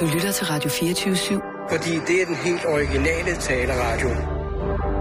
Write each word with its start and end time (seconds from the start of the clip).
Du 0.00 0.06
lytter 0.14 0.32
til 0.32 0.46
Radio 0.46 0.70
24-7. 0.70 1.74
Fordi 1.76 1.90
det 1.90 2.22
er 2.22 2.26
den 2.26 2.34
helt 2.36 2.64
originale 2.66 3.36
taleradio. 3.36 4.08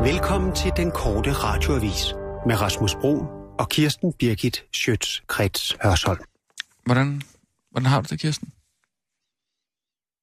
Velkommen 0.04 0.56
til 0.56 0.72
den 0.78 0.92
korte 0.92 1.32
radioavis 1.32 2.14
med 2.48 2.62
Rasmus 2.62 2.96
Bro 2.96 3.26
og 3.60 3.70
Kirsten 3.70 4.14
Birgit 4.20 4.64
Schøtz-Krets 4.76 5.78
Hørsholm. 5.84 6.20
Hvordan, 6.86 7.22
hvordan 7.72 7.86
har 7.86 8.02
du 8.02 8.08
det, 8.10 8.20
Kirsten? 8.20 8.50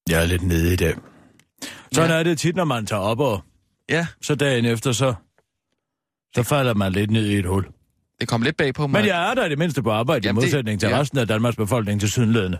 Jeg 0.09 0.21
er 0.21 0.25
lidt 0.25 0.43
nede 0.43 0.73
i 0.73 0.75
dag. 0.75 0.93
Sådan 1.91 2.09
Ja. 2.11 2.15
er 2.17 2.23
det 2.23 2.39
tit, 2.39 2.55
når 2.55 2.65
man 2.65 2.85
tager 2.85 3.01
op, 3.01 3.19
og 3.19 3.43
Ja, 3.89 4.07
så 4.21 4.35
dagen 4.35 4.65
efter, 4.65 4.91
så, 4.91 5.13
så 6.35 6.43
falder 6.43 6.73
man 6.73 6.91
lidt 6.91 7.11
ned 7.11 7.25
i 7.25 7.35
et 7.35 7.45
hul. 7.45 7.65
det 8.19 8.27
kom 8.27 8.41
lidt 8.41 8.57
bag 8.57 8.73
på 8.73 8.87
mig. 8.87 9.01
Men 9.01 9.07
jeg 9.09 9.29
er 9.29 9.33
der 9.33 9.45
i 9.45 9.49
det 9.49 9.57
mindste 9.57 9.83
på 9.83 9.91
arbejde, 9.91 10.27
Jamen, 10.27 10.41
i 10.41 10.45
det- 10.45 10.51
modsætning 10.53 10.79
til 10.79 10.89
ja. 10.89 10.99
resten 10.99 11.17
af 11.19 11.27
Danmarks 11.27 11.55
befolkning 11.57 11.99
til 11.99 12.11
sydenledende. 12.11 12.57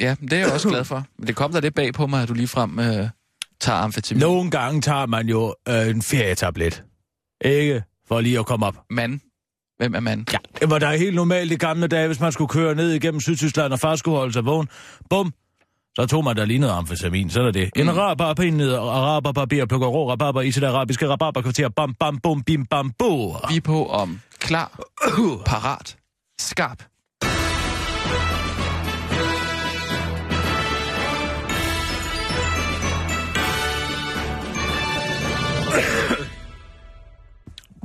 Ja, 0.00 0.14
det 0.20 0.32
er 0.32 0.38
jeg 0.38 0.52
også 0.52 0.68
glad 0.68 0.84
for. 0.84 1.04
Men 1.18 1.26
det 1.26 1.36
kom 1.36 1.52
der 1.52 1.60
lidt 1.60 1.74
bag 1.74 1.94
på 1.94 2.06
mig, 2.06 2.22
at 2.22 2.28
du 2.28 2.34
ligefrem 2.34 2.78
øh, 2.78 3.08
tager 3.60 3.78
amfetamin. 3.78 4.20
Nogle 4.20 4.50
gange 4.50 4.80
tager 4.80 5.06
man 5.06 5.28
jo 5.28 5.54
øh, 5.68 5.88
en 5.88 6.02
ferietablet. 6.02 6.82
Ikke? 7.44 7.82
For 8.08 8.20
lige 8.20 8.38
at 8.38 8.46
komme 8.46 8.66
op. 8.66 8.76
Mand. 8.90 9.20
Hvem 9.78 9.94
er 9.94 10.00
mand? 10.00 10.26
Ja, 10.32 10.38
det 10.60 10.70
var 10.70 10.78
da 10.78 10.96
helt 10.96 11.14
normalt 11.14 11.52
i 11.52 11.56
gamle 11.56 11.86
dage, 11.86 12.06
hvis 12.06 12.20
man 12.20 12.32
skulle 12.32 12.48
køre 12.48 12.74
ned 12.74 12.90
igennem 12.92 13.20
Sydtyskland, 13.20 13.72
og 13.72 13.78
far 13.80 13.96
skulle 13.96 14.16
holde 14.18 14.32
sig 14.32 14.44
vågen. 14.44 14.68
Bum! 15.10 15.32
Så 15.96 16.06
tog 16.06 16.24
man 16.24 16.36
da 16.36 16.44
lige 16.44 16.58
noget 16.58 16.72
amfetamin, 16.74 17.30
så 17.30 17.40
er 17.42 17.50
det. 17.50 17.70
En 17.76 17.86
Mm. 17.86 17.92
rabarpin 17.92 18.54
ned, 18.56 18.72
og 18.72 18.88
rabarbarber, 19.02 19.66
plukker 19.66 19.86
rå 19.88 20.10
rabarber 20.10 20.40
i 20.40 20.50
sit 20.52 20.64
arabiske 20.64 21.08
rabarberkvarter, 21.08 21.68
bam, 21.68 21.94
bam, 21.94 22.18
bum, 22.18 22.42
bim, 22.42 22.66
bam, 22.66 22.92
bo. 22.98 23.36
Vi 23.48 23.56
er 23.56 23.60
på 23.60 23.86
om 23.86 24.20
klar, 24.38 24.80
parat, 25.46 25.96
skarp. 26.40 26.82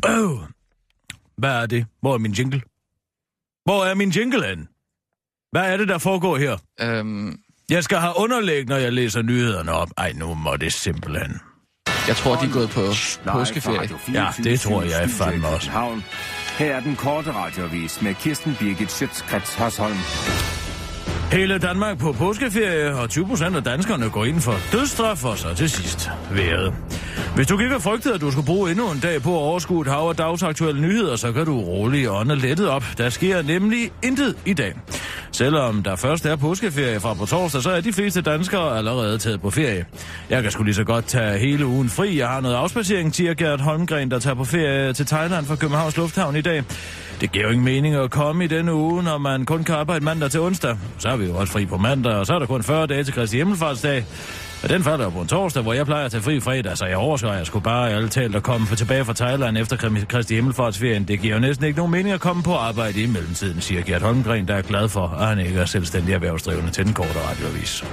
Øh. 0.08 0.40
Hvad 1.38 1.52
er 1.62 1.66
det? 1.66 1.86
Hvor 2.02 2.14
er 2.14 2.18
min 2.18 2.32
jingle? 2.32 2.62
Hvor 3.66 3.86
er 3.86 3.94
min 3.96 4.10
jingle 4.10 4.48
hen? 4.48 4.68
Hvad 5.52 5.74
er 5.74 5.78
det, 5.78 5.88
der 5.88 5.98
foregår 5.98 6.38
her? 6.38 6.58
Øhm, 6.82 7.40
Jeg 7.70 7.84
skal 7.84 7.98
have 7.98 8.14
underlæg, 8.18 8.66
når 8.66 8.76
jeg 8.76 8.94
læser 8.94 9.22
nyhederne 9.22 9.72
op. 9.72 9.90
Ej, 9.98 10.14
nu 10.14 10.34
må 10.34 10.56
det 10.58 10.74
simpelthen. 10.74 11.40
jeg 12.08 12.16
tror, 12.16 12.36
de 12.36 12.46
er 12.46 12.54
gået 12.54 12.70
på 12.70 12.82
påskeferie. 13.32 13.90
Ja, 14.14 14.28
det 14.44 14.60
tror 14.60 14.84
jeg 14.84 15.10
fandme 15.10 15.48
også. 15.48 15.72
Her 16.58 16.76
er 16.76 16.80
den 16.80 16.96
korte 16.96 17.32
radiovis 17.34 18.02
med 18.02 18.14
Kirsten 18.16 18.56
Birgit 18.60 18.92
Schøtzgrads 18.92 19.54
Hasholm. 19.56 19.98
Hele 21.32 21.58
Danmark 21.58 21.98
på 21.98 22.12
påskeferie, 22.12 22.96
og 22.96 23.10
20 23.10 23.28
procent 23.28 23.56
af 23.56 23.64
danskerne 23.64 24.10
går 24.10 24.26
ind 24.26 24.42
for 24.42 24.56
dødsstraf, 24.72 25.26
og 25.26 25.38
så 25.38 25.54
til 25.56 25.70
sidst 25.70 26.10
været. 26.32 26.74
Hvis 27.36 27.48
du 27.48 27.60
ikke 27.60 27.76
og 27.76 27.82
frygtede, 27.82 28.14
at 28.14 28.22
du 28.22 28.32
skulle 28.32 28.46
bruge 28.46 28.72
endnu 28.72 28.92
en 28.92 29.00
dag 29.00 29.22
på 29.22 29.30
at 29.30 29.42
overskue 29.42 29.82
et 29.82 29.88
hav 29.88 30.10
af 30.10 30.16
dagsaktuelle 30.16 30.82
nyheder, 30.82 31.16
så 31.16 31.32
kan 31.32 31.46
du 31.46 31.60
roligt 31.60 32.10
ånde 32.10 32.36
lettet 32.36 32.70
op. 32.70 32.84
Der 32.98 33.10
sker 33.10 33.42
nemlig 33.42 33.92
intet 34.04 34.36
i 34.46 34.54
dag. 34.54 34.74
Selvom 35.32 35.84
der 35.84 35.96
først 35.96 36.26
er 36.26 36.36
påskeferie 36.36 37.00
fra 37.00 37.14
på 37.14 37.26
torsdag, 37.26 37.62
så 37.62 37.70
er 37.70 37.82
de 37.82 37.94
fleste 37.94 38.22
danskere 38.22 38.78
allerede 38.78 39.18
taget 39.18 39.42
på 39.42 39.50
ferie. 39.50 39.86
Jeg 40.30 40.44
kan 40.44 40.52
sgu 40.52 40.64
lige 40.64 40.76
så 40.76 40.84
godt 40.84 41.06
tage 41.06 41.38
hele 41.38 41.66
ugen 41.66 41.90
fri. 41.90 42.20
Jeg 42.20 42.28
har 42.28 42.42
noget 42.42 42.56
afspacering, 42.56 43.16
siger 43.16 43.34
Gert 43.34 43.62
Holmgren, 43.62 44.12
der 44.12 44.20
tager 44.20 44.36
på 44.36 44.44
ferie 44.44 44.94
til 44.94 45.06
Thailand 45.06 45.46
fra 45.46 45.56
Københavns 45.56 45.98
Lufthavn 45.98 46.36
i 46.36 46.42
dag. 46.42 46.64
Det 47.26 47.32
giver 47.32 47.46
jo 47.46 47.52
ingen 47.52 47.66
mening 47.66 47.96
at 47.96 48.12
komme 48.12 48.44
i 48.44 48.48
denne 48.48 48.74
uge, 48.74 49.04
når 49.04 49.18
man 49.18 49.46
kun 49.46 49.64
kan 49.64 49.76
arbejde 49.76 50.06
mandag 50.06 50.32
til 50.32 50.40
onsdag. 50.40 50.78
Så 50.98 51.10
er 51.10 51.16
vi 51.18 51.26
jo 51.26 51.36
også 51.36 51.54
fri 51.54 51.66
på 51.66 51.78
mandag, 51.78 52.14
og 52.14 52.26
så 52.26 52.34
er 52.34 52.40
der 52.40 52.46
kun 52.46 52.64
40 52.64 52.88
dage 52.88 53.04
til 53.04 53.14
Kristi 53.14 53.38
Himmelfartsdag. 53.38 54.06
Og 54.64 54.70
den 54.70 54.84
falder 54.84 55.06
jo 55.06 55.10
på 55.10 55.22
en 55.22 55.28
torsdag, 55.28 55.64
hvor 55.64 55.74
jeg 55.74 55.86
plejer 55.86 56.06
at 56.06 56.12
tage 56.12 56.24
fri 56.24 56.40
fredag, 56.40 56.78
så 56.78 56.86
jeg 56.86 56.98
overskår, 56.98 57.34
jeg 57.34 57.46
skulle 57.46 57.64
bare 57.64 57.92
i 57.92 57.94
alle 57.94 58.10
talt 58.10 58.36
at 58.36 58.44
komme 58.44 58.68
for 58.68 58.76
tilbage 58.76 59.06
fra 59.06 59.14
Thailand 59.14 59.58
efter 59.58 60.06
Kristi 60.10 60.36
Himmelfartsferien. 60.36 61.04
Det 61.04 61.20
giver 61.20 61.34
jo 61.34 61.40
næsten 61.40 61.66
ikke 61.66 61.78
nogen 61.78 61.92
mening 61.92 62.14
at 62.14 62.22
komme 62.22 62.44
på 62.44 62.54
arbejde 62.54 63.02
i 63.02 63.06
mellemtiden, 63.06 63.62
siger 63.62 63.82
Gert 63.82 64.02
Holmgren, 64.02 64.48
der 64.48 64.56
er 64.56 64.62
glad 64.62 64.90
for, 64.90 65.08
at 65.08 65.28
han 65.28 65.40
ikke 65.40 65.60
er 65.60 65.66
selvstændig 65.66 66.14
erhvervsdrivende 66.14 66.72
til 66.72 66.86
den 66.86 66.94
korte 66.94 67.20
radioavis. 67.30 67.84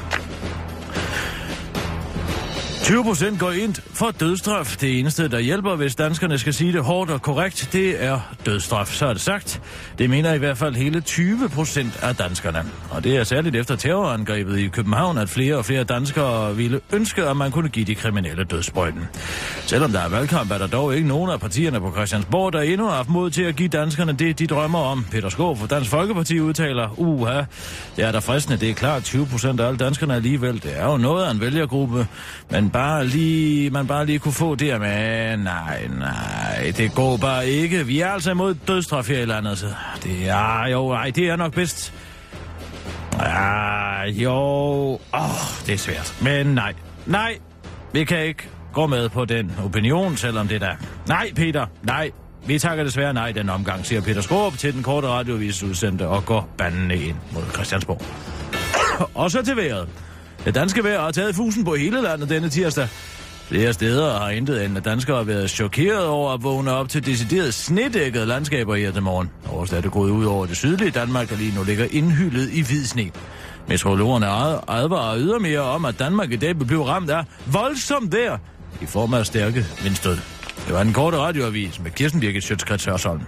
20 2.82 3.04
procent 3.04 3.40
går 3.40 3.50
ind 3.50 3.74
for 3.74 4.10
dødsstraf. 4.20 4.76
Det 4.80 4.98
eneste, 4.98 5.28
der 5.28 5.38
hjælper, 5.38 5.76
hvis 5.76 5.94
danskerne 5.94 6.38
skal 6.38 6.54
sige 6.54 6.72
det 6.72 6.84
hårdt 6.84 7.10
og 7.10 7.22
korrekt, 7.22 7.68
det 7.72 8.04
er 8.04 8.34
dødsstraf. 8.46 8.86
Så 8.86 9.06
er 9.06 9.12
det 9.12 9.22
sagt. 9.22 9.60
Det 9.98 10.10
mener 10.10 10.32
i 10.34 10.38
hvert 10.38 10.58
fald 10.58 10.74
hele 10.74 11.00
20 11.00 11.48
procent 11.48 11.98
af 12.02 12.16
danskerne. 12.16 12.64
Og 12.90 13.04
det 13.04 13.16
er 13.16 13.24
særligt 13.24 13.56
efter 13.56 13.76
terrorangrebet 13.76 14.58
i 14.58 14.68
København, 14.68 15.18
at 15.18 15.28
flere 15.28 15.56
og 15.56 15.64
flere 15.64 15.84
danskere 15.84 16.56
ville 16.56 16.80
ønske, 16.92 17.24
at 17.24 17.36
man 17.36 17.50
kunne 17.50 17.68
give 17.68 17.84
de 17.84 17.94
kriminelle 17.94 18.44
dødsprøjten. 18.44 19.08
Selvom 19.66 19.92
der 19.92 20.00
er 20.00 20.08
valgkamp, 20.08 20.50
er 20.50 20.58
der 20.58 20.66
dog 20.66 20.96
ikke 20.96 21.08
nogen 21.08 21.30
af 21.30 21.40
partierne 21.40 21.80
på 21.80 21.92
Christiansborg, 21.92 22.52
der 22.52 22.60
endnu 22.60 22.86
har 22.86 22.96
haft 22.96 23.08
mod 23.08 23.30
til 23.30 23.42
at 23.42 23.56
give 23.56 23.68
danskerne 23.68 24.12
det, 24.12 24.38
de 24.38 24.46
drømmer 24.46 24.78
om. 24.78 25.06
Peter 25.10 25.28
Skov 25.28 25.56
fra 25.56 25.66
Dansk 25.66 25.90
Folkeparti 25.90 26.40
udtaler, 26.40 27.00
uha, 27.00 27.42
det 27.96 28.04
er 28.04 28.12
der 28.12 28.20
fristende, 28.20 28.60
det 28.60 28.70
er 28.70 28.74
klart 28.74 29.04
20 29.04 29.26
procent 29.26 29.60
af 29.60 29.66
alle 29.66 29.78
danskerne 29.78 30.14
alligevel. 30.14 30.62
Det 30.62 30.78
er 30.78 30.84
jo 30.84 30.96
noget 30.96 31.24
af 31.24 31.30
en 31.30 31.40
vælgergruppe, 31.40 32.06
men 32.50 32.71
bare 32.72 33.06
lige, 33.06 33.70
man 33.70 33.86
bare 33.86 34.06
lige 34.06 34.18
kunne 34.18 34.32
få 34.32 34.54
det, 34.54 34.80
med. 34.80 35.36
nej, 35.36 35.88
nej, 35.98 36.72
det 36.76 36.94
går 36.94 37.16
bare 37.16 37.48
ikke. 37.48 37.86
Vi 37.86 38.00
er 38.00 38.08
altså 38.08 38.30
imod 38.30 38.54
dødstraf 38.54 39.08
her 39.08 39.22
i 39.22 39.24
landet, 39.24 39.58
så 39.58 39.66
det 40.02 40.28
er 40.28 40.66
jo, 40.66 40.92
nej, 40.92 41.10
det 41.10 41.28
er 41.28 41.36
nok 41.36 41.54
bedst. 41.54 41.94
Ja, 43.18 44.02
jo, 44.02 44.32
åh, 45.14 45.20
det 45.66 45.74
er 45.74 45.78
svært. 45.78 46.14
Men 46.22 46.46
nej, 46.46 46.74
nej, 47.06 47.38
vi 47.92 48.04
kan 48.04 48.24
ikke 48.24 48.48
gå 48.72 48.86
med 48.86 49.08
på 49.08 49.24
den 49.24 49.52
opinion, 49.64 50.16
selvom 50.16 50.48
det 50.48 50.60
der. 50.60 50.74
Nej, 51.08 51.32
Peter, 51.36 51.66
nej. 51.82 52.10
Vi 52.46 52.58
takker 52.58 52.84
desværre 52.84 53.14
nej 53.14 53.32
den 53.32 53.48
omgang, 53.48 53.86
siger 53.86 54.00
Peter 54.00 54.20
Skorup 54.20 54.58
til 54.58 54.74
den 54.74 54.82
korte 54.82 55.08
radiovis 55.08 55.62
udsendte 55.62 56.08
og 56.08 56.24
går 56.24 56.48
bandene 56.58 56.96
ind 56.96 57.16
mod 57.32 57.42
Christiansborg. 57.52 58.02
og 59.22 59.30
så 59.30 59.42
til 59.42 59.56
vejret. 59.56 59.88
Det 60.44 60.54
danske 60.54 60.84
vejr 60.84 61.00
har 61.00 61.10
taget 61.10 61.34
fusen 61.34 61.64
på 61.64 61.74
hele 61.74 62.02
landet 62.02 62.28
denne 62.28 62.48
tirsdag. 62.48 62.88
Flere 63.48 63.72
steder 63.72 64.18
har 64.18 64.30
intet 64.30 64.64
end, 64.64 64.76
at 64.76 64.84
danskere 64.84 65.16
har 65.16 65.24
været 65.24 65.50
chokeret 65.50 66.06
over 66.06 66.32
at 66.32 66.42
vågne 66.42 66.70
op 66.70 66.88
til 66.88 67.06
decideret 67.06 67.54
snedækkede 67.54 68.26
landskaber 68.26 68.74
her 68.74 68.92
til 68.92 69.02
morgen. 69.02 69.30
Overst 69.48 69.72
er 69.72 69.80
det 69.80 69.90
gået 69.90 70.10
ud 70.10 70.24
over 70.24 70.46
det 70.46 70.56
sydlige 70.56 70.90
Danmark, 70.90 71.30
der 71.30 71.36
lige 71.36 71.54
nu 71.54 71.64
ligger 71.64 71.86
indhyllet 71.90 72.50
i 72.52 72.60
hvid 72.60 72.84
sne. 72.84 73.10
Meteorologerne 73.68 74.26
advarer 74.70 75.18
ydermere 75.18 75.60
om, 75.60 75.84
at 75.84 75.98
Danmark 75.98 76.32
i 76.32 76.36
dag 76.36 76.58
vil 76.58 76.64
blive 76.64 76.84
ramt 76.84 77.10
af 77.10 77.24
voldsomt 77.46 78.12
vejr 78.14 78.38
i 78.80 78.86
form 78.86 79.14
af 79.14 79.26
stærke 79.26 79.66
vindstød. 79.82 80.18
Det 80.66 80.74
var 80.74 80.80
en 80.80 80.92
korte 80.92 81.16
radioavis 81.16 81.80
med 81.80 81.90
Kirsten 81.90 82.20
Birgit 82.20 82.44
Sjøtskrets 82.44 82.84
Hørsholm. 82.84 83.20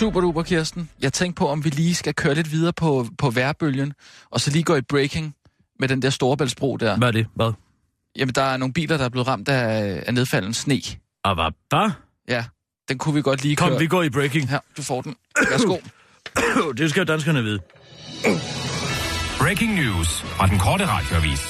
Super 0.00 0.20
duper, 0.20 0.42
Kirsten. 0.42 0.90
Jeg 1.02 1.12
tænkte 1.12 1.38
på, 1.38 1.48
om 1.48 1.64
vi 1.64 1.70
lige 1.70 1.94
skal 1.94 2.14
køre 2.14 2.34
lidt 2.34 2.52
videre 2.52 2.72
på, 2.72 3.06
på 3.18 3.30
værbølgen, 3.30 3.92
og 4.30 4.40
så 4.40 4.50
lige 4.50 4.62
gå 4.62 4.76
i 4.76 4.80
breaking 4.82 5.34
med 5.80 5.88
den 5.88 6.02
der 6.02 6.10
storebæltsbro 6.10 6.76
der. 6.76 6.96
Hvad 6.96 7.08
er 7.08 7.12
det? 7.12 7.26
Hvad? 7.34 7.52
Jamen, 8.16 8.34
der 8.34 8.42
er 8.42 8.56
nogle 8.56 8.72
biler, 8.72 8.96
der 8.96 9.04
er 9.04 9.08
blevet 9.08 9.28
ramt 9.28 9.48
af, 9.48 10.02
af 10.06 10.14
nedfaldende 10.14 10.54
sne. 10.54 10.80
Og 11.24 11.34
hvad? 11.34 11.52
Hvad? 11.68 11.90
Ja, 12.28 12.44
den 12.88 12.98
kunne 12.98 13.14
vi 13.14 13.22
godt 13.22 13.42
lige 13.42 13.56
Kom, 13.56 13.68
køre. 13.68 13.78
vi 13.78 13.86
går 13.86 14.02
i 14.02 14.10
breaking. 14.10 14.48
Her, 14.48 14.58
du 14.76 14.82
får 14.82 15.00
den. 15.02 15.14
Værsgo. 15.50 15.76
det 16.78 16.90
skal 16.90 17.08
danskerne 17.08 17.42
vide. 17.42 17.60
Breaking 19.38 19.74
news 19.74 20.22
fra 20.22 20.46
den 20.46 20.58
korte 20.58 20.86
radioavis. 20.86 21.40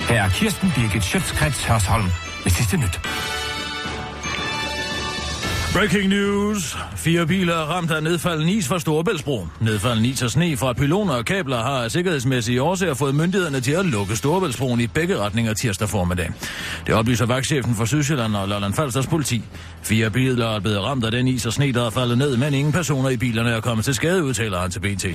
Her 0.00 0.22
er 0.22 0.28
Kirsten 0.28 0.72
Birgit 0.76 1.04
Schøtzgrads 1.04 1.64
Hasholm 1.64 2.08
med 2.44 2.50
sidste 2.50 2.76
nyt. 2.76 3.00
Breaking 5.74 6.08
news. 6.08 6.76
Fire 6.96 7.26
biler 7.26 7.54
er 7.54 7.64
ramt 7.64 7.90
af 7.90 8.02
nedfaldende 8.02 8.52
is 8.52 8.68
fra 8.68 8.78
Storebæltsbro. 8.78 9.46
Nedfaldende 9.60 10.08
is 10.08 10.22
og 10.22 10.30
sne 10.30 10.56
fra 10.56 10.72
pyloner 10.72 11.14
og 11.14 11.24
kabler 11.24 11.56
har 11.56 11.84
af 11.84 11.90
sikkerhedsmæssige 11.90 12.62
årsager 12.62 12.94
fået 12.94 13.14
myndighederne 13.14 13.60
til 13.60 13.72
at 13.72 13.86
lukke 13.86 14.16
Storebæltsbroen 14.16 14.80
i 14.80 14.86
begge 14.86 15.18
retninger 15.18 15.54
tirsdag 15.54 15.88
formiddag. 15.88 16.30
Det 16.86 16.94
oplyser 16.94 17.26
vagtchefen 17.26 17.74
for 17.74 17.84
Sydsjælland 17.84 18.36
og 18.36 18.48
Lolland 18.48 18.74
Falsters 18.74 19.06
politi. 19.06 19.42
Fire 19.82 20.10
biler 20.10 20.46
er 20.46 20.60
blevet 20.60 20.80
ramt 20.80 21.04
af 21.04 21.10
den 21.10 21.28
is 21.28 21.46
og 21.46 21.52
sne, 21.52 21.72
der 21.72 21.86
er 21.86 21.90
faldet 21.90 22.18
ned, 22.18 22.36
men 22.36 22.54
ingen 22.54 22.72
personer 22.72 23.08
i 23.08 23.16
bilerne 23.16 23.50
er 23.50 23.60
kommet 23.60 23.84
til 23.84 23.94
skade, 23.94 24.24
udtaler 24.24 24.60
han 24.60 24.70
til 24.70 24.80
BT. 24.80 25.06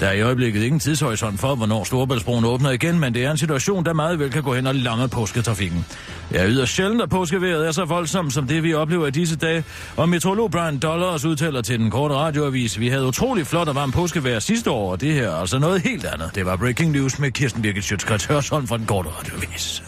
Der 0.00 0.06
er 0.06 0.12
i 0.12 0.20
øjeblikket 0.20 0.62
ingen 0.62 0.80
tidshorisont 0.80 1.40
for, 1.40 1.54
hvornår 1.54 1.84
Storebæltsbroen 1.84 2.44
åbner 2.44 2.70
igen, 2.70 3.00
men 3.00 3.14
det 3.14 3.24
er 3.24 3.30
en 3.30 3.38
situation, 3.38 3.84
der 3.84 3.92
meget 3.92 4.18
vel 4.18 4.30
kan 4.30 4.42
gå 4.42 4.54
hen 4.54 4.66
og 4.66 4.74
lange 4.74 5.08
påsketrafikken. 5.08 5.86
Jeg 6.30 6.40
er 6.40 6.48
yderst 6.48 6.72
sjældent, 6.72 7.02
at 7.02 7.10
påskeværet 7.10 7.66
er 7.66 7.72
så 7.72 7.84
voldsomt 7.84 8.32
som 8.32 8.46
det, 8.46 8.62
vi 8.62 8.74
oplever 8.74 9.06
i 9.06 9.10
disse 9.10 9.36
dage, 9.36 9.64
og 9.98 10.08
meteorolog 10.08 10.50
Brian 10.50 10.78
Dollars 10.78 11.24
udtaler 11.24 11.62
til 11.62 11.78
den 11.78 11.90
korte 11.90 12.14
radioavis, 12.14 12.80
vi 12.80 12.88
havde 12.88 13.06
utrolig 13.06 13.46
flot 13.46 13.68
og 13.68 13.74
varm 13.74 13.92
påskevejr 13.92 14.38
sidste 14.38 14.70
år, 14.70 14.92
og 14.92 15.00
det 15.00 15.14
her 15.14 15.28
er 15.28 15.36
altså 15.36 15.58
noget 15.58 15.80
helt 15.80 16.04
andet. 16.04 16.30
Det 16.34 16.46
var 16.46 16.56
Breaking 16.56 16.92
News 16.92 17.18
med 17.18 17.30
Kirsten 17.30 17.62
Birgit 17.62 17.84
Sjøtskrets 17.84 18.26
fra 18.26 18.76
den 18.76 18.86
korte 18.86 19.08
radioavis. 19.08 19.82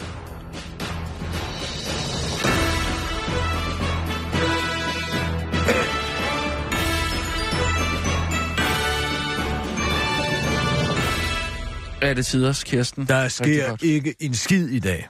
Er 12.03 12.15
det 12.15 12.27
tiders, 12.27 12.65
Kirsten? 12.65 13.07
Der 13.07 13.29
sker 13.29 13.77
ikke 13.83 14.15
en 14.21 14.35
skid 14.35 14.69
i 14.69 14.79
dag. 14.79 15.09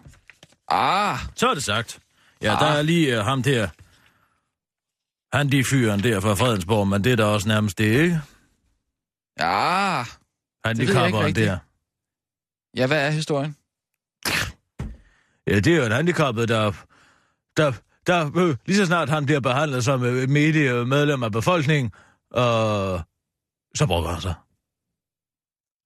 Ah! 0.69 1.19
Så 1.37 1.49
er 1.49 1.55
det 1.55 1.65
sagt. 1.65 1.99
Ja, 2.43 2.55
ah. 2.55 2.61
der 2.61 2.67
er 2.67 2.83
lige 2.83 3.19
uh, 3.19 3.25
ham 3.25 3.43
der, 3.43 3.69
han 5.33 5.49
de 5.49 5.65
fyren 5.65 6.03
der 6.03 6.21
fra 6.21 6.35
Fredensborg, 6.35 6.89
men 6.89 7.05
det 7.05 7.13
er 7.13 7.17
da 7.17 7.25
også 7.25 7.49
nærmest 7.49 7.79
det, 7.79 7.85
ikke? 7.85 8.21
ja. 9.41 10.05
Han 10.65 10.77
Det 10.77 10.89
de 10.89 10.93
kapperen 10.93 11.35
der. 11.35 11.59
Ja, 12.77 12.87
hvad 12.87 13.07
er 13.07 13.11
historien? 13.11 13.57
Ja, 15.47 15.61
det 15.61 15.67
er 15.67 15.77
jo 15.77 15.83
et 15.83 15.93
handicappet, 15.93 16.49
der... 16.49 16.73
der 17.57 17.73
der, 18.07 18.31
øh, 18.37 18.57
lige 18.67 18.77
så 18.77 18.87
snart 18.87 19.09
han 19.09 19.27
bliver 19.27 19.41
behandlet 19.41 19.85
som 19.85 20.05
øh, 20.05 20.23
et 20.23 20.31
medie 20.31 20.85
medlem 20.85 21.23
af 21.23 21.33
befolkningen, 21.33 21.93
og 22.31 23.01
så 23.75 23.87
brokker 23.87 24.11
han 24.11 24.21
sig. 24.21 24.35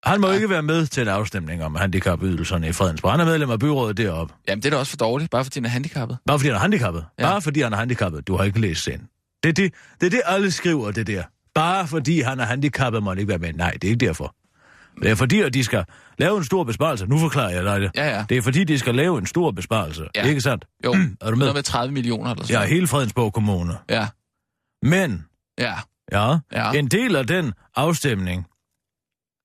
Han 0.04 0.20
må 0.20 0.28
ja. 0.28 0.34
ikke 0.34 0.50
være 0.50 0.62
med 0.62 0.86
til 0.86 1.02
en 1.02 1.08
afstemning 1.08 1.64
om 1.64 1.74
handicapydelserne 1.74 2.68
i 2.68 2.72
Fredensborg. 2.72 3.12
Han 3.12 3.20
er 3.20 3.24
medlem 3.24 3.50
af 3.50 3.58
byrådet 3.58 3.96
deroppe. 3.96 4.34
Jamen, 4.48 4.62
det 4.62 4.68
er 4.68 4.70
da 4.70 4.76
også 4.76 4.90
for 4.90 4.96
dårligt, 4.96 5.30
bare 5.30 5.44
fordi 5.44 5.58
han 5.58 5.64
er 5.64 5.68
handicappet. 5.68 6.18
Bare 6.26 6.38
fordi 6.38 6.48
han 6.48 6.56
er 6.56 6.60
handicappet. 6.60 7.06
Ja. 7.18 7.22
Bare 7.22 7.42
fordi 7.42 7.60
han 7.60 7.72
er 7.72 7.76
handicappet. 7.76 8.26
Du 8.26 8.36
har 8.36 8.44
ikke 8.44 8.60
læst 8.60 8.84
sagen. 8.84 9.08
Det 9.44 9.48
er 9.48 9.52
det, 9.62 9.74
det 10.00 10.06
er 10.06 10.10
det, 10.10 10.22
alle 10.24 10.50
skriver, 10.50 10.90
det 10.90 11.06
der. 11.06 11.22
Bare 11.54 11.86
fordi 11.88 12.20
han 12.20 12.40
er 12.40 12.44
handicappet, 12.44 13.02
må 13.02 13.10
han 13.10 13.18
ikke 13.18 13.28
være 13.28 13.38
med. 13.38 13.52
Nej, 13.52 13.70
det 13.70 13.84
er 13.84 13.88
ikke 13.92 14.06
derfor. 14.06 14.34
Det 15.02 15.10
er 15.10 15.14
fordi, 15.14 15.40
at 15.40 15.54
de 15.54 15.64
skal 15.64 15.84
lave 16.18 16.38
en 16.38 16.44
stor 16.44 16.64
besparelse. 16.64 17.06
Nu 17.06 17.18
forklarer 17.18 17.50
jeg 17.50 17.64
dig 17.64 17.80
det. 17.80 17.90
Ja, 17.94 18.16
ja. 18.16 18.24
Det 18.28 18.36
er 18.36 18.42
fordi, 18.42 18.64
de 18.64 18.78
skal 18.78 18.94
lave 18.94 19.18
en 19.18 19.26
stor 19.26 19.50
besparelse. 19.50 20.04
Ja. 20.16 20.26
Ikke 20.26 20.40
sandt? 20.40 20.64
Jo, 20.84 20.92
Er 21.20 21.30
du 21.30 21.30
med? 21.30 21.36
noget 21.36 21.54
med 21.54 21.62
30 21.62 21.92
millioner 21.94 22.30
eller 22.30 22.44
sådan 22.44 22.62
Ja, 22.62 22.68
hele 22.68 22.86
Fredensborg 22.86 23.32
Kommune. 23.32 23.74
Ja, 23.90 24.06
Men, 24.82 25.24
ja, 25.58 25.74
ja, 26.12 26.36
Ja. 26.52 26.72
en 26.72 26.88
del 26.88 27.16
af 27.16 27.26
den 27.26 27.52
afstemning, 27.76 28.46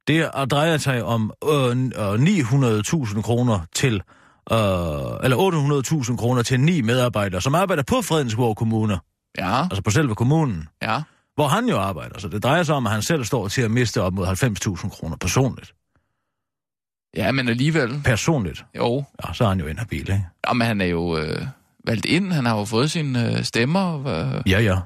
det 0.07 0.19
er- 0.19 0.45
drejer 0.45 0.77
sig 0.77 1.03
om 1.03 1.33
øh, 1.43 1.69
øh, 1.69 2.19
900.000 2.19 3.21
kroner 3.21 3.59
til, 3.75 3.93
øh, 4.51 5.23
eller 5.23 5.37
800.000 6.09 6.17
kroner 6.17 6.43
til 6.43 6.59
ni 6.59 6.81
medarbejdere, 6.81 7.41
som 7.41 7.55
arbejder 7.55 7.83
på 7.83 8.01
Fredensborg 8.01 8.57
Kommune, 8.57 8.99
ja, 9.37 9.61
altså 9.63 9.81
på 9.81 9.91
selve 9.91 10.15
kommunen. 10.15 10.67
ja. 10.81 11.01
hvor 11.35 11.47
han 11.47 11.65
jo 11.65 11.77
arbejder. 11.77 12.19
Så 12.19 12.27
det 12.27 12.43
drejer 12.43 12.63
sig 12.63 12.75
om, 12.75 12.85
at 12.87 12.91
han 12.93 13.01
selv 13.01 13.23
står 13.23 13.47
til 13.47 13.61
at 13.61 13.71
miste 13.71 14.01
op 14.01 14.13
mod 14.13 14.27
90.000 14.27 14.89
kroner 14.89 15.15
personligt. 15.17 15.73
Ja, 17.15 17.31
men 17.31 17.49
alligevel. 17.49 18.01
Personligt. 18.05 18.65
Jo, 18.77 19.03
Ja, 19.27 19.33
så 19.33 19.43
er 19.43 19.47
han 19.49 19.59
jo 19.59 19.67
inhabil, 19.67 19.99
ikke? 19.99 20.25
Jamen, 20.47 20.67
han 20.67 20.81
er 20.81 20.85
jo 20.85 21.17
øh, 21.17 21.45
valgt 21.87 22.05
ind. 22.05 22.31
Han 22.33 22.45
har 22.45 22.57
jo 22.57 22.65
fået 22.65 22.91
sine 22.91 23.37
øh, 23.37 23.43
stemmer. 23.43 24.07
Øh, 24.07 24.41
Ja, 24.51 24.59
ja. 24.59 24.77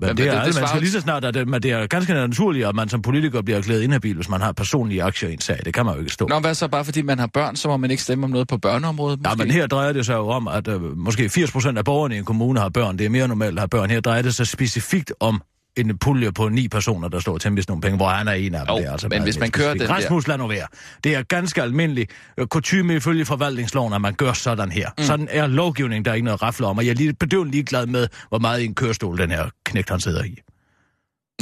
Men, 0.00 0.16
det, 0.16 0.26
er, 0.28 0.32
det- 0.34 0.44
det 0.46 0.54
det, 0.54 0.60
man 0.60 0.68
skal 0.68 0.80
lige 0.80 0.90
så 0.92 1.00
snart, 1.00 1.24
at 1.24 1.34
det, 1.34 1.48
men 1.48 1.62
det 1.62 1.70
er 1.70 1.86
ganske 1.86 2.12
naturligt, 2.12 2.66
at 2.66 2.74
man 2.74 2.88
som 2.88 3.02
politiker 3.02 3.42
bliver 3.42 3.58
erklæret 3.58 3.82
inhabil, 3.82 4.14
hvis 4.16 4.28
man 4.28 4.40
har 4.40 4.52
personlige 4.52 5.02
aktier 5.02 5.28
i 5.28 5.32
en 5.32 5.40
sag. 5.40 5.58
Det 5.64 5.74
kan 5.74 5.84
man 5.86 5.94
jo 5.94 6.00
ikke 6.00 6.12
stå. 6.12 6.26
Nå, 6.28 6.38
hvad 6.40 6.54
så? 6.54 6.68
Bare 6.68 6.84
fordi 6.84 7.02
man 7.02 7.18
har 7.18 7.26
børn, 7.26 7.56
så 7.56 7.68
må 7.68 7.76
man 7.76 7.90
ikke 7.90 8.02
stemme 8.02 8.24
om 8.24 8.30
noget 8.30 8.48
på 8.48 8.58
børneområdet? 8.58 9.20
Ja, 9.24 9.30
Måske? 9.30 9.38
men 9.44 9.50
her 9.50 9.66
drejer 9.66 9.92
det 9.92 10.06
sig 10.06 10.14
jo 10.14 10.28
om, 10.28 10.48
at 10.48 10.68
øh, 10.68 10.96
måske 10.98 11.24
80% 11.24 11.78
af 11.78 11.84
borgerne 11.84 12.14
i 12.14 12.18
en 12.18 12.24
kommune 12.24 12.60
har 12.60 12.68
børn. 12.68 12.98
Det 12.98 13.06
er 13.06 13.10
mere 13.10 13.28
normalt 13.28 13.52
at 13.52 13.60
have 13.60 13.68
børn. 13.68 13.90
Her 13.90 14.00
drejer 14.00 14.22
det 14.22 14.34
sig 14.34 14.46
specifikt 14.46 15.12
om 15.20 15.42
en 15.76 15.98
pulje 15.98 16.32
på 16.32 16.48
ni 16.48 16.68
personer, 16.68 17.08
der 17.08 17.20
står 17.20 17.38
til 17.38 17.48
at 17.48 17.52
miste 17.52 17.70
nogle 17.70 17.80
penge, 17.82 17.96
hvor 17.96 18.08
han 18.08 18.28
er 18.28 18.32
en 18.32 18.54
af 18.54 18.66
dem. 18.66 18.74
Jo, 18.74 18.78
det 18.80 18.86
er 18.86 18.92
altså 18.92 19.08
men 19.08 19.22
hvis 19.22 19.38
man 19.38 19.50
kører 19.50 19.70
den 19.70 19.80
der- 19.80 19.88
Rasmus, 19.90 20.28
nu 20.36 20.46
være. 20.46 20.66
Det 21.04 21.14
er 21.14 21.22
ganske 21.22 21.62
almindelig 21.62 22.08
øh, 22.38 22.46
kutume 22.46 22.94
ifølge 22.96 23.24
forvaltningsloven, 23.24 23.92
at 23.92 24.00
man 24.00 24.14
gør 24.14 24.32
sådan 24.32 24.72
her. 24.72 24.90
Mm. 24.98 25.04
Sådan 25.04 25.28
er 25.30 25.46
lovgivningen, 25.46 26.04
der 26.04 26.10
er 26.10 26.14
ikke 26.14 26.24
noget 26.24 26.38
at 26.38 26.42
rafle 26.42 26.66
om, 26.66 26.78
og 26.78 26.84
jeg 26.86 26.90
er 26.90 26.94
lige 26.94 27.12
bedøvende 27.14 27.50
ligeglad 27.52 27.86
med, 27.86 28.08
hvor 28.28 28.38
meget 28.38 28.64
en 28.64 28.74
kørestol 28.74 29.18
den 29.18 29.30
her 29.30 29.48
knægt, 29.64 29.90
han 29.90 30.00
sidder 30.00 30.24
i. 30.24 30.36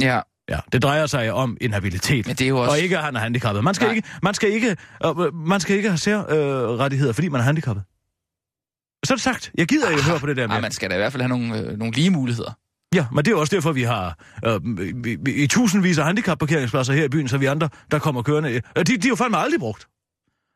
Ja, 0.01 0.19
Ja, 0.49 0.59
det 0.71 0.83
drejer 0.83 1.05
sig 1.05 1.33
om 1.33 1.57
inhabilitet. 1.61 2.27
men 2.27 2.35
det 2.35 2.45
er 2.45 2.49
jo 2.49 2.59
også... 2.59 2.71
Og 2.71 2.79
ikke, 2.79 2.97
at 2.97 3.03
han 3.03 3.15
er 3.15 3.19
handicappet. 3.19 3.63
Man 3.63 3.73
skal 3.73 3.85
Nej. 3.87 3.95
ikke, 3.95 4.07
man 4.23 4.33
skal 4.33 4.51
ikke, 4.51 4.75
øh, 5.05 5.35
man 5.35 5.59
skal 5.59 5.75
ikke 5.75 5.89
have 5.89 5.97
særrettigheder, 5.97 6.71
øh, 6.73 6.79
rettigheder, 6.79 7.13
fordi 7.13 7.29
man 7.29 7.39
er 7.41 7.45
handicappet. 7.45 7.83
Så 9.05 9.13
er 9.13 9.15
det 9.15 9.23
sagt. 9.23 9.51
Jeg 9.57 9.67
gider 9.67 9.89
ikke 9.89 10.03
høre 10.03 10.19
på 10.19 10.27
det 10.27 10.37
der 10.37 10.47
med. 10.47 10.55
Ja, 10.55 10.61
man 10.61 10.71
skal 10.71 10.89
da 10.89 10.95
i 10.95 10.97
hvert 10.97 11.11
fald 11.11 11.21
have 11.21 11.29
nogle, 11.29 11.59
øh, 11.59 11.77
nogle 11.77 11.93
lige 11.93 12.09
muligheder. 12.09 12.51
Ja, 12.95 13.05
men 13.11 13.25
det 13.25 13.31
er 13.31 13.35
også 13.35 13.55
derfor, 13.55 13.71
vi 13.71 13.83
har 13.83 14.17
øh, 14.45 14.59
i, 15.05 15.17
i, 15.27 15.43
i 15.43 15.47
tusindvis 15.47 15.97
af 15.97 16.05
handicapparkeringspladser 16.05 16.93
her 16.93 17.03
i 17.03 17.09
byen, 17.09 17.27
så 17.27 17.37
vi 17.37 17.45
andre, 17.45 17.69
der 17.91 17.99
kommer 17.99 18.21
kørende. 18.21 18.49
Øh, 18.49 18.61
de, 18.77 18.83
de 18.83 19.07
er 19.07 19.09
jo 19.09 19.15
fandme 19.15 19.37
aldrig 19.37 19.59
brugt. 19.59 19.87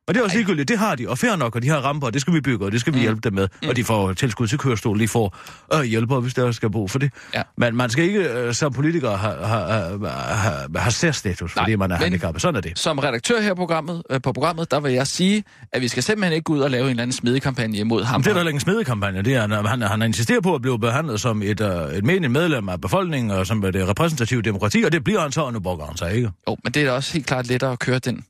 Og 0.07 0.13
det 0.13 0.19
er 0.19 0.23
også 0.23 0.33
Ej. 0.33 0.37
ligegyldigt. 0.37 0.67
Det 0.69 0.77
har 0.77 0.95
de, 0.95 1.09
og 1.09 1.17
fair 1.17 1.35
nok, 1.35 1.55
og 1.55 1.61
de 1.61 1.69
har 1.69 1.77
ramper, 1.77 2.07
og 2.07 2.13
det 2.13 2.21
skal 2.21 2.33
vi 2.33 2.41
bygge, 2.41 2.65
og 2.65 2.71
det 2.71 2.79
skal 2.81 2.93
vi 2.93 2.97
Mm. 2.97 3.01
hjælpe 3.01 3.21
dem 3.21 3.33
med. 3.33 3.47
Mm. 3.61 3.69
Og 3.69 3.75
de 3.75 3.83
får 3.83 4.13
tilskud 4.13 4.47
til 4.47 4.57
kørestol, 4.57 4.99
de 4.99 5.07
får 5.07 5.37
øh, 5.73 5.83
hjælper, 5.83 6.19
hvis 6.19 6.33
der 6.33 6.51
skal 6.51 6.69
bo 6.69 6.87
for 6.87 6.99
det. 6.99 7.11
Ja. 7.33 7.41
Men 7.57 7.75
man 7.75 7.89
skal 7.89 8.03
ikke 8.03 8.19
øh, 8.29 8.53
som 8.53 8.73
politiker 8.73 9.17
have, 9.17 9.45
have, 9.45 9.65
have, 9.71 10.09
have, 10.09 10.69
have 10.75 10.91
særstatus, 10.91 11.55
Nej, 11.55 11.63
fordi 11.65 11.75
man 11.75 11.91
er 11.91 11.95
handicappet. 11.95 12.41
Sådan 12.41 12.55
er 12.55 12.61
det. 12.61 12.79
Som 12.79 12.99
redaktør 12.99 13.41
her 13.41 13.49
på 13.53 13.55
programmet, 13.55 14.03
øh, 14.09 14.21
på 14.21 14.33
programmet, 14.33 14.71
der 14.71 14.79
vil 14.79 14.93
jeg 14.93 15.07
sige, 15.07 15.43
at 15.73 15.81
vi 15.81 15.87
skal 15.87 16.03
simpelthen 16.03 16.33
ikke 16.33 16.43
gå 16.43 16.53
ud 16.53 16.59
og 16.59 16.71
lave 16.71 16.83
en 16.83 16.89
eller 16.89 17.03
anden 17.03 17.13
smedekampagne 17.13 17.77
imod 17.77 18.03
ham. 18.03 18.19
Men 18.19 18.23
det 18.23 18.29
er 18.29 18.33
der 18.33 18.39
heller 18.39 18.49
ingen 18.49 18.61
smedekampagne. 18.61 19.21
Det 19.21 19.35
er, 19.35 19.43
at 19.59 19.69
han, 19.69 19.81
han 19.81 20.01
insisterer 20.01 20.41
på 20.41 20.55
at 20.55 20.61
blive 20.61 20.79
behandlet 20.79 21.21
som 21.21 21.41
et, 21.41 21.61
uh, 21.61 21.93
et 21.93 22.03
menigt 22.05 22.31
medlem 22.31 22.69
af 22.69 22.81
befolkningen, 22.81 23.31
og 23.31 23.47
som 23.47 23.61
det 23.61 23.87
repræsentative 23.87 24.41
demokrati, 24.41 24.83
og 24.83 24.91
det 24.91 25.03
bliver 25.03 25.19
han 25.21 25.31
så, 25.31 25.41
og 25.41 25.53
nu 25.53 25.59
bukker 25.59 25.85
han 25.85 25.97
sig 25.97 26.13
ikke. 26.15 26.31
Jo, 26.49 26.57
men 26.63 26.73
det 26.73 26.81
er 26.81 26.85
da 26.85 26.91
også 26.91 27.13
helt 27.13 27.25
klart 27.25 27.47
lettere 27.47 27.71
at 27.71 27.79
køre 27.79 27.99
den 27.99 28.23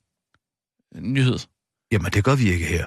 øh, 0.95 1.01
nyhed. 1.01 1.39
Jamen, 1.95 2.12
det 2.12 2.24
gør 2.24 2.36
vi 2.36 2.51
ikke 2.51 2.65
her. 2.65 2.86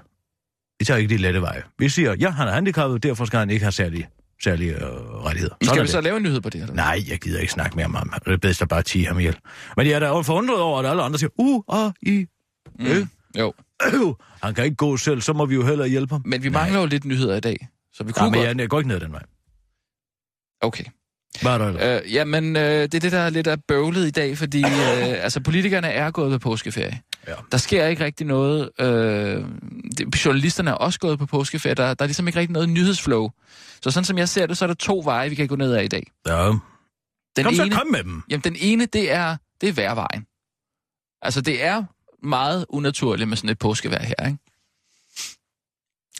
Vi 0.78 0.84
tager 0.84 0.98
ikke 0.98 1.14
de 1.14 1.16
lette 1.16 1.40
veje. 1.40 1.62
Vi 1.78 1.88
siger, 1.88 2.14
ja, 2.20 2.30
han 2.30 2.48
er 2.48 2.52
handicappet, 2.52 3.02
derfor 3.02 3.24
skal 3.24 3.38
han 3.38 3.50
ikke 3.50 3.64
have 3.64 3.72
særlige, 3.72 4.08
særlige 4.42 4.74
øh, 4.74 4.82
rettigheder. 4.82 5.54
Skal 5.54 5.66
Sådan 5.66 5.78
er 5.78 5.82
vi 5.82 5.88
så 5.88 6.00
lave 6.00 6.16
en 6.16 6.22
nyhed 6.22 6.40
på 6.40 6.50
det? 6.50 6.60
Eller? 6.60 6.74
Nej, 6.74 7.02
jeg 7.08 7.18
gider 7.18 7.40
ikke 7.40 7.52
snakke 7.52 7.76
mere 7.76 7.86
om 7.86 7.94
ham. 7.94 8.12
Det 8.24 8.32
er 8.32 8.36
bedst 8.36 8.62
at 8.62 8.68
bare 8.68 8.82
tige 8.82 9.06
ham 9.06 9.18
ihjel. 9.18 9.36
Men 9.76 9.86
jeg 9.86 9.92
er 9.92 9.98
da 9.98 10.10
forundret 10.20 10.60
over, 10.60 10.78
at 10.80 10.86
alle 10.86 11.02
andre 11.02 11.18
siger, 11.18 11.30
uh, 11.38 11.62
ah, 11.68 11.92
i, 12.02 12.26
øh, 12.80 12.96
Mm. 12.96 13.08
Jo, 13.38 13.52
øh. 13.84 14.14
Han 14.42 14.54
kan 14.54 14.64
ikke 14.64 14.76
gå 14.76 14.96
selv, 14.96 15.20
så 15.20 15.32
må 15.32 15.46
vi 15.46 15.54
jo 15.54 15.66
heller 15.66 15.86
hjælpe 15.86 16.14
ham. 16.14 16.22
men 16.24 16.42
vi 16.42 16.48
Nej. 16.48 16.62
mangler 16.62 16.80
jo 16.80 16.86
lidt 16.86 17.04
nyheder 17.04 17.36
i 17.36 17.40
dag. 17.40 17.68
Så 17.92 18.04
vi 18.04 18.12
kunne 18.12 18.30
men 18.30 18.32
godt... 18.32 18.48
jeg, 18.48 18.58
jeg 18.58 18.68
går 18.68 18.78
ikke 18.78 18.88
ned 18.88 19.00
den 19.00 19.12
vej. 19.12 19.22
Okay. 20.60 20.84
Hvad 21.42 21.52
er 21.52 21.58
der? 21.58 21.96
Øh, 21.96 22.14
jamen, 22.14 22.56
øh, 22.56 22.62
det 22.62 22.94
er 22.94 23.00
det, 23.00 23.12
der 23.12 23.18
er 23.18 23.30
lidt 23.30 23.46
af 23.46 23.64
bøvlet 23.64 24.06
i 24.06 24.10
dag, 24.10 24.38
fordi 24.38 24.64
øh, 24.84 25.24
altså, 25.24 25.40
politikerne 25.40 25.88
er 25.88 26.10
gået 26.10 26.32
på 26.32 26.38
påskeferie. 26.38 27.00
Ja. 27.26 27.34
Der 27.52 27.58
sker 27.58 27.86
ikke 27.86 28.04
rigtig 28.04 28.26
noget. 28.26 28.70
Øh, 28.80 29.44
det, 29.98 30.24
journalisterne 30.24 30.70
er 30.70 30.74
også 30.74 30.98
gået 30.98 31.18
på 31.18 31.26
påskeferie. 31.26 31.74
Der, 31.74 31.94
der 31.94 32.04
er 32.04 32.06
ligesom 32.06 32.26
ikke 32.26 32.38
rigtig 32.38 32.52
noget 32.52 32.68
nyhedsflow. 32.68 33.30
Så 33.82 33.90
sådan 33.90 34.04
som 34.04 34.18
jeg 34.18 34.28
ser 34.28 34.46
det, 34.46 34.58
så 34.58 34.64
er 34.64 34.66
der 34.66 34.74
to 34.74 35.02
veje, 35.04 35.28
vi 35.28 35.34
kan 35.34 35.48
gå 35.48 35.56
ned 35.56 35.74
ad 35.74 35.84
i 35.84 35.88
dag. 35.88 36.10
Ja. 36.26 36.52
Den 37.36 37.44
Kom 37.44 37.54
så, 37.54 37.62
ene, 37.62 37.74
kom 37.74 37.86
med 37.86 38.04
dem. 38.04 38.22
Jamen, 38.30 38.44
den 38.44 38.56
ene, 38.60 38.86
det 38.86 39.12
er, 39.12 39.36
det 39.60 39.68
er 39.68 39.72
værvejen. 39.72 40.26
Altså, 41.22 41.40
det 41.40 41.64
er 41.64 41.84
meget 42.22 42.66
unaturligt 42.68 43.28
med 43.28 43.36
sådan 43.36 43.50
et 43.50 43.58
påskevejr 43.58 44.02
her, 44.02 44.26
ikke? 44.26 44.38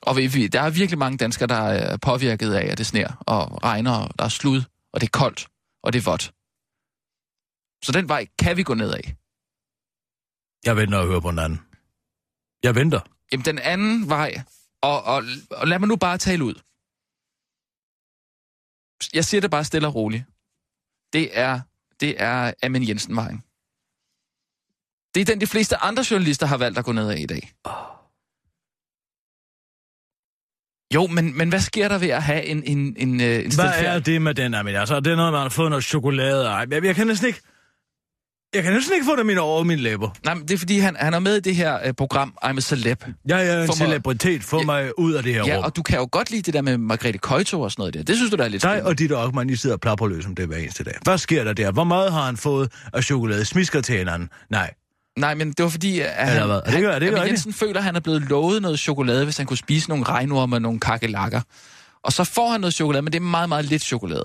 Og 0.02 0.17
vi, 0.17 0.26
vi, 0.26 0.47
der 0.47 0.61
er 0.61 0.71
virkelig 0.71 0.99
mange 0.99 1.19
danskere, 1.19 1.47
der 1.47 1.55
er 1.55 1.97
påvirket 1.97 2.55
af, 2.55 2.67
at 2.73 2.78
det 2.78 2.87
sner 2.87 3.23
og 3.26 3.64
regner, 3.64 3.93
og 3.93 4.11
der 4.19 4.25
er 4.25 4.28
slud, 4.28 4.62
og 4.93 5.00
det 5.00 5.07
er 5.07 5.19
koldt, 5.19 5.49
og 5.83 5.93
det 5.93 5.99
er 5.99 6.11
vådt. 6.11 6.33
Så 7.85 7.93
den 7.93 8.09
vej 8.09 8.26
kan 8.38 8.57
vi 8.57 8.62
gå 8.62 8.75
ned 8.75 8.93
af. 8.93 9.14
Jeg 10.65 10.77
venter 10.77 10.99
og 10.99 11.07
hører 11.07 11.21
på 11.21 11.31
den 11.31 11.38
anden. 11.38 11.61
Jeg 12.62 12.75
venter. 12.75 13.00
Jamen, 13.33 13.45
den 13.45 13.59
anden 13.59 14.09
vej, 14.09 14.43
og, 14.83 15.03
og, 15.03 15.23
og 15.50 15.69
lad 15.69 15.79
mig 15.79 15.88
nu 15.88 15.97
bare 15.97 16.19
tale 16.19 16.45
ud. 16.45 16.55
Jeg 19.15 19.25
siger 19.25 19.41
det 19.41 19.50
bare 19.50 19.65
stille 19.65 19.88
og 19.88 19.95
roligt. 19.95 20.25
Det 21.12 21.38
er, 21.38 21.61
det 22.00 22.23
er 22.23 22.53
Amin 22.62 22.88
Jensen-vejen. 22.88 23.43
Det 25.15 25.21
er 25.21 25.25
den, 25.25 25.41
de 25.41 25.47
fleste 25.47 25.77
andre 25.77 26.05
journalister 26.11 26.47
har 26.47 26.57
valgt 26.57 26.79
at 26.79 26.85
gå 26.85 26.93
ned 26.93 27.11
af 27.11 27.19
i 27.19 27.27
dag. 27.27 27.53
Jo, 30.95 31.07
men, 31.07 31.38
men 31.38 31.49
hvad 31.49 31.61
sker 31.61 31.88
der 31.88 31.99
ved 31.99 32.09
at 32.09 32.23
have 32.23 32.45
en, 32.45 32.62
en, 32.65 32.97
en, 32.99 33.21
øh, 33.21 33.45
en 33.45 33.55
Hvad 33.55 33.73
er 33.77 33.99
det 33.99 34.23
med 34.23 34.35
den, 34.35 34.55
Amin? 34.55 34.75
Altså, 34.75 35.00
det 35.00 35.12
er 35.12 35.17
noget, 35.17 35.33
man 35.33 35.43
har 35.43 35.49
fået 35.49 35.71
noget 35.71 35.85
chokolade. 35.85 36.47
Ej, 36.47 36.67
jeg, 36.71 36.85
jeg 36.85 36.95
kan 36.95 37.07
næsten 37.07 37.27
ikke... 37.27 37.41
Jeg 38.55 38.62
kan 38.62 38.73
næsten 38.73 38.95
ikke 38.95 39.07
få 39.07 39.17
dem 39.17 39.31
ind 39.31 39.38
over 39.38 39.64
mine 39.64 39.81
læber. 39.83 40.11
Nej, 40.25 40.35
men 40.35 40.43
det 40.49 40.55
er 40.55 40.59
fordi, 40.59 40.78
han, 40.78 40.97
han 41.00 41.14
er 41.14 41.19
med 41.19 41.37
i 41.37 41.40
det 41.40 41.57
her 41.57 41.78
øh, 41.87 41.93
program, 41.95 42.35
I'm 42.45 42.57
a 42.57 42.61
Celeb. 42.61 43.05
Jeg 43.28 43.47
er 43.49 43.61
en 43.61 43.67
mig- 43.67 43.76
celebritet. 43.76 44.45
Få 44.45 44.59
Ja. 44.59 44.64
mig 44.64 44.99
ud 44.99 45.12
af 45.12 45.23
det 45.23 45.35
her 45.35 45.45
Ja, 45.47 45.57
rum. 45.57 45.64
og 45.64 45.76
du 45.76 45.83
kan 45.83 45.99
jo 45.99 46.09
godt 46.12 46.31
lide 46.31 46.43
det 46.43 46.55
der 46.55 46.62
med 46.62 46.78
Margrethe 46.78 47.19
Køjto 47.19 47.61
og 47.61 47.71
sådan 47.73 47.81
noget 47.81 47.95
der. 47.95 48.02
Det 48.02 48.17
synes 48.17 48.31
du, 48.31 48.37
der 48.37 48.45
er 48.45 48.49
lidt 48.49 48.62
spændende. 48.62 48.85
og 48.87 48.99
dit 48.99 49.12
Ockmann, 49.12 49.50
I 49.50 49.57
sidder 49.57 49.76
og 49.76 49.81
plapper 49.81 50.07
løs 50.07 50.26
om 50.26 50.35
det 50.35 50.47
hver 50.47 50.57
eneste 50.57 50.85
dag. 50.85 50.95
Hvad 51.02 51.19
sker 51.19 51.45
der 51.45 51.52
der? 51.52 51.71
Hvor 51.73 51.85
meget 51.85 52.12
har 52.12 52.25
han 52.25 52.37
fået 52.37 52.73
af 52.93 53.05
chokolade? 53.05 53.45
Smisker 53.45 53.93
hinanden? 53.99 54.28
Nej. 54.50 54.71
Nej, 55.19 55.35
men 55.35 55.49
det 55.52 55.62
var 55.62 55.69
fordi, 55.69 56.00
at 56.00 56.11
han, 56.11 56.28
Eller 56.28 56.47
hvad? 56.47 56.57
Er 56.57 56.61
det 56.71 56.75
ikke- 56.76 56.88
er 56.88 56.99
det 56.99 57.07
Amin 57.07 57.14
rigtigt? 57.21 57.31
Jensen 57.31 57.52
føler, 57.52 57.78
at 57.78 57.85
han 57.85 57.97
er 57.97 58.00
blevet 58.00 58.23
lovet 58.23 58.62
noget 58.62 58.78
chokolade, 58.78 59.25
hvis 59.25 59.37
han 59.37 59.47
kunne 59.47 59.57
spise 59.57 59.88
nogle 59.88 60.05
regnorme 60.05 60.57
og 60.57 60.62
nogle 60.62 60.81
kakelakker. 60.81 61.40
Og 62.05 62.12
så 62.12 62.25
får 62.25 62.50
han 62.50 62.61
noget 62.61 62.75
chokolade, 62.75 63.02
men 63.02 63.12
det 63.12 63.19
er 63.19 63.23
meget, 63.23 63.49
meget 63.49 63.64
lidt 63.64 63.83
chokolade. 63.83 64.25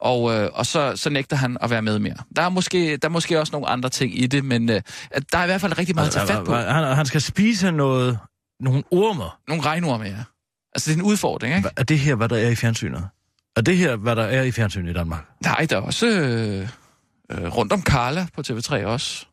Og, 0.00 0.34
øh, 0.34 0.50
og 0.52 0.66
så, 0.66 0.96
så 0.96 1.10
nægter 1.10 1.36
han 1.36 1.56
at 1.60 1.70
være 1.70 1.82
med 1.82 1.98
mere. 1.98 2.16
Der 2.36 2.42
er 2.42 2.48
måske, 2.48 2.96
der 2.96 3.08
er 3.08 3.12
måske 3.12 3.40
også 3.40 3.52
nogle 3.52 3.68
andre 3.68 3.88
ting 3.88 4.18
i 4.18 4.26
det, 4.26 4.44
men 4.44 4.70
øh, 4.70 4.82
der 5.32 5.38
er 5.38 5.42
i 5.42 5.46
hvert 5.46 5.60
fald 5.60 5.78
rigtig 5.78 5.94
meget 5.94 6.06
at 6.06 6.12
tage 6.12 6.26
fat 6.26 6.46
på. 6.46 6.54
Han, 6.54 6.96
han 6.96 7.06
skal 7.06 7.20
spise 7.20 7.72
noget... 7.72 8.18
Nogle 8.60 8.82
ormer. 8.90 9.40
Nogle 9.48 9.62
regnorme, 9.62 10.04
ja. 10.04 10.24
Altså, 10.74 10.90
det 10.90 10.96
er 10.96 11.02
en 11.02 11.06
udfordring, 11.06 11.56
ikke? 11.56 11.70
Er 11.76 11.82
det 11.82 11.98
her, 11.98 12.14
hvad 12.14 12.28
der 12.28 12.36
er 12.36 12.48
i 12.48 12.54
fjernsynet? 12.54 13.08
Er 13.56 13.60
det 13.60 13.76
her, 13.76 13.96
hvad 13.96 14.16
der 14.16 14.22
er 14.22 14.42
i 14.42 14.50
fjernsynet 14.50 14.90
i 14.90 14.92
Danmark? 14.92 15.24
Nej, 15.42 15.66
der 15.70 15.76
er 15.76 15.80
også 15.80 16.06
øh, 16.06 16.68
øh, 17.30 17.56
rundt 17.56 17.72
om 17.72 17.82
Karla 17.82 18.26
på 18.34 18.42
TV3 18.46 18.84
også. 18.84 19.26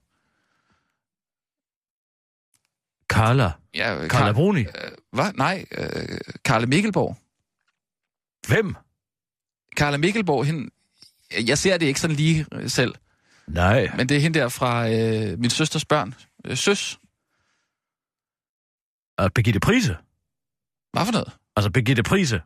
Carla. 3.10 3.52
Ja, 3.76 4.08
Carla 4.08 4.32
Bruni. 4.32 4.62
Øh, 4.62 4.68
hvad? 5.12 5.34
Nej, 5.36 5.66
øh, 5.78 6.18
Karla 6.46 6.66
Mikkelborg. 6.66 7.18
Hvem? 8.48 8.76
Karla 9.78 9.98
Mikkelborg, 9.98 10.46
hende, 10.46 10.70
jeg 11.48 11.58
ser 11.58 11.78
det 11.78 11.86
ikke 11.86 12.00
sådan 12.00 12.16
lige 12.16 12.46
øh, 12.52 12.70
selv, 12.70 12.96
Nej. 13.48 13.90
men 13.98 14.10
det 14.10 14.18
er 14.18 14.22
hende 14.22 14.40
der 14.40 14.50
fra 14.50 14.90
øh, 14.90 15.40
min 15.40 15.50
søsters 15.50 15.86
børn. 15.86 16.14
Øh, 16.46 16.58
søs. 16.58 17.00
Uh, 19.22 19.28
Birgitte 19.36 19.60
Prise. 19.60 19.98
Hvad 20.94 21.06
for 21.06 21.12
noget? 21.12 21.32
Altså 21.56 21.70
Birgitte 21.72 22.04
Prise. 22.04 22.42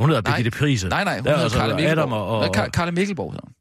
Hun 0.00 0.08
hedder 0.10 0.22
Nej. 0.22 0.30
Birgitte 0.38 0.58
Prise. 0.58 0.88
Nej, 0.88 1.04
nej, 1.04 1.16
hun 1.18 1.24
Der 1.24 1.30
er 1.30 1.34
hedder 1.34 1.44
altså 1.44 1.58
Karla 1.58 1.74
Mikkelborg. 1.74 1.98
Adam 1.98 2.12
og- 2.12 2.38
og- 2.38 2.48
Nej, 2.56 2.66
Ka- 2.66 2.70
Karla 2.70 2.90
Mikkelborg 2.90 3.32
hedder 3.32 3.46
hun. 3.46 3.54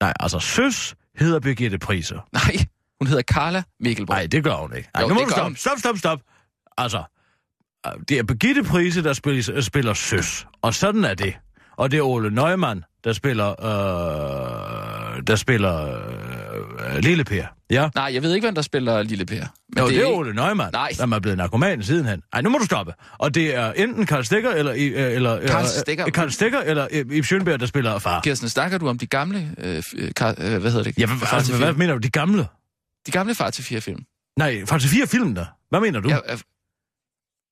Nej, 0.00 0.12
altså 0.20 0.38
søs 0.38 0.94
hedder 1.18 1.40
Birgitte 1.40 1.78
Prise. 1.78 2.14
Nej, 2.32 2.56
hun 3.00 3.06
hedder 3.06 3.22
Karla 3.22 3.62
Mikkelborg. 3.80 4.14
Nej, 4.16 4.26
det 4.26 4.44
gør 4.44 4.54
hun 4.54 4.76
ikke. 4.76 4.88
Ej, 4.94 5.02
Jo, 5.02 5.08
nu 5.08 5.14
må 5.14 5.20
du 5.20 5.26
stoppe. 5.30 5.42
hun. 5.44 5.56
Stop, 5.56 5.78
stop, 5.78 5.98
stop. 5.98 6.20
Altså, 6.78 7.02
øh, 7.86 7.92
det 8.08 8.18
er 8.18 8.22
Birgitte 8.22 8.62
Prise, 8.64 9.02
der 9.02 9.12
spiller, 9.12 9.60
spiller 9.60 9.94
søs. 9.94 10.46
Og 10.62 10.74
sådan 10.74 11.04
er 11.04 11.14
det. 11.14 11.34
Og 11.78 11.90
det 11.90 11.98
er 11.98 12.02
Ole 12.02 12.30
Neumann, 12.34 12.84
der 13.04 13.12
spiller... 13.12 13.48
Øh, 15.16 15.22
der 15.26 15.36
spiller... 15.36 15.86
Øh, 15.86 16.98
Lille 16.98 17.24
Per. 17.24 17.44
Ja? 17.70 17.88
Nej, 17.94 18.10
jeg 18.14 18.22
ved 18.22 18.34
ikke, 18.34 18.44
hvem 18.46 18.54
der 18.54 18.62
spiller 18.62 19.02
Lille 19.02 19.26
Per. 19.26 19.34
Men 19.34 19.78
Jo, 19.78 19.88
det 19.88 19.96
er, 19.96 20.00
ikke- 20.06 20.06
Ole 20.06 20.34
Neumann, 20.34 20.70
Nej. 20.72 20.92
som 20.92 21.12
er 21.12 21.18
blevet 21.18 21.38
narkoman 21.38 21.82
sidenhen. 21.82 22.22
Nej, 22.32 22.42
nu 22.42 22.50
må 22.50 22.58
du 22.58 22.64
stoppe. 22.64 22.92
Og 23.18 23.34
det 23.34 23.54
er 23.56 23.72
enten 23.72 24.06
Karl 24.06 24.22
Stikker 24.24 24.50
eller... 24.50 24.72
øh, 24.72 25.12
eller 25.14 25.46
Karl 25.46 25.62
øh, 25.62 25.68
Stikker? 25.68 26.06
øh, 26.06 26.12
Karl 26.12 26.30
Stikker 26.30 26.60
eller 26.60 26.86
øh, 26.92 27.04
Ib 27.10 27.24
Schønberg, 27.24 27.60
der 27.60 27.66
spiller 27.66 27.98
far. 27.98 28.20
Kirsten, 28.20 28.48
snakker 28.48 28.78
du 28.78 28.88
om 28.88 28.98
de 28.98 29.06
gamle... 29.06 29.50
Øh, 29.58 29.78
f- 29.78 29.92
øh, 29.98 30.52
øh, 30.54 30.60
hvad 30.60 30.70
hedder 30.70 30.82
det? 30.82 30.98
Ja, 30.98 31.06
Far 31.06 31.14
hvad, 31.16 31.26
til 31.28 31.34
altså, 31.36 31.56
hvad 31.56 31.72
mener 31.72 31.92
du? 31.94 31.98
De 31.98 32.10
gamle? 32.10 32.46
De 33.06 33.10
gamle 33.10 33.34
Far 33.34 33.50
til 33.50 33.64
fire 33.64 33.80
film. 33.80 34.00
Nej, 34.38 34.64
faktisk 34.66 34.92
fire 34.94 35.06
film 35.06 35.34
der. 35.34 35.44
Hvad 35.70 35.80
mener 35.80 36.00
du? 36.00 36.08
Ja, 36.08 36.18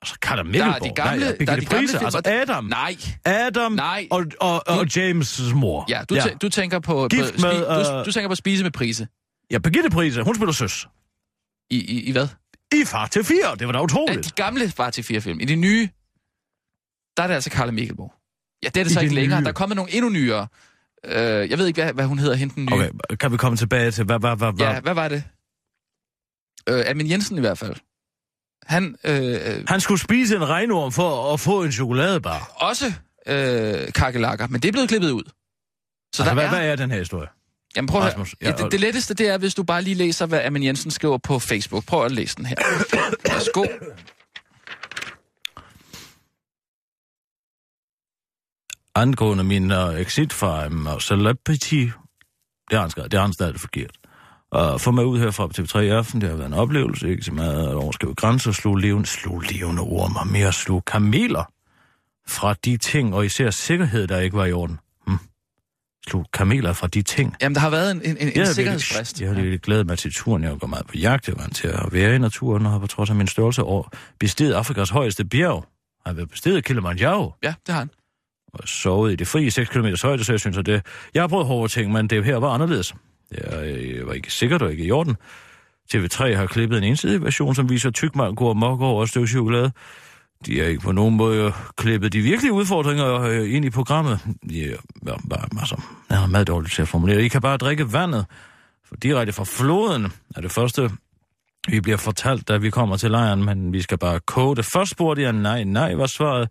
Ja, 0.06 0.10
altså, 0.10 0.16
Carla 0.22 0.42
der 0.42 0.44
Mikkelborg. 0.44 0.74
er 0.74 0.78
de 0.78 0.94
gamle... 0.94 1.20
Nej, 1.24 1.36
ja, 1.40 1.44
der 1.44 1.52
er 1.52 1.60
de 1.60 1.66
gamle 1.66 2.04
altså 2.04 2.20
Adam. 2.24 2.64
Nej. 2.64 2.96
Adam 3.24 3.72
Nej. 3.72 4.08
og, 4.10 4.24
og, 4.40 4.62
og 4.68 4.86
James' 4.90 5.54
mor. 5.54 5.84
Ja, 5.88 6.02
du, 6.08 6.14
ja. 6.14 6.22
du 6.42 6.48
tænker 6.48 6.78
på... 6.78 7.08
Gift 7.08 7.34
på 7.34 7.40
med, 7.40 7.84
du, 7.84 7.98
øh, 7.98 8.06
du 8.06 8.12
tænker 8.12 8.28
på 8.28 8.34
spise 8.34 8.62
med 8.62 8.70
prise. 8.70 9.08
Ja, 9.50 9.58
Birgitte 9.58 9.90
Prise, 9.90 10.22
hun 10.22 10.34
spiller 10.34 10.52
søs. 10.52 10.88
I, 11.70 11.76
i, 11.78 12.00
i 12.02 12.12
hvad? 12.12 12.28
I 12.74 12.84
far 12.86 13.06
til 13.06 13.24
fire, 13.24 13.56
det 13.58 13.66
var 13.66 13.72
da 13.72 13.78
Ja, 13.78 13.84
utroligt. 13.84 14.24
de 14.24 14.30
gamle 14.30 14.68
Far 14.70 14.90
til 14.90 15.04
fire 15.04 15.20
film. 15.20 15.40
I 15.40 15.44
de 15.44 15.56
nye, 15.56 15.88
der 17.16 17.22
er 17.22 17.26
det 17.26 17.34
altså 17.34 17.50
Karla 17.50 17.72
Mikkelborg. 17.72 18.12
Ja, 18.62 18.68
det 18.68 18.80
er 18.80 18.84
det 18.84 18.90
I 18.90 18.94
så 18.94 19.00
de 19.00 19.04
ikke 19.04 19.14
længere. 19.14 19.40
nye? 19.40 19.44
Der 19.44 19.50
er 19.50 19.54
kommet 19.54 19.76
nogle 19.76 19.92
endnu 19.94 20.10
nyere. 20.10 20.46
Øh, 21.04 21.50
jeg 21.50 21.58
ved 21.58 21.66
ikke, 21.66 21.82
hvad, 21.82 21.92
hvad 21.92 22.04
hun 22.06 22.18
hedder, 22.18 22.34
hende 22.36 22.54
den 22.54 22.64
nye. 22.66 22.74
Okay, 22.74 22.90
kan 23.20 23.32
vi 23.32 23.36
komme 23.36 23.56
tilbage 23.56 23.90
til, 23.90 24.04
hvad, 24.04 24.18
hvad, 24.18 24.36
hvad, 24.36 24.52
hvad? 24.52 24.66
Ja, 24.66 24.80
hvad 24.80 24.94
var 24.94 25.08
det? 25.08 25.24
Øh, 26.68 26.84
Amin 26.90 27.10
Jensen 27.10 27.36
i 27.36 27.40
hvert 27.40 27.58
fald. 27.58 27.74
Han 28.62 28.96
øh, 29.04 29.64
Han 29.68 29.80
skulle 29.80 30.00
spise 30.00 30.36
en 30.36 30.48
regnorm 30.48 30.92
for 30.92 31.32
at 31.32 31.40
få 31.40 31.62
en 31.62 31.72
chokoladebar. 31.72 32.52
også 32.56 32.92
øh, 33.26 33.92
kakelakker, 33.92 34.46
men 34.46 34.60
det 34.60 34.68
er 34.68 34.72
blevet 34.72 34.88
klippet 34.88 35.10
ud. 35.10 35.22
Så 35.24 36.22
Altså, 36.22 36.24
der 36.24 36.34
hvad, 36.34 36.44
er... 36.44 36.48
hvad 36.48 36.68
er 36.70 36.76
den 36.76 36.90
her 36.90 36.98
historie? 36.98 37.28
Jamen 37.76 37.88
prøv 37.88 38.00
at. 38.00 38.06
Rasmus, 38.06 38.34
ja, 38.42 38.46
ja, 38.50 38.56
det, 38.56 38.72
det 38.72 38.80
letteste, 38.80 39.14
det 39.14 39.28
er, 39.28 39.38
hvis 39.38 39.54
du 39.54 39.62
bare 39.62 39.82
lige 39.82 39.94
læser, 39.94 40.26
hvad 40.26 40.40
Amin 40.40 40.62
Jensen 40.62 40.90
skriver 40.90 41.18
på 41.18 41.38
Facebook. 41.38 41.84
Prøv 41.84 42.04
at 42.04 42.12
læse 42.12 42.36
den 42.36 42.46
her. 42.46 42.56
Værsgo. 43.32 43.64
Angående 48.94 49.44
min 49.44 49.70
uh, 49.72 50.00
exit 50.00 50.32
fra 50.32 50.66
um, 50.66 50.88
Celebrity, 51.00 51.74
det 52.70 52.72
har 52.72 52.80
han 52.80 52.90
skrevet, 52.90 53.10
det 53.10 53.18
har 53.20 53.26
han 53.26 53.32
stadig 53.32 53.60
forkert. 53.60 53.96
Og 54.56 54.80
få 54.80 54.90
mig 54.90 55.06
ud 55.06 55.18
herfra 55.18 55.46
på 55.46 55.52
TV3 55.58 55.78
i 55.78 55.88
aften, 55.88 56.20
det 56.20 56.28
har 56.28 56.36
været 56.36 56.46
en 56.48 56.54
oplevelse, 56.54 57.08
ikke 57.10 57.22
så 57.22 57.32
meget 57.32 57.68
at 57.68 57.74
overskrive 57.74 58.14
grænser, 58.14 58.52
slog 58.52 58.76
levende, 58.76 59.06
slog 59.08 59.40
levende 59.50 59.82
ormer, 59.82 60.24
mere 60.24 60.52
slog 60.52 60.84
kameler 60.84 61.52
fra 62.28 62.54
de 62.64 62.76
ting, 62.76 63.14
og 63.14 63.24
især 63.26 63.50
sikkerhed, 63.50 64.06
der 64.06 64.18
ikke 64.20 64.36
var 64.36 64.44
i 64.44 64.52
orden. 64.52 64.78
Hm. 65.06 65.18
Slog 66.08 66.26
kameler 66.32 66.72
fra 66.72 66.86
de 66.86 67.02
ting. 67.02 67.34
Jamen, 67.42 67.54
der 67.54 67.60
har 67.60 67.70
været 67.70 67.90
en, 67.90 67.96
en, 68.04 68.04
en 68.04 68.32
Jeg 68.36 68.46
virkelig- 68.56 69.20
Jeg 69.20 69.28
har 69.28 69.34
virkelig 69.34 69.60
glædet 69.60 69.86
mig 69.86 69.98
til 69.98 70.14
turen. 70.14 70.44
Jeg 70.44 70.58
går 70.60 70.66
meget 70.66 70.86
på 70.86 70.96
jagt. 70.96 71.28
Jeg 71.28 71.36
var 71.38 71.46
til 71.46 71.68
at 71.68 71.92
være 71.92 72.14
i 72.14 72.18
naturen, 72.18 72.66
og 72.66 72.72
har 72.72 72.78
på 72.78 72.86
trods 72.86 73.10
af 73.10 73.16
min 73.16 73.26
størrelse 73.26 73.62
over 73.62 73.88
besteget 74.20 74.54
Afrikas 74.54 74.90
højeste 74.90 75.24
bjerg. 75.24 75.64
Jeg 76.04 76.10
har 76.10 76.14
været 76.14 76.30
besteget 76.30 76.64
Kilimanjaro 76.64 77.32
Ja, 77.42 77.54
det 77.66 77.72
har 77.72 77.78
han. 77.78 77.90
og 78.52 78.68
sovet 78.68 79.12
i 79.12 79.16
det 79.16 79.28
frie 79.28 79.50
6 79.50 79.68
km 79.70 79.86
højde, 80.02 80.24
så 80.24 80.32
jeg 80.32 80.40
synes, 80.40 80.56
at 80.56 80.66
det... 80.66 80.86
Jeg 81.14 81.22
har 81.22 81.28
prøvet 81.28 81.46
hårde 81.46 81.72
ting, 81.72 81.92
men 81.92 82.06
det 82.06 82.24
her 82.24 82.36
var 82.36 82.48
anderledes. 82.50 82.94
Jeg 83.30 83.76
øh, 83.76 84.06
var 84.06 84.12
ikke 84.12 84.32
sikkert 84.32 84.62
og 84.62 84.70
ikke 84.70 84.84
i 84.84 84.90
orden. 84.90 85.16
TV3 85.94 86.34
har 86.34 86.46
klippet 86.46 86.78
en 86.78 86.84
ensidig 86.84 87.22
version, 87.22 87.54
som 87.54 87.70
viser 87.70 87.90
tykmand 87.90 88.36
går 88.36 88.54
mok 88.54 88.80
over 88.80 89.06
støv 89.06 89.26
chokolade. 89.26 89.72
De 90.46 90.60
er 90.60 90.66
ikke 90.66 90.80
på 90.80 90.92
nogen 90.92 91.16
måde 91.16 91.52
klippet 91.76 92.12
de 92.12 92.20
virkelige 92.20 92.52
udfordringer 92.52 93.20
øh, 93.20 93.54
ind 93.54 93.64
i 93.64 93.70
programmet. 93.70 94.20
De 94.50 94.64
er 94.64 94.76
ja, 95.06 95.12
bare 95.30 95.48
masser. 95.52 95.76
jeg 96.10 96.22
er 96.22 96.26
meget 96.26 96.46
dårligt 96.46 96.74
til 96.74 96.82
at 96.82 96.88
formulere. 96.88 97.24
I 97.24 97.28
kan 97.28 97.40
bare 97.40 97.56
drikke 97.56 97.92
vandet 97.92 98.26
for 98.88 98.96
direkte 98.96 99.32
fra 99.32 99.44
floden, 99.44 100.12
er 100.36 100.40
det 100.40 100.52
første, 100.52 100.90
vi 101.68 101.80
bliver 101.80 101.96
fortalt, 101.96 102.48
da 102.48 102.56
vi 102.56 102.70
kommer 102.70 102.96
til 102.96 103.10
lejren, 103.10 103.44
men 103.44 103.72
vi 103.72 103.82
skal 103.82 103.98
bare 103.98 104.20
koge 104.20 104.56
det. 104.56 104.64
Først 104.64 104.90
spurgte 104.90 105.22
jeg, 105.22 105.32
nej, 105.32 105.64
nej, 105.64 105.94
var 105.94 106.06
svaret. 106.06 106.48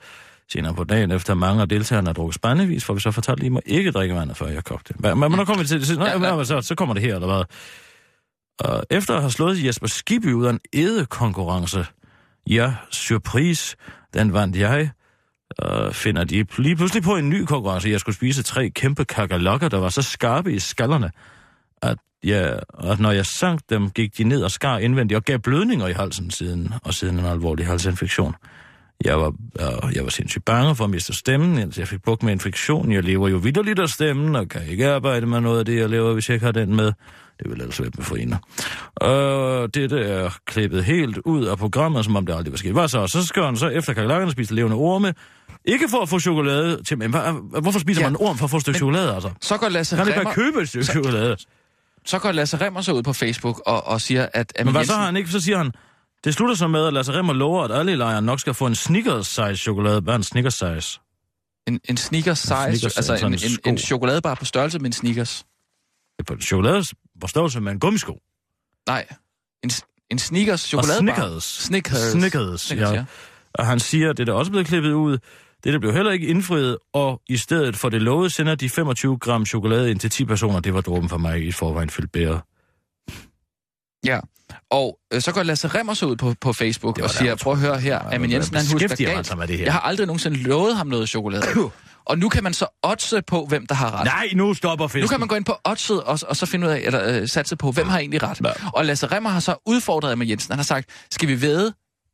Senere 0.52 0.74
på 0.74 0.84
dagen, 0.84 1.12
efter 1.12 1.34
mange 1.34 1.62
af 1.62 1.70
deltagerne 1.70 2.08
har 2.08 2.14
drukket 2.14 2.36
spændevis, 2.36 2.86
får 2.86 2.94
vi 2.94 3.00
så 3.00 3.12
fortalt, 3.12 3.40
at 3.40 3.46
I 3.46 3.50
må 3.50 3.62
ikke 3.66 3.92
drikke 3.92 4.16
vandet, 4.16 4.38
før 4.38 4.48
jeg 4.48 4.64
kogte. 4.64 4.94
Men, 5.00 5.20
men 5.20 5.32
nu 5.32 5.46
kommer 5.46 5.64
vi 5.64 5.68
til 5.68 5.80
det. 5.80 5.88
Så, 5.88 6.02
Ja, 6.02 6.44
så, 6.44 6.62
så 6.62 6.76
kommer 6.76 6.94
det 6.94 7.04
her, 7.04 7.16
eller 7.16 7.28
hvad? 7.28 7.44
Og 8.60 8.86
efter 8.90 9.14
at 9.16 9.22
have 9.22 9.32
slået 9.32 9.66
Jesper 9.66 9.88
Skibby 9.88 10.34
ud 10.34 10.46
af 10.46 10.50
en 10.50 10.60
edekonkurrence, 10.74 11.86
ja, 12.50 12.74
surprise, 12.92 13.76
den 14.14 14.34
vandt 14.34 14.58
jeg, 14.58 14.92
og 15.58 15.96
finder 15.96 16.24
de 16.24 16.46
lige 16.58 16.76
pludselig 16.76 17.04
på 17.04 17.16
en 17.16 17.30
ny 17.30 17.46
konkurrence. 17.46 17.90
Jeg 17.90 18.00
skulle 18.00 18.16
spise 18.16 18.44
tre 18.44 18.70
kæmpe 18.70 19.06
kakalokker, 19.06 19.70
der 19.70 19.78
var 19.78 19.90
så 19.90 20.02
skarpe 20.02 20.54
i 20.54 20.60
skallerne, 20.60 21.12
at, 21.82 21.98
ja, 22.24 22.58
at 22.84 23.00
når 23.00 23.12
jeg 23.12 23.26
sank 23.26 23.62
dem, 23.70 23.90
gik 23.90 24.18
de 24.18 24.24
ned 24.24 24.44
og 24.44 24.52
skar 24.52 24.78
indvendigt 24.78 25.18
og 25.18 25.24
gav 25.24 25.40
blødninger 25.40 25.88
i 25.88 25.94
halsen 25.94 26.32
siden, 26.32 26.74
og 26.84 26.94
siden 26.94 27.20
en 27.20 27.26
alvorlig 27.26 27.66
halsinfektion. 27.66 28.36
Jeg 29.04 29.20
var, 29.20 29.34
øh, 29.60 29.96
jeg 29.96 30.04
var 30.04 30.10
sindssygt 30.10 30.46
bange 30.46 30.76
for 30.76 30.84
at 30.84 30.90
miste 30.90 31.14
stemmen, 31.14 31.58
indtil 31.58 31.82
jeg 31.82 31.88
fik 31.88 32.04
bukt 32.04 32.24
med 32.24 32.32
infektion. 32.34 32.92
Jeg 32.92 33.04
lever 33.04 33.28
jo 33.28 33.38
vidderligt 33.38 33.80
af 33.80 33.90
stemmen, 33.90 34.36
og 34.36 34.50
kan 34.50 34.62
ikke 34.68 34.90
arbejde 34.90 35.26
med 35.26 35.42
noget 35.42 35.60
af 35.60 35.66
det, 35.66 35.80
jeg 35.80 35.90
laver, 35.90 36.14
hvis 36.14 36.30
jeg 36.30 36.34
ikke 36.36 36.46
har 36.46 36.52
den 36.52 36.76
med. 36.76 36.86
Det 37.40 37.50
vil 37.52 37.62
ellers 37.62 37.82
være 37.82 37.92
befriende. 37.92 38.38
Og 38.96 39.74
dette 39.74 40.00
er 40.02 40.30
klippet 40.46 40.84
helt 40.84 41.18
ud 41.18 41.46
af 41.46 41.58
programmet, 41.58 42.06
som 42.06 42.16
om 42.16 42.26
det 42.26 42.34
aldrig 42.36 42.52
var 42.52 42.58
sket. 42.58 42.72
Hvad 42.72 42.88
så? 42.88 43.08
Så 43.08 43.26
skal 43.26 43.44
han 43.44 43.58
så 43.58 43.68
efter 43.68 43.94
kakelakkerne 43.94 44.32
spise 44.32 44.54
levende 44.56 44.76
orme. 44.78 45.14
Ikke 45.66 45.90
for 45.90 46.02
at 46.02 46.10
få 46.10 46.20
chokolade 46.20 46.84
til... 46.84 46.98
Men 46.98 47.12
hvorfor 47.62 47.80
spiser 47.80 48.02
Ja. 48.02 48.08
man 48.10 48.14
en 48.22 48.28
orm 48.28 48.38
for 48.38 48.46
at 48.46 48.50
få 48.52 48.58
et 48.58 48.62
stykke 48.62 48.78
chokolade, 48.78 49.14
altså? 49.14 49.30
Så 49.42 49.58
går 49.58 49.70
Lasse 49.70 49.96
Kan 49.96 50.06
han 50.06 50.14
ikke 50.14 50.24
bare 50.24 50.34
købe 50.34 50.62
et 50.62 50.68
stykke 50.70 50.86
chokolade? 50.86 51.36
så 52.06 52.20
går 52.20 52.32
Lasse 52.32 52.58
Remmer 52.66 52.82
så 52.82 52.94
ud 52.94 53.04
på 53.04 53.14
Facebook 53.14 53.62
og, 53.66 53.88
og 53.88 54.02
siger, 54.02 54.28
at 54.34 54.54
Amin 54.60 54.66
Men 54.66 54.72
hvad 54.72 54.80
Jensen... 54.82 54.94
så 54.94 54.98
har 54.98 55.06
han 55.06 55.16
ikke? 55.16 55.30
Så 55.30 55.40
siger 55.40 55.58
han, 55.58 55.72
det 56.26 56.34
slutter 56.34 56.56
så 56.56 56.68
med, 56.68 56.88
at 56.88 56.94
Lasse 56.94 57.14
Remmer 57.14 57.34
lover, 57.34 57.64
at 57.64 57.72
alle 57.72 57.92
i 57.92 57.96
lejren 57.96 58.26
nok 58.26 58.40
skal 58.40 58.54
få 58.54 58.66
en 58.66 58.76
Snickers-size 58.76 59.56
chokolade. 59.56 60.02
Hvad 60.02 60.14
er 60.14 60.18
en 60.18 60.24
Snickers-size? 60.24 61.00
En, 61.68 61.80
en 61.90 61.98
sneakers 61.98 62.40
size, 62.40 62.56
Snickers, 62.70 62.98
altså 62.98 63.18
sådan 63.18 63.34
en, 63.34 63.40
en 63.40 63.52
en, 63.66 63.72
en 63.72 63.78
chokoladebar 63.78 64.36
på 64.36 64.46
størrelse 64.46 64.80
med 64.80 64.86
en 64.86 64.94
sneakers. 64.94 65.46
Det 66.18 66.30
er 66.30 66.36
på 66.36 66.42
chokolade 66.42 66.84
på 67.22 67.28
størrelse 67.28 67.62
med 67.62 67.72
en 67.72 67.80
gummisko. 67.80 68.20
Nej, 68.88 69.06
en, 69.64 69.70
en 70.12 70.20
sneakers 70.20 70.62
chokoladebar. 70.62 71.16
Snickers. 71.16 71.44
Snickers. 71.44 72.12
Snickers, 72.12 72.62
Snickers, 72.62 72.92
ja. 72.92 72.94
ja. 72.94 73.06
Og 73.54 73.66
han 73.66 73.80
siger, 73.80 74.10
at 74.10 74.18
det 74.18 74.30
er 74.30 74.34
også 74.34 74.52
blevet 74.52 74.68
klippet 74.68 74.92
ud. 74.92 75.18
Det 75.64 75.74
der 75.74 75.80
blev 75.80 75.94
heller 75.94 76.12
ikke 76.12 76.28
indfriet, 76.28 76.78
og 76.94 77.22
i 77.30 77.38
stedet 77.38 77.76
for 77.76 77.90
det 77.90 78.02
lovede, 78.02 78.30
sender 78.30 78.56
de 78.56 78.70
25 78.70 79.18
gram 79.18 79.46
chokolade 79.46 79.92
ind 79.92 80.00
til 80.00 80.10
10 80.10 80.26
personer. 80.26 80.60
Det 80.60 80.74
var 80.74 80.82
dråben 80.82 81.10
for 81.10 81.18
mig 81.18 81.48
i 81.48 81.52
forvejen 81.52 81.90
fyldt 81.90 82.12
bæret. 82.12 82.42
Ja, 84.06 84.20
og 84.70 85.00
øh, 85.14 85.22
så 85.22 85.32
går 85.32 85.44
Lasse 85.44 85.68
Remmer 85.68 85.94
så 85.94 86.06
ud 86.06 86.16
på, 86.16 86.34
på 86.42 86.54
Facebook 86.54 87.00
og 87.00 87.10
siger, 87.10 87.36
prøv 87.36 87.54
at 87.54 87.60
høre 87.60 87.80
her, 87.80 88.00
Amin 88.00 88.32
Jensen 88.32 88.56
han 88.56 88.66
husker 88.72 89.06
galt. 89.06 89.38
med 89.38 89.48
det 89.48 89.58
her? 89.58 89.64
Jeg 89.64 89.74
har 89.74 89.80
aldrig 89.80 90.08
nogensinde 90.08 90.38
lovet 90.38 90.78
ham 90.78 90.88
noget 90.88 91.10
chokolade. 91.10 91.46
og 92.06 92.18
nu 92.18 92.30
kan 92.30 92.44
man 92.44 92.54
så 92.54 92.66
oddse 92.84 93.22
på, 93.22 93.46
hvem 93.46 93.68
der 93.68 93.76
har 93.76 94.00
ret. 94.00 94.06
Nej, 94.06 94.30
nu 94.36 94.54
stopper 94.54 94.88
festen. 94.88 95.02
Nu 95.02 95.08
kan 95.08 95.20
man 95.20 95.28
gå 95.28 95.36
ind 95.36 95.46
på 95.46 95.56
oddset 95.66 96.04
og, 96.04 96.20
og 96.28 96.36
så 96.36 96.46
finde 96.46 96.68
ud 96.68 96.72
af, 96.72 96.80
eller 96.80 97.22
øh, 97.22 97.28
satse 97.28 97.56
på, 97.56 97.72
hvem 97.72 97.88
har 97.88 98.00
egentlig 98.00 98.24
ret. 98.24 98.42
Ja. 98.44 98.52
Og 98.74 98.86
Lasse 98.86 99.08
Remmer 99.08 99.30
har 99.30 99.40
så 99.40 99.56
udfordret 99.66 100.12
Amin 100.12 100.30
Jensen. 100.30 100.52
Han 100.52 100.60
har 100.60 100.64
sagt, 100.64 100.90
skal 101.12 101.28
vi 101.28 101.42
væde 101.42 101.74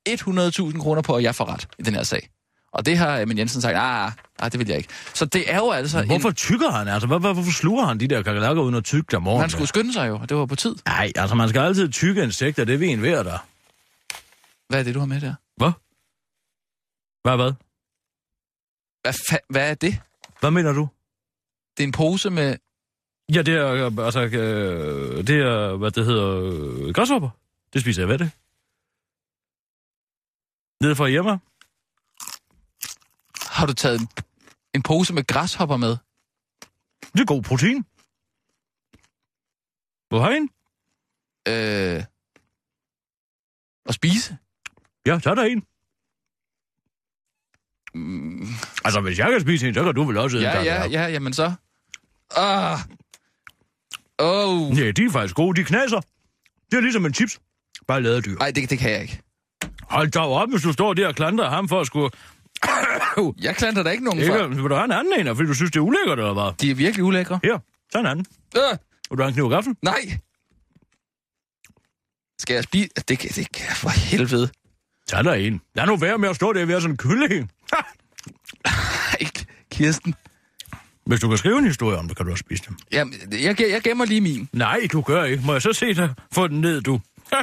100.000 0.09 0.79
kroner 0.79 1.01
på, 1.01 1.15
at 1.15 1.23
jeg 1.23 1.35
får 1.35 1.45
ret 1.53 1.67
i 1.79 1.83
den 1.83 1.95
her 1.95 2.03
sag? 2.03 2.29
Og 2.73 2.85
det 2.85 2.97
har 2.97 3.21
Amin 3.21 3.37
Jensen 3.37 3.61
sagt, 3.61 3.75
ah, 3.77 4.11
ah, 4.39 4.51
det 4.51 4.59
vil 4.59 4.67
jeg 4.67 4.77
ikke. 4.77 4.89
Så 5.13 5.25
det 5.25 5.51
er 5.53 5.57
jo 5.57 5.71
altså... 5.71 6.05
Hvorfor 6.05 6.29
En, 6.29 6.35
tykker 6.35 6.69
han? 6.71 6.87
Altså, 6.87 7.07
hvor, 7.07 7.19
hvor- 7.19 7.33
hvorfor 7.33 7.51
sluger 7.51 7.85
han 7.85 7.99
de 7.99 8.07
der 8.07 8.21
kakalakker 8.23 8.63
uden 8.63 8.75
at 8.75 8.83
tykke 8.83 9.07
dem 9.11 9.21
han 9.21 9.27
ordentligt? 9.31 9.51
skulle 9.51 9.67
skynde 9.67 9.93
sig 9.93 10.07
jo, 10.07 10.15
og 10.21 10.29
det 10.29 10.37
var 10.37 10.45
på 10.45 10.55
tid. 10.55 10.75
Nej, 10.85 11.11
altså 11.15 11.35
man 11.35 11.49
skal 11.49 11.61
altid 11.61 11.89
tykke 11.91 12.23
insekter, 12.23 12.65
det 12.65 12.73
er 12.73 12.77
vi 12.77 12.87
en 12.87 12.99
hver 12.99 13.23
der. 13.23 13.37
Hvad 14.69 14.79
er 14.79 14.83
det, 14.83 14.93
du 14.95 14.99
har 14.99 15.05
med 15.07 15.21
der? 15.21 15.35
Hvad? 15.57 15.71
Hvad 17.23 17.35
hvad? 17.35 17.53
Hvad, 19.01 19.13
fa- 19.13 19.45
hvad 19.49 19.69
er 19.69 19.73
det? 19.73 19.99
Hvad 20.39 20.51
mener 20.51 20.71
du? 20.73 20.87
Det 21.77 21.83
er 21.83 21.87
en 21.87 21.91
pose 21.91 22.29
med... 22.29 22.55
Ja, 23.33 23.41
det 23.41 23.53
er, 23.55 23.67
øh, 23.73 24.05
altså, 24.05 24.21
øh, 24.21 25.27
det 25.27 25.35
er, 25.39 25.75
hvad 25.77 25.91
det 25.91 26.05
hedder, 26.05 26.41
øh, 26.87 26.93
græshopper. 26.93 27.29
Det 27.73 27.81
spiser 27.81 28.01
jeg, 28.01 28.05
hvad 28.07 28.13
er 28.19 28.23
det? 28.23 28.31
Nede 30.81 30.95
fra 30.95 31.07
hjemme. 31.07 31.39
Har 33.51 33.65
du 33.65 33.73
taget 33.73 34.01
en, 34.01 34.07
en 34.73 34.81
pose 34.83 35.13
med 35.13 35.27
græshopper 35.27 35.77
med? 35.77 35.97
Det 37.13 37.19
er 37.21 37.25
god 37.25 37.43
protein. 37.43 37.85
Hvor 40.09 40.19
har 40.19 40.29
en? 40.29 40.49
Øh, 41.47 42.03
at 43.85 43.95
spise? 43.95 44.37
Ja, 45.05 45.19
så 45.19 45.29
er 45.29 45.35
der 45.35 45.43
en. 45.43 45.63
Mm, 47.93 48.47
Altså, 48.85 49.01
hvis 49.01 49.19
jeg 49.19 49.31
kan 49.31 49.41
spise 49.41 49.67
en, 49.67 49.73
så 49.73 49.83
kan 49.83 49.95
du 49.95 50.03
vel 50.03 50.17
også 50.17 50.37
ja, 50.37 50.59
en 50.59 50.65
ja, 50.65 50.85
ja, 50.85 51.07
jamen 51.07 51.33
så. 51.33 51.53
Ah. 52.35 52.79
Oh. 54.19 54.79
Ja, 54.79 54.91
de 54.91 55.05
er 55.05 55.11
faktisk 55.11 55.35
gode. 55.35 55.61
De 55.61 55.65
knaser. 55.65 56.01
Det 56.71 56.77
er 56.77 56.81
ligesom 56.81 57.05
en 57.05 57.13
chips. 57.13 57.39
Bare 57.87 58.01
lavet 58.01 58.25
dyr. 58.25 58.37
Nej, 58.37 58.51
det, 58.51 58.69
det 58.69 58.79
kan 58.79 58.91
jeg 58.91 59.01
ikke. 59.01 59.21
Hold 59.81 60.11
dog 60.11 60.31
op, 60.33 60.49
hvis 60.49 60.61
du 60.61 60.73
står 60.73 60.93
der 60.93 61.07
og 61.07 61.15
klandrer 61.15 61.49
ham 61.49 61.69
for 61.69 61.81
at 61.81 61.87
skulle... 61.87 62.09
Jeg 63.41 63.55
klanter 63.55 63.83
da 63.83 63.89
ikke 63.89 64.03
nogen 64.03 64.19
Ikke? 64.19 64.33
for. 64.33 64.47
Vil 64.47 64.57
du 64.63 64.73
have 64.75 64.85
en 64.85 64.91
anden 64.91 65.27
en, 65.27 65.35
fordi 65.35 65.47
du 65.47 65.53
synes, 65.53 65.71
det 65.71 65.79
er 65.79 65.83
ulækkert, 65.83 66.19
eller 66.19 66.33
hvad? 66.33 66.53
De 66.61 66.71
er 66.71 66.75
virkelig 66.75 67.03
ulækre. 67.03 67.39
Her, 67.43 67.59
så 67.91 67.99
en 67.99 68.05
anden. 68.05 68.25
Øh, 68.57 68.77
Vil 69.09 69.17
du 69.17 69.23
have 69.23 69.27
en 69.27 69.33
kniv 69.33 69.43
og 69.43 69.49
gaffel? 69.49 69.75
nej. 69.81 70.17
Skal 72.39 72.53
jeg 72.53 72.63
spise? 72.63 72.89
Det 73.07 73.19
kan, 73.19 73.29
det 73.29 73.51
kan 73.51 73.75
for 73.75 73.89
helvede. 73.89 74.49
Er 75.13 75.21
der 75.21 75.33
en. 75.33 75.61
Lad 75.75 75.85
nu 75.85 75.95
være 75.97 76.17
med 76.17 76.29
at 76.29 76.35
stå 76.35 76.53
der 76.53 76.61
og 76.61 76.67
være 76.67 76.81
sådan 76.81 76.93
en 76.93 76.97
kylling. 76.97 77.51
Nej, 78.65 79.29
Kirsten. 79.71 80.15
Hvis 81.05 81.19
du 81.19 81.27
kan 81.29 81.37
skrive 81.37 81.57
en 81.57 81.65
historie 81.65 81.97
om 81.97 82.07
det, 82.07 82.17
kan 82.17 82.25
du 82.25 82.31
også 82.31 82.41
spise 82.47 82.63
dem. 82.67 82.77
Jamen, 82.91 83.13
jeg, 83.31 83.61
jeg 83.61 83.81
gemmer 83.81 84.05
lige 84.05 84.21
min. 84.21 84.49
Nej, 84.53 84.79
du 84.91 85.01
gør 85.01 85.23
ikke. 85.23 85.43
Må 85.45 85.53
jeg 85.53 85.61
så 85.61 85.73
se 85.73 85.93
dig 85.93 86.13
få 86.33 86.47
den 86.47 86.61
ned, 86.61 86.81
du? 86.81 86.91
Vil 87.31 87.39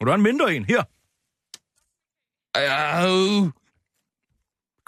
du 0.00 0.06
have 0.06 0.14
en 0.14 0.22
mindre 0.22 0.54
en? 0.54 0.64
Her. 0.64 0.82
Au. 2.54 3.50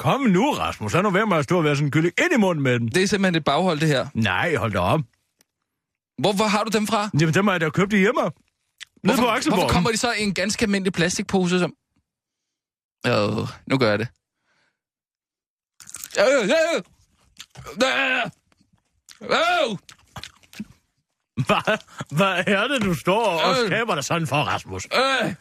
Kom 0.00 0.20
nu, 0.20 0.50
Rasmus. 0.52 0.92
Lad 0.94 1.02
nu 1.02 1.10
være 1.10 1.26
med 1.26 1.36
at 1.36 1.44
stå 1.44 1.58
og 1.58 1.64
være 1.64 1.76
sådan 1.76 1.86
en 1.86 1.90
kylling 1.90 2.14
ind 2.24 2.32
i 2.32 2.36
munden 2.36 2.62
med 2.62 2.78
den. 2.80 2.88
Det 2.88 3.02
er 3.02 3.06
simpelthen 3.06 3.34
et 3.34 3.44
baghold, 3.44 3.80
det 3.80 3.88
her. 3.88 4.06
Nej, 4.14 4.54
hold 4.56 4.72
da 4.72 4.78
op. 4.78 5.00
Hvor, 6.18 6.32
hvor 6.32 6.44
har 6.44 6.64
du 6.64 6.70
dem 6.78 6.86
fra? 6.86 7.10
Jamen, 7.20 7.34
dem 7.34 7.46
har 7.46 7.54
jeg 7.54 7.60
da 7.60 7.70
købt 7.70 7.92
hjemme. 7.92 8.20
Nede 9.04 9.16
på 9.18 9.26
Akselborg. 9.28 9.60
hvorfor 9.60 9.72
kommer 9.74 9.90
de 9.90 9.96
så 9.96 10.12
i 10.12 10.22
en 10.22 10.34
ganske 10.34 10.62
almindelig 10.62 10.92
plastikpose 10.92 11.58
som... 11.58 11.72
Åh, 13.08 13.48
nu 13.66 13.78
gør 13.78 13.90
jeg 13.90 13.98
det. 13.98 14.08
Øh, 16.18 16.44
øh, 16.44 16.50
øh, 17.84 18.30
øh. 19.22 19.78
Hvad, 21.46 21.78
hvad 22.16 22.44
er 22.46 22.68
det, 22.68 22.82
du 22.82 22.94
står 22.94 23.26
og 23.26 23.50
Øh. 23.50 23.66
skaber 23.66 23.94
dig 23.94 24.04
sådan 24.04 24.26
for, 24.26 24.36
Rasmus? 24.36 24.86
Øh, 24.94 25.34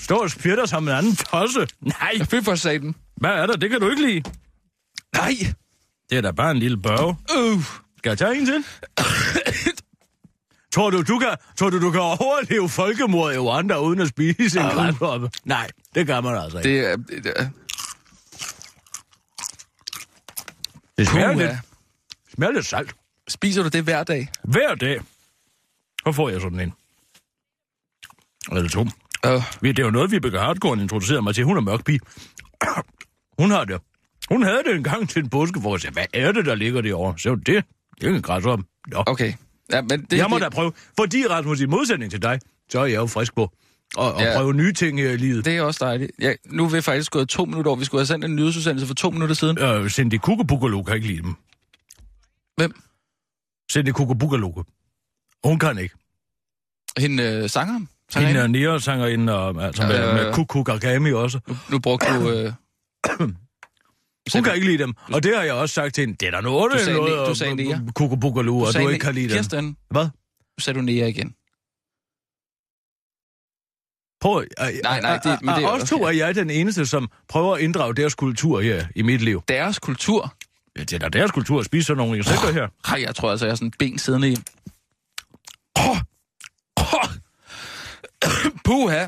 Står 0.00 0.22
og 0.22 0.30
spjætter 0.30 0.66
som 0.66 0.88
en 0.88 0.94
anden 0.94 1.16
tosse? 1.16 1.66
Nej. 1.80 2.12
jeg 2.18 2.26
fik 2.26 2.44
for 2.44 2.54
satan. 2.54 2.94
Hvad 3.20 3.30
er 3.30 3.46
der? 3.46 3.56
Det 3.56 3.70
kan 3.70 3.80
du 3.80 3.90
ikke 3.90 4.06
lide. 4.06 4.22
Nej. 5.16 5.32
Det 6.10 6.18
er 6.18 6.22
da 6.22 6.30
bare 6.30 6.50
en 6.50 6.56
lille 6.56 6.76
børge. 6.76 7.16
Øh. 7.36 7.64
Skal 7.98 8.10
jeg 8.10 8.18
tage 8.18 8.36
en 8.38 8.46
til? 8.46 8.64
tror 10.72 10.90
du, 10.90 11.02
du 11.02 11.18
kan, 11.18 11.28
tror 11.58 11.70
du, 11.70 11.80
du 11.80 11.90
kan 11.90 12.00
overleve 12.00 12.68
folkemord 12.68 13.34
i 13.34 13.38
Rwanda 13.38 13.76
uden 13.80 14.00
at 14.00 14.08
spise 14.08 14.60
en 14.60 14.66
Ah, 14.66 14.72
græshoppe? 14.74 15.30
Nej, 15.44 15.70
det 15.94 16.06
gør 16.06 16.20
man 16.20 16.36
altså 16.36 16.58
ikke. 16.58 16.70
Det 16.70 16.92
er... 16.92 16.96
Det 16.96 17.32
er 17.36 17.48
Det 20.98 21.08
smager, 21.08 21.32
puha. 21.32 21.46
lidt, 21.46 21.58
smager 22.34 22.52
lidt 22.52 22.66
salt. 22.66 22.94
Spiser 23.28 23.62
du 23.62 23.68
det 23.68 23.84
hver 23.84 24.04
dag? 24.04 24.28
Hver 24.44 24.74
dag. 24.74 25.00
Så 26.06 26.12
får 26.12 26.28
jeg 26.28 26.40
sådan 26.40 26.60
en. 26.60 26.72
Eller 28.52 28.68
to. 28.68 28.80
Øh. 29.26 29.42
Det 29.62 29.78
er 29.78 29.82
jo 29.84 29.90
noget, 29.90 30.10
Vibeke 30.10 30.38
Hartkorn 30.38 30.80
introducerede 30.80 31.22
mig 31.22 31.34
til. 31.34 31.44
Hun 31.44 31.56
er 31.56 31.60
mørk 31.60 31.84
pige. 31.84 32.00
Hun 33.40 33.50
har 33.50 33.64
det. 33.64 33.80
Hun 34.30 34.42
havde 34.42 34.62
det 34.66 34.74
engang 34.76 35.08
til 35.08 35.22
en 35.22 35.30
påskefrokost. 35.30 35.88
Hvad 35.92 36.04
er 36.14 36.32
det, 36.32 36.46
der 36.46 36.54
ligger 36.54 36.80
derovre? 36.80 37.18
Så 37.18 37.34
det. 37.34 37.46
Det 37.46 37.56
er 38.02 38.06
ikke 38.06 38.16
en 38.16 38.22
græshoppe. 38.22 38.64
Nå. 38.86 39.02
Okay. 39.06 39.32
Ja, 39.72 39.82
men 39.82 40.02
det, 40.04 40.16
jeg 40.16 40.26
må 40.30 40.36
det, 40.36 40.42
da 40.42 40.48
prøve. 40.48 40.72
Fordi, 40.98 41.26
Rasmus, 41.26 41.60
i 41.60 41.66
modsætning 41.66 42.10
til 42.10 42.22
dig, 42.22 42.40
så 42.70 42.80
er 42.80 42.84
jeg 42.86 42.96
jo 42.96 43.06
frisk 43.06 43.34
på 43.34 43.52
at, 43.98 44.06
at 44.06 44.20
Ja. 44.20 44.36
prøve 44.36 44.54
nye 44.54 44.72
ting 44.72 45.00
her 45.00 45.10
i 45.10 45.16
livet. 45.16 45.44
det 45.44 45.56
er 45.56 45.62
også 45.62 45.84
dejligt. 45.84 46.10
Ja, 46.20 46.32
nu 46.46 46.64
er 46.64 46.68
vi 46.68 46.80
faktisk 46.80 47.10
gået 47.10 47.28
to 47.28 47.44
minutter 47.44 47.70
over. 47.70 47.78
Vi 47.78 47.84
skulle 47.84 47.98
have 48.00 48.06
sendt 48.06 48.24
en 48.24 48.36
nyhedsudsendelse 48.36 48.86
for 48.86 48.94
to 48.94 49.10
minutter 49.10 49.34
siden. 49.34 49.58
Øh, 49.58 49.88
Cindy 49.90 50.14
Kukubukalo 50.18 50.82
kan 50.82 50.94
ikke 50.94 51.06
lide 51.06 51.22
dem. 51.22 51.34
Hvem? 52.56 52.74
Cindy 53.72 53.90
Kukubukalo. 53.90 54.52
Hun 55.44 55.58
kan 55.58 55.78
ikke. 55.78 55.94
Hende 56.98 57.22
øh, 57.22 57.50
sanger? 57.50 57.80
Hende 58.16 58.40
er 58.40 58.46
nære 58.46 58.80
sangerinde, 58.80 59.38
og, 59.38 59.62
altså 59.64 59.86
med, 59.86 60.08
Øh. 60.08 60.14
med 60.14 60.32
Kukukagami 60.34 61.12
også. 61.12 61.40
Nu, 61.48 61.56
nu 61.70 61.78
brugte 61.78 62.06
du... 62.14 62.30
Øh, 62.30 62.52
Hun 64.32 64.44
kan 64.44 64.54
ikke 64.54 64.66
lide 64.66 64.78
dem. 64.78 64.94
Og 65.12 65.22
det 65.22 65.36
har 65.36 65.42
jeg 65.42 65.54
også 65.54 65.74
sagt 65.74 65.94
til 65.94 66.02
hende. 66.02 66.16
Det 66.20 66.26
er 66.26 66.30
der 66.30 66.40
noget, 66.40 66.72
Du 66.72 66.78
sagde 66.78 66.98
noget 66.98 67.28
du 67.28 67.34
sagde 67.34 67.54
nære. 67.54 67.86
Kukubukalo, 67.94 68.58
og 68.58 68.74
du 68.74 68.88
ikke 68.88 69.02
kan 69.04 69.14
lide 69.14 69.28
dem. 69.28 69.36
Kirsten, 69.36 69.76
Hvad? 69.90 70.04
nu 70.04 70.60
sagde 70.60 70.78
du 70.78 70.84
nære 70.84 71.08
igen. 71.08 71.34
Prøv, 74.20 74.44
Nej, 74.58 75.00
nej, 75.00 75.18
det- 75.24 75.42
men 75.42 75.54
det 75.54 75.64
er 75.64 75.68
også 75.68 75.86
to 75.86 76.02
er 76.04 76.10
jeg 76.10 76.34
den 76.34 76.50
eneste, 76.50 76.86
som 76.86 77.10
prøver 77.28 77.54
at 77.54 77.60
inddrage 77.60 77.94
deres 77.94 78.14
kultur 78.14 78.60
her 78.60 78.86
i 78.96 79.02
mit 79.02 79.20
liv. 79.20 79.42
Deres 79.48 79.78
kultur. 79.78 80.34
Ja, 80.76 80.80
det 80.84 80.92
er 80.92 80.98
da 80.98 81.08
deres 81.08 81.30
kultur 81.30 81.58
at 81.60 81.64
spise 81.66 81.84
sådan 81.84 81.96
nogle 81.96 82.16
insekter 82.18 82.52
her. 82.52 82.68
Ej, 82.84 83.02
jeg 83.02 83.14
tror 83.14 83.30
altså, 83.30 83.46
jeg 83.46 83.50
er 83.50 83.54
sådan 83.56 83.66
en 83.68 83.72
ben 83.78 83.98
siddende 83.98 84.32
i. 84.32 84.36
Oh. 85.78 85.96
Oh. 86.76 87.08
Puha. 88.64 89.06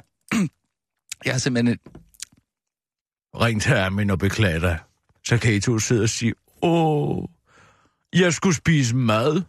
Jeg 1.24 1.34
er 1.34 1.38
simpelthen... 1.38 1.74
Et... 1.74 2.01
Ring 3.34 3.62
til 3.62 3.72
Amin 3.72 4.10
og 4.10 4.18
beklage 4.18 4.60
dig. 4.60 4.78
Så 5.26 5.38
kan 5.38 5.54
I 5.54 5.60
to 5.60 5.78
sidde 5.78 6.02
og 6.02 6.08
sige, 6.08 6.34
åh, 6.62 7.24
jeg 8.14 8.32
skulle 8.32 8.56
spise 8.56 8.96
mad. 8.96 9.42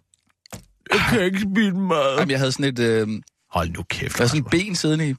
Jeg 0.91 0.99
kan 1.09 1.23
ikke 1.23 1.39
spise 1.39 1.71
mad. 1.71 2.15
Jamen, 2.17 2.31
jeg 2.31 2.39
havde 2.39 2.51
sådan 2.51 2.65
et... 2.65 2.79
Øh, 2.79 3.07
Hold 3.51 3.69
nu 3.69 3.83
kæft. 3.83 4.19
jeg 4.19 4.23
havde 4.23 4.29
sådan 4.29 4.45
et 4.45 4.51
ben 4.51 4.75
siddende 4.75 5.09
i. 5.09 5.15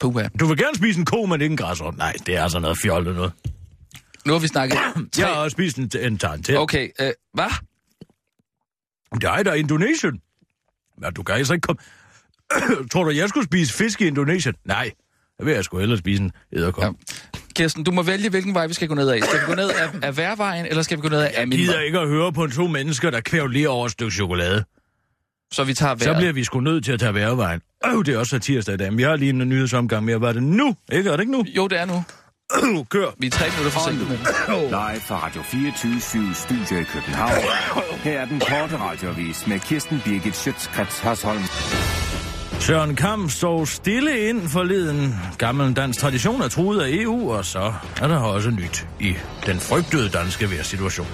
Puha. 0.00 0.28
Du 0.40 0.46
vil 0.46 0.56
gerne 0.56 0.76
spise 0.76 0.98
en 0.98 1.04
ko, 1.04 1.26
men 1.26 1.40
ikke 1.40 1.52
en 1.52 1.56
græsrot. 1.56 1.96
Nej, 1.96 2.12
det 2.26 2.36
er 2.36 2.42
altså 2.42 2.58
noget 2.58 2.78
fjollet 2.82 3.14
noget. 3.14 3.32
Nu 4.26 4.32
har 4.32 4.40
vi 4.40 4.46
snakket... 4.46 4.78
Jeg 5.18 5.26
har 5.26 5.34
også 5.34 5.54
spist 5.54 5.78
en, 5.78 5.90
en 6.00 6.18
tarn 6.18 6.42
til. 6.42 6.58
Okay, 6.58 6.88
øh, 7.00 7.10
hvad? 7.34 7.50
Det 9.14 9.24
er 9.24 9.42
der 9.42 9.54
Indonesien. 9.54 10.20
Ja, 11.02 11.10
du 11.10 11.22
kan 11.22 11.34
altså 11.34 11.54
ikke 11.54 11.66
komme... 11.66 11.80
Tror 12.92 13.04
du, 13.04 13.10
jeg 13.10 13.28
skulle 13.28 13.46
spise 13.46 13.74
fisk 13.74 14.00
i 14.00 14.06
Indonesien? 14.06 14.54
Nej, 14.64 14.90
vil 15.44 15.54
jeg 15.54 15.64
sgu 15.64 15.78
hellere 15.78 15.98
spise 15.98 16.22
en 16.22 16.32
æderkop. 16.56 16.84
Ja. 16.84 16.90
Kirsten, 17.54 17.84
du 17.84 17.90
må 17.90 18.02
vælge, 18.02 18.30
hvilken 18.30 18.54
vej 18.54 18.66
vi 18.66 18.74
skal 18.74 18.88
gå 18.88 18.94
ned 18.94 19.08
af. 19.08 19.20
Skal 19.22 19.40
vi 19.40 19.44
gå 19.46 19.54
ned 19.54 19.70
af, 19.70 19.88
af 20.02 20.16
værvejen, 20.16 20.66
eller 20.66 20.82
skal 20.82 20.96
vi 20.96 21.02
gå 21.02 21.08
ned 21.08 21.20
af 21.20 21.32
Jeg 21.34 21.42
Amin? 21.42 21.58
gider 21.58 21.80
ikke 21.80 21.98
at 21.98 22.08
høre 22.08 22.32
på 22.32 22.46
to 22.46 22.66
mennesker, 22.66 23.10
der 23.10 23.20
kvævler 23.20 23.68
over 23.68 23.86
et 23.86 23.92
stykke 23.92 24.12
chokolade. 24.12 24.64
Så 25.52 25.64
vi 25.64 25.74
tager 25.74 25.96
Så 25.98 26.04
vejret. 26.04 26.16
bliver 26.18 26.32
vi 26.32 26.44
sgu 26.44 26.60
nødt 26.60 26.84
til 26.84 26.92
at 26.92 27.00
tage 27.00 27.14
værvejen. 27.14 27.60
Øh, 27.86 28.04
det 28.06 28.14
er 28.14 28.18
også 28.18 28.38
tirsdag 28.38 28.74
i 28.74 28.76
dag. 28.76 28.90
Men 28.92 28.98
vi 28.98 29.02
har 29.02 29.16
lige 29.16 29.30
en 29.30 29.38
nyhedsomgang 29.48 30.04
mere. 30.04 30.20
Var 30.20 30.32
det 30.32 30.42
nu? 30.42 30.74
Ikke? 30.92 31.10
Er 31.10 31.16
det 31.16 31.20
ikke 31.20 31.32
nu? 31.32 31.44
Jo, 31.56 31.66
det 31.68 31.80
er 31.80 31.84
nu. 31.84 32.04
Øh, 32.78 32.84
kør. 32.90 33.06
Vi 33.18 33.26
er 33.26 33.30
tre 33.30 33.46
minutter 33.50 33.70
for 33.70 33.80
sent. 33.90 33.98
med 34.08 34.18
det. 34.18 34.26
Live 34.68 35.00
fra 35.00 35.26
Radio 35.26 35.42
24 35.42 36.34
Studio 36.34 36.80
i 36.80 36.84
København. 36.84 37.32
Her 38.04 38.20
er 38.20 38.24
den 38.24 38.40
korte 38.40 38.76
radiovis 38.78 39.46
med 39.46 39.60
Kirsten 39.60 40.00
Birgit 40.04 40.36
Schøtzgrads 40.36 40.98
Hasholm. 40.98 41.42
Søren 42.60 42.96
Kamp 42.96 43.30
står 43.30 43.64
stille 43.64 44.28
ind 44.28 44.48
forleden. 44.48 45.14
Gammel 45.38 45.76
dansk 45.76 46.00
tradition 46.00 46.42
er 46.42 46.48
truet 46.48 46.80
af 46.80 46.88
EU, 46.90 47.32
og 47.32 47.44
så 47.44 47.72
er 48.02 48.08
der 48.08 48.18
også 48.18 48.50
nyt 48.50 48.86
i 49.00 49.14
den 49.46 49.60
frygtede 49.60 50.08
danske 50.08 50.50
vejrsituation. 50.50 51.06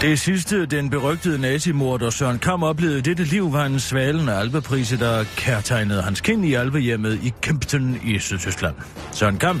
Det 0.00 0.20
sidste, 0.20 0.66
den 0.66 0.90
berygtede 0.90 1.40
nazimorder 1.40 2.10
Søren 2.10 2.38
Kam 2.38 2.62
oplevede 2.62 2.98
i 2.98 3.00
dette 3.00 3.24
liv, 3.24 3.52
var 3.52 3.66
en 3.66 3.80
svalende 3.80 4.34
alpeprise, 4.34 4.98
der 4.98 5.24
kærtegnede 5.36 6.02
hans 6.02 6.20
kind 6.20 6.44
i 6.44 6.54
alpehjemmet 6.54 7.20
i 7.22 7.32
Kempten 7.42 8.00
i 8.04 8.18
Sydtyskland. 8.18 8.74
Søren 9.12 9.38
Kam, 9.38 9.60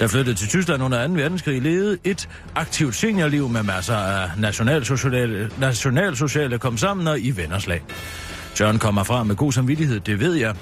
der 0.00 0.06
flyttede 0.06 0.36
til 0.36 0.48
Tyskland 0.48 0.82
under 0.82 1.06
2. 1.06 1.12
verdenskrig, 1.12 1.62
levede 1.62 1.98
et 2.04 2.28
aktivt 2.54 2.94
seniorliv 2.94 3.48
med 3.48 3.62
masser 3.62 3.96
af 3.96 4.30
nationalsociale, 4.38 5.50
nationalsociale 5.60 6.58
kom 6.58 6.76
sammen 6.76 7.08
og 7.08 7.20
i 7.20 7.30
vennerslag. 7.30 7.82
Søren 8.54 8.78
kommer 8.78 9.04
fra 9.04 9.24
med 9.24 9.36
god 9.36 9.52
samvittighed, 9.52 10.00
det 10.00 10.20
ved 10.20 10.34
jeg. 10.34 10.54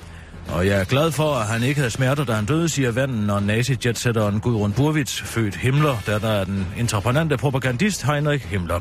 Og 0.49 0.67
jeg 0.67 0.81
er 0.81 0.85
glad 0.85 1.13
for, 1.13 1.35
at 1.35 1.47
han 1.47 1.63
ikke 1.63 1.81
havde 1.81 1.91
smerter, 1.91 2.25
da 2.25 2.33
han 2.33 2.45
døde, 2.45 2.69
siger 2.69 2.93
vandet 2.93 3.31
og 3.31 3.43
nazi-jetsætteren 3.43 4.41
Gudrun 4.41 4.73
Burwitz, 4.73 5.23
født 5.23 5.57
Himmler, 5.57 5.97
der 6.07 6.29
er 6.29 6.45
den 6.45 6.67
entreprenante 6.79 7.37
propagandist 7.37 8.07
Heinrich 8.07 8.47
Himmler. 8.47 8.81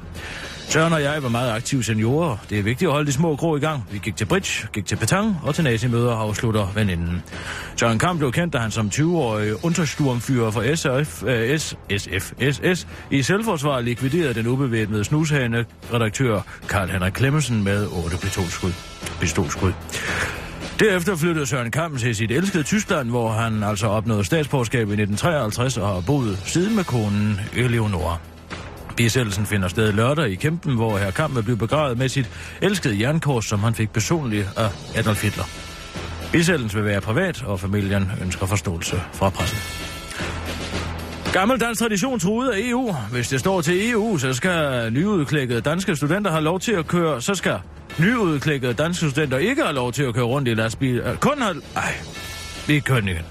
Søren 0.69 0.93
og 0.93 1.01
jeg 1.03 1.23
var 1.23 1.29
meget 1.29 1.51
aktive 1.51 1.83
seniorer. 1.83 2.37
Det 2.49 2.59
er 2.59 2.63
vigtigt 2.63 2.87
at 2.87 2.93
holde 2.93 3.07
de 3.07 3.13
små 3.13 3.35
grå 3.35 3.57
i 3.57 3.59
gang. 3.59 3.83
Vi 3.91 3.97
gik 3.97 4.15
til 4.15 4.25
bridge, 4.25 4.67
gik 4.73 4.85
til 4.85 4.95
petang 4.95 5.37
og 5.43 5.55
til 5.55 5.63
nazimøder 5.63 6.15
afslutter 6.15 6.67
veninden. 6.75 7.23
Søren 7.75 7.99
Kamp 7.99 8.19
blev 8.19 8.31
kendt, 8.31 8.53
da 8.53 8.57
han 8.57 8.71
som 8.71 8.87
20-årig 8.87 9.65
untersturmfyrer 9.65 10.51
for 10.51 10.75
SF, 10.75 11.23
øh, 11.23 11.59
S, 11.59 11.75
SF, 11.97 12.33
SS 12.51 12.87
i 13.11 13.21
selvforsvar 13.21 13.81
likviderede 13.81 14.33
den 14.33 14.47
ubevæbnede 14.47 15.03
snushane 15.03 15.65
redaktør 15.93 16.41
Karl 16.69 16.89
Henrik 16.89 17.13
Klemmensen 17.13 17.63
med 17.63 17.87
8 18.05 18.17
pistolskud. 18.17 18.71
pistolskud. 19.19 19.73
Derefter 20.79 21.15
flyttede 21.15 21.45
Søren 21.45 21.71
Kamp 21.71 21.99
til 21.99 22.15
sit 22.15 22.31
elskede 22.31 22.63
Tyskland, 22.63 23.09
hvor 23.09 23.31
han 23.31 23.63
altså 23.63 23.87
opnåede 23.87 24.23
statsborgerskab 24.23 24.79
i 24.79 25.01
1953 25.01 25.77
og 25.77 25.87
har 25.87 26.01
boet 26.01 26.41
siden 26.45 26.75
med 26.75 26.83
konen 26.83 27.39
Eleonora. 27.53 28.17
Bisættelsen 28.99 29.45
finder 29.45 29.67
sted 29.67 29.91
lørdag 29.91 30.29
i 30.29 30.35
Kæmpen, 30.35 30.75
hvor 30.75 30.97
herr 30.97 31.11
Kamp 31.11 31.35
vil 31.35 31.43
blive 31.43 31.57
begravet 31.57 31.97
med 31.97 32.09
sit 32.09 32.29
elskede 32.61 33.01
jernkors, 33.01 33.45
som 33.45 33.59
han 33.59 33.73
fik 33.73 33.89
personligt 33.89 34.47
af 34.57 34.69
Adolf 34.95 35.23
Hitler. 35.23 35.43
Bisættelsen 36.31 36.79
vil 36.79 36.85
være 36.85 37.01
privat, 37.01 37.43
og 37.43 37.59
familien 37.59 38.11
ønsker 38.21 38.45
forståelse 38.45 39.01
fra 39.13 39.29
pressen. 39.29 39.57
Gammel 41.33 41.59
dansk 41.59 41.79
tradition 41.79 42.19
truet 42.19 42.49
af 42.49 42.59
EU. 42.59 42.95
Hvis 43.11 43.27
det 43.27 43.39
står 43.39 43.61
til 43.61 43.89
EU, 43.89 44.17
så 44.17 44.33
skal 44.33 44.89
nyudklækkede 44.93 45.61
danske 45.61 45.95
studenter 45.95 46.31
have 46.31 46.43
lov 46.43 46.59
til 46.59 46.71
at 46.71 46.87
køre... 46.87 47.21
Så 47.21 47.35
skal 47.35 47.59
nyudklækkede 47.99 48.73
danske 48.73 49.09
studenter 49.09 49.37
ikke 49.37 49.61
have 49.63 49.75
lov 49.75 49.91
til 49.91 50.03
at 50.03 50.13
køre 50.13 50.25
rundt 50.25 50.47
i 50.47 50.53
lastbil. 50.53 51.03
Kun 51.19 51.41
har... 51.41 51.55
Ej, 51.75 51.93
vi 52.67 52.79
kører 52.79 53.01
igen. 53.01 53.25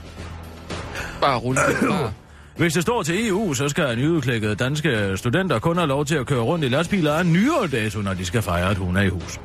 Bare 1.21 1.39
rulle. 1.39 1.61
Bare. 1.89 2.13
Hvis 2.59 2.73
det 2.73 2.83
står 2.83 3.03
til 3.03 3.29
EU, 3.29 3.55
så 3.55 3.69
skal 3.69 3.99
nyudklækkede 3.99 4.55
danske 4.55 5.13
studenter 5.17 5.59
kun 5.59 5.77
have 5.77 5.89
lov 5.89 6.05
til 6.05 6.15
at 6.15 6.27
køre 6.27 6.41
rundt 6.41 6.65
i 6.65 6.69
lastbiler 6.69 7.13
af 7.13 7.27
nyere 7.27 7.67
dato, 7.73 8.01
når 8.01 8.15
de 8.15 8.25
skal 8.25 8.43
fejre, 8.43 8.71
at 8.71 8.77
hun 8.77 8.97
er 8.97 9.03
i 9.03 9.09
hus. 9.09 9.41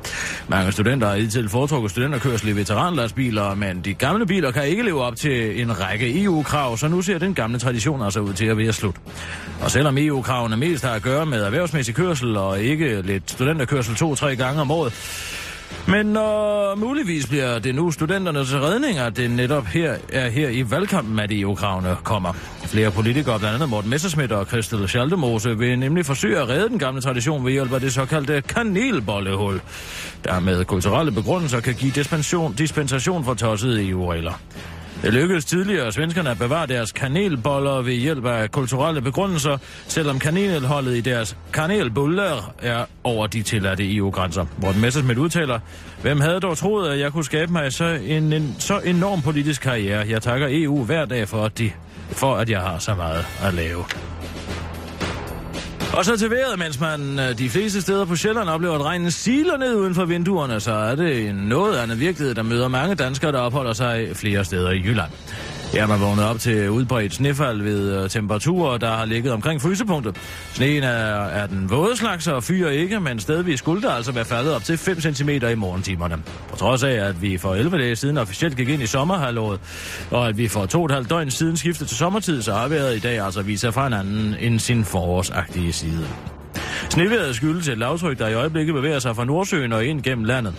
Mange 0.48 0.72
studenter 0.72 1.08
har 1.08 1.16
hidtil 1.16 1.48
foretrukket 1.48 1.90
studenterkørsel 1.90 2.48
i 2.48 2.52
veteranlastbiler, 2.52 3.54
men 3.54 3.80
de 3.80 3.94
gamle 3.94 4.26
biler 4.26 4.50
kan 4.50 4.66
ikke 4.66 4.82
leve 4.82 5.02
op 5.02 5.16
til 5.16 5.60
en 5.60 5.80
række 5.80 6.22
EU-krav, 6.22 6.76
så 6.76 6.88
nu 6.88 7.02
ser 7.02 7.18
den 7.18 7.34
gamle 7.34 7.58
tradition 7.58 8.02
altså 8.02 8.20
ud 8.20 8.32
til 8.32 8.46
at 8.46 8.58
være 8.58 8.72
slut. 8.72 8.96
Og 9.60 9.70
selvom 9.70 9.98
EU-kravene 9.98 10.56
mest 10.56 10.84
har 10.84 10.92
at 10.92 11.02
gøre 11.02 11.26
med 11.26 11.42
erhvervsmæssig 11.42 11.94
kørsel 11.94 12.36
og 12.36 12.60
ikke 12.60 13.02
lidt 13.02 13.30
studenterkørsel 13.30 13.94
to-tre 13.94 14.36
gange 14.36 14.60
om 14.60 14.70
året, 14.70 14.92
men 15.88 16.06
når 16.06 16.74
muligvis 16.74 17.26
bliver 17.26 17.58
det 17.58 17.74
nu 17.74 17.90
studenternes 17.90 18.54
redning, 18.54 18.98
at 18.98 19.16
det 19.16 19.30
netop 19.30 19.66
her 19.66 19.96
er 20.12 20.30
her 20.30 20.48
i 20.48 20.70
valgkampen, 20.70 21.18
at 21.18 21.32
EU-kravene 21.32 21.96
kommer. 22.02 22.32
Flere 22.66 22.90
politikere, 22.90 23.38
blandt 23.38 23.54
andet 23.54 23.68
Morten 23.68 23.90
Messerschmidt 23.90 24.32
og 24.32 24.46
Christel 24.46 24.88
Schaldemose, 24.88 25.58
vil 25.58 25.78
nemlig 25.78 26.06
forsøge 26.06 26.38
at 26.38 26.48
redde 26.48 26.68
den 26.68 26.78
gamle 26.78 27.00
tradition 27.00 27.44
ved 27.44 27.52
hjælp 27.52 27.72
af 27.72 27.80
det 27.80 27.92
såkaldte 27.92 28.42
kanelbollehul, 28.48 29.60
der 30.24 30.40
med 30.40 30.64
kulturelle 30.64 31.12
begrundelser 31.12 31.60
kan 31.60 31.74
give 31.74 31.92
dispensation, 31.92 32.54
dispensation 32.54 33.24
for 33.24 33.34
tossede 33.34 33.88
EU-regler. 33.88 34.40
Det 35.04 35.12
lykkedes 35.12 35.44
tidligere 35.44 35.92
svenskerne 35.92 36.30
at 36.30 36.38
bevare 36.38 36.66
deres 36.66 36.92
kanelboller 36.92 37.82
ved 37.82 37.94
hjælp 37.94 38.26
af 38.26 38.50
kulturelle 38.50 39.02
begrundelser, 39.02 39.58
selvom 39.86 40.18
kanelholdet 40.18 40.96
i 40.96 41.00
deres 41.00 41.36
kanelbuller 41.52 42.54
er 42.58 42.84
over 43.02 43.26
de 43.26 43.42
tilladte 43.42 43.96
EU-grænser. 43.96 44.46
Morten 44.58 44.80
Messersmith 44.80 45.20
udtaler, 45.20 45.58
hvem 46.02 46.20
havde 46.20 46.40
dog 46.40 46.58
troet, 46.58 46.88
at 46.88 46.98
jeg 46.98 47.12
kunne 47.12 47.24
skabe 47.24 47.52
mig 47.52 47.72
så 47.72 47.84
en, 47.84 48.32
en 48.32 48.56
så 48.58 48.78
enorm 48.78 49.22
politisk 49.22 49.62
karriere. 49.62 50.06
Jeg 50.08 50.22
takker 50.22 50.48
EU 50.50 50.84
hver 50.84 51.04
dag 51.04 51.28
for, 51.28 51.44
at, 51.44 51.58
de, 51.58 51.70
for, 52.10 52.36
at 52.36 52.50
jeg 52.50 52.60
har 52.60 52.78
så 52.78 52.94
meget 52.94 53.26
at 53.42 53.54
lave. 53.54 53.84
Og 55.96 56.04
så 56.04 56.16
til 56.16 56.30
vejret, 56.30 56.58
mens 56.58 56.80
man 56.80 57.18
øh, 57.18 57.38
de 57.38 57.50
fleste 57.50 57.80
steder 57.80 58.04
på 58.04 58.16
Sjælland 58.16 58.48
oplever, 58.48 58.74
at 58.74 58.82
regnen 58.82 59.10
siler 59.10 59.56
ned 59.56 59.74
uden 59.74 59.94
for 59.94 60.04
vinduerne, 60.04 60.60
så 60.60 60.72
er 60.72 60.94
det 60.94 61.28
en 61.28 61.34
noget 61.34 61.78
andet 61.78 62.00
virkelighed, 62.00 62.34
der 62.34 62.42
møder 62.42 62.68
mange 62.68 62.94
danskere, 62.94 63.32
der 63.32 63.38
opholder 63.38 63.72
sig 63.72 64.08
flere 64.14 64.44
steder 64.44 64.70
i 64.70 64.78
Jylland. 64.78 65.10
Ja, 65.74 65.86
man 65.86 66.00
vågnede 66.00 66.30
op 66.30 66.38
til 66.38 66.70
udbredt 66.70 67.14
snefald 67.14 67.62
ved 67.62 68.02
øh, 68.02 68.10
temperaturer, 68.10 68.78
der 68.78 68.90
har 68.90 69.04
ligget 69.04 69.32
omkring 69.32 69.62
frysepunktet. 69.62 70.16
Sneen 70.52 70.82
er, 70.82 70.88
er 71.24 71.46
den 71.46 71.70
våde 71.70 71.96
slags 71.96 72.26
og 72.26 72.44
fyrer 72.44 72.70
ikke, 72.70 73.00
men 73.00 73.20
stedvis 73.20 73.58
skulle 73.58 73.82
der 73.82 73.90
altså 73.90 74.12
være 74.12 74.24
faldet 74.24 74.54
op 74.54 74.64
til 74.64 74.78
5 74.78 75.00
cm 75.00 75.28
i 75.28 75.54
morgentimerne. 75.54 76.22
På 76.50 76.56
trods 76.56 76.82
af, 76.82 76.92
at 76.92 77.22
vi 77.22 77.38
for 77.38 77.54
11 77.54 77.78
dage 77.78 77.96
siden 77.96 78.18
officielt 78.18 78.56
gik 78.56 78.68
ind 78.68 78.82
i 78.82 78.86
sommerhalvåret, 78.86 79.60
og 80.10 80.28
at 80.28 80.38
vi 80.38 80.48
for 80.48 80.66
to 80.66 80.78
og 80.78 80.86
et 80.86 80.92
halvt 80.92 81.10
døgn 81.10 81.30
siden 81.30 81.56
skiftede 81.56 81.88
til 81.88 81.96
sommertid, 81.96 82.42
så 82.42 82.52
har 82.52 82.68
vejret 82.68 82.96
i 82.96 83.00
dag 83.00 83.18
altså 83.24 83.42
viser 83.42 83.70
fra 83.70 83.86
en 83.86 83.92
anden 83.92 84.34
end 84.40 84.58
sin 84.58 84.84
forårsagtige 84.84 85.72
side. 85.72 86.06
Snevejret 86.90 87.36
skyldes 87.36 87.68
et 87.68 87.78
lavtryk, 87.78 88.18
der 88.18 88.28
i 88.28 88.34
øjeblikket 88.34 88.74
bevæger 88.74 88.98
sig 88.98 89.16
fra 89.16 89.24
Nordsøen 89.24 89.72
og 89.72 89.84
ind 89.84 90.02
gennem 90.02 90.24
landet. 90.24 90.54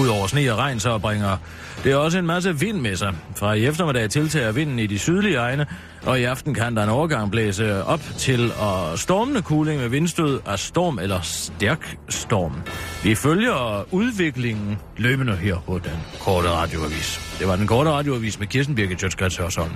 Udover 0.00 0.26
sne 0.26 0.52
og 0.52 0.58
regn, 0.58 0.80
så 0.80 0.98
bringer 0.98 1.36
det 1.84 1.96
også 1.96 2.18
en 2.18 2.26
masse 2.26 2.60
vind 2.60 2.80
med 2.80 2.96
sig. 2.96 3.14
Fra 3.36 3.52
i 3.52 3.66
eftermiddag 3.66 4.10
tiltager 4.10 4.52
vinden 4.52 4.78
i 4.78 4.86
de 4.86 4.98
sydlige 4.98 5.36
egne, 5.36 5.66
og 6.06 6.20
i 6.20 6.24
aften 6.24 6.54
kan 6.54 6.76
der 6.76 6.82
en 6.82 6.88
overgang 6.88 7.30
blæse 7.30 7.84
op 7.84 8.00
til 8.18 8.52
og 8.58 8.98
stormende 8.98 9.42
kuling 9.42 9.80
med 9.80 9.88
vindstød 9.88 10.40
af 10.46 10.58
storm 10.58 10.98
eller 10.98 11.20
stærk 11.20 11.96
storm. 12.08 12.52
Vi 13.02 13.14
følger 13.14 13.86
udviklingen 13.94 14.78
løbende 14.96 15.36
her 15.36 15.56
på 15.66 15.80
den 15.84 15.98
korte 16.20 16.48
radioavis. 16.48 17.36
Det 17.38 17.48
var 17.48 17.56
den 17.56 17.66
korte 17.66 17.90
radioavis 17.90 18.38
med 18.38 18.46
Kirsten 18.46 18.74
Birgit 18.74 19.00
Sjøtskrets 19.00 19.36
Hørsholm. 19.36 19.72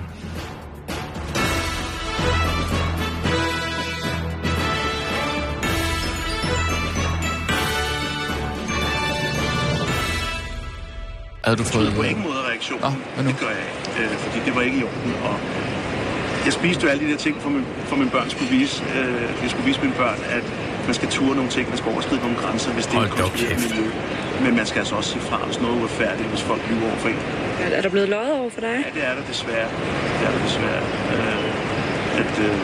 Havde 11.47 11.59
du 11.63 11.67
fået... 11.77 11.93
på 11.99 12.03
ingen 12.11 12.23
måde 12.29 12.41
reaktion. 12.51 12.79
Nå, 12.85 12.89
hvad 13.13 13.23
nu? 13.25 13.29
Det 13.33 13.39
gør 13.43 13.51
jeg 13.59 13.65
ikke, 13.67 14.13
øh, 14.13 14.17
fordi 14.25 14.37
det 14.45 14.51
var 14.55 14.61
ikke 14.67 14.77
i 14.81 14.83
orden. 14.89 15.13
Og 15.27 15.35
jeg 16.47 16.53
spiste 16.59 16.81
jo 16.85 16.87
alle 16.91 17.01
de 17.05 17.09
der 17.11 17.19
ting, 17.27 17.35
for, 17.43 17.49
min, 17.55 17.65
for 17.89 17.95
mine 18.01 18.11
børn 18.15 18.29
skulle 18.35 18.51
vise. 18.59 18.75
Øh, 18.97 19.43
jeg 19.43 19.49
skulle 19.53 19.67
vise 19.71 19.79
mine 19.85 19.97
børn, 20.03 20.19
at 20.37 20.45
man 20.87 20.93
skal 20.99 21.07
ture 21.17 21.35
nogle 21.39 21.51
ting, 21.55 21.63
man 21.73 21.77
skal 21.81 21.89
overskride 21.93 22.21
nogle 22.27 22.37
grænser, 22.43 22.69
hvis 22.77 22.85
det 22.85 22.95
er 22.95 22.99
Hold 22.99 23.51
et 23.51 23.59
miljø. 23.65 23.85
Men 24.45 24.51
man 24.59 24.65
skal 24.69 24.79
altså 24.83 24.95
også 24.99 25.09
sige 25.13 25.23
fra, 25.29 25.37
hvis 25.47 25.59
noget 25.61 25.75
er 25.75 25.79
uretfærdigt, 25.79 26.27
hvis 26.33 26.43
folk 26.49 26.61
lyver 26.69 26.87
over 26.89 26.99
for 27.03 27.09
en. 27.13 27.19
Er, 27.61 27.69
er 27.77 27.81
der 27.85 27.91
blevet 27.95 28.09
løjet 28.15 28.33
over 28.39 28.49
for 28.55 28.61
dig? 28.67 28.77
Ja, 28.85 28.89
det 28.97 29.03
er 29.09 29.13
der 29.17 29.23
desværre. 29.33 29.69
Det 30.17 30.23
er 30.27 30.31
der 30.35 30.41
desværre. 30.47 30.83
Øh, 31.13 32.21
at 32.21 32.33
øh, 32.47 32.55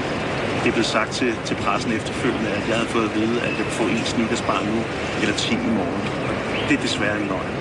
det 0.62 0.68
er 0.72 0.76
blevet 0.78 0.92
sagt 0.98 1.12
til, 1.20 1.32
til 1.48 1.56
pressen 1.64 1.92
efterfølgende, 2.00 2.50
at 2.58 2.64
jeg 2.70 2.76
havde 2.80 2.90
fået 2.96 3.06
at 3.10 3.16
vide, 3.20 3.36
at 3.48 3.52
jeg 3.58 3.64
kunne 3.68 3.80
få 3.84 3.88
en 3.96 4.06
sneakersbar 4.14 4.62
nu, 4.72 4.78
eller 5.22 5.36
10 5.36 5.54
i 5.54 5.72
morgen. 5.80 6.04
Og 6.28 6.34
det 6.68 6.74
er 6.78 6.82
desværre 6.82 7.16
en 7.22 7.28
løgn. 7.34 7.54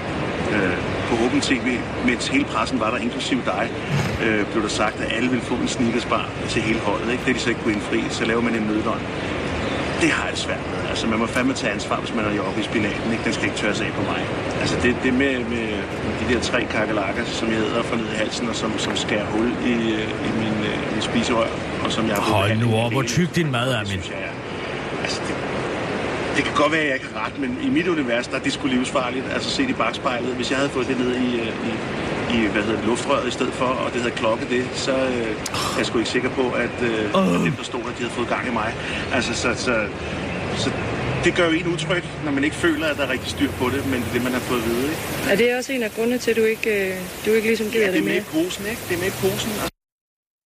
Øh, 0.54 1.01
på 1.12 1.24
Åben 1.24 1.40
TV, 1.40 1.66
mens 2.06 2.28
hele 2.28 2.44
pressen 2.44 2.80
var 2.80 2.90
der, 2.90 2.98
inklusiv 2.98 3.38
dig, 3.44 3.64
øh, 4.24 4.46
blev 4.50 4.62
der 4.62 4.68
sagt, 4.68 5.00
at 5.00 5.12
alle 5.16 5.28
ville 5.30 5.44
få 5.44 5.54
en 5.54 5.68
sneakersbar 5.68 6.28
til 6.48 6.62
hele 6.62 6.80
holdet. 6.80 7.12
Ikke? 7.12 7.24
Det 7.26 7.34
de 7.34 7.40
så 7.40 7.48
ikke 7.48 7.62
kunne 7.62 7.74
indfri, 7.74 8.00
så 8.10 8.24
laver 8.24 8.42
man 8.42 8.54
en 8.54 8.62
nødløgn. 8.62 9.02
Det 10.02 10.10
har 10.10 10.28
jeg 10.28 10.38
svært 10.38 10.64
med. 10.72 10.90
Altså, 10.90 11.06
man 11.06 11.18
må 11.18 11.26
fandme 11.26 11.54
tage 11.54 11.72
ansvar, 11.72 11.96
hvis 12.00 12.14
man 12.14 12.24
er 12.24 12.40
oppe 12.48 12.60
i 12.60 12.64
spinaten. 12.64 13.12
Ikke? 13.12 13.24
Den 13.24 13.32
skal 13.32 13.44
ikke 13.44 13.56
tørres 13.56 13.80
af 13.80 13.92
på 13.92 14.02
mig. 14.02 14.20
Altså, 14.60 14.76
det, 14.82 14.96
det 15.04 15.14
med, 15.14 15.44
med 15.44 15.66
de 16.20 16.34
der 16.34 16.40
tre 16.40 16.64
kakelakker, 16.64 17.24
som 17.24 17.48
jeg 17.48 17.56
hedder 17.56 17.82
for 17.82 17.96
ned 17.96 18.04
i 18.14 18.16
halsen, 18.16 18.48
og 18.48 18.54
som, 18.54 18.78
som 18.78 18.96
skærer 18.96 19.26
hul 19.26 19.48
i, 19.66 19.72
øh, 19.72 20.28
i 20.28 20.30
min, 20.40 20.56
øh, 20.70 20.92
min 20.92 21.02
spiserør, 21.02 21.46
og 21.84 21.92
som 21.92 22.06
jeg 22.08 22.14
har 22.14 22.22
Hold 22.22 22.56
nu 22.56 22.76
op, 22.76 22.92
hvor 22.92 23.02
tyk 23.02 23.36
din 23.36 23.50
mad 23.50 23.72
er, 23.72 23.78
min. 23.78 23.86
synes 23.86 24.08
jeg. 24.08 24.30
Altså, 25.02 25.20
det, 25.28 25.34
det 26.36 26.44
kan 26.44 26.54
godt 26.54 26.72
være, 26.72 26.80
at 26.80 26.86
jeg 26.86 26.94
ikke 26.94 27.06
har 27.14 27.26
ret, 27.26 27.38
men 27.38 27.58
i 27.62 27.68
mit 27.68 27.88
univers, 27.88 28.26
der 28.26 28.36
er 28.36 28.40
det 28.40 28.52
skulle 28.52 28.76
livsfarligt. 28.76 29.24
Altså 29.34 29.50
set 29.50 29.70
i 29.70 29.72
bagspejlet. 29.72 30.34
Hvis 30.34 30.50
jeg 30.50 30.58
havde 30.58 30.70
fået 30.70 30.86
det 30.88 30.98
ned 30.98 31.10
i, 31.14 31.40
øh, 31.40 31.46
i, 31.68 31.72
i 32.36 32.46
hvad 32.46 32.62
hedder 32.62 32.78
det, 32.80 32.86
luftrøret 32.86 33.28
i 33.28 33.30
stedet 33.30 33.52
for, 33.52 33.64
og 33.64 33.92
det 33.92 34.00
havde 34.00 34.14
klokke 34.14 34.46
det, 34.50 34.64
så 34.74 34.92
øh, 34.92 35.30
er 35.74 35.76
jeg 35.78 35.86
sgu 35.86 35.98
ikke 35.98 36.10
sikker 36.10 36.30
på, 36.30 36.50
at, 36.50 36.76
øh, 36.82 37.04
at 37.04 37.40
dem, 37.44 37.52
der 37.52 37.62
stod 37.64 37.80
der, 37.80 37.86
de 37.88 37.94
havde 38.04 38.10
fået 38.10 38.28
gang 38.28 38.46
i 38.48 38.50
mig. 38.52 38.74
Altså, 39.14 39.34
så, 39.34 39.54
så, 39.56 39.74
så 40.56 40.70
det 41.24 41.34
gør 41.34 41.46
jo 41.46 41.52
en 41.52 41.66
utryg, 41.74 42.02
når 42.24 42.32
man 42.32 42.44
ikke 42.44 42.56
føler, 42.56 42.86
at 42.86 42.96
der 42.96 43.02
er 43.06 43.10
rigtig 43.10 43.30
styr 43.30 43.50
på 43.50 43.64
det, 43.68 43.86
men 43.86 43.94
det 44.00 44.08
er 44.08 44.12
det, 44.12 44.22
man 44.24 44.32
har 44.32 44.40
fået 44.40 44.58
at 44.58 44.64
vide. 44.68 44.82
Ikke? 44.84 45.32
Er 45.32 45.36
det 45.36 45.56
også 45.58 45.72
en 45.72 45.82
af 45.82 45.90
grundene 45.96 46.18
til, 46.18 46.30
at 46.30 46.36
du 46.36 46.42
ikke, 46.42 46.88
øh, 46.90 46.96
du 47.26 47.30
ikke 47.30 47.46
ligesom 47.48 47.66
gider 47.70 47.80
Ja, 47.80 47.86
det 47.86 47.94
det 47.94 48.00
er 48.00 48.04
med 48.04 48.12
mere? 48.12 48.40
i 48.42 48.44
posen, 48.44 48.66
ikke? 48.66 48.82
Det 48.88 48.94
er 48.94 48.98
med 49.00 49.06
i 49.08 49.10
posen. 49.10 49.71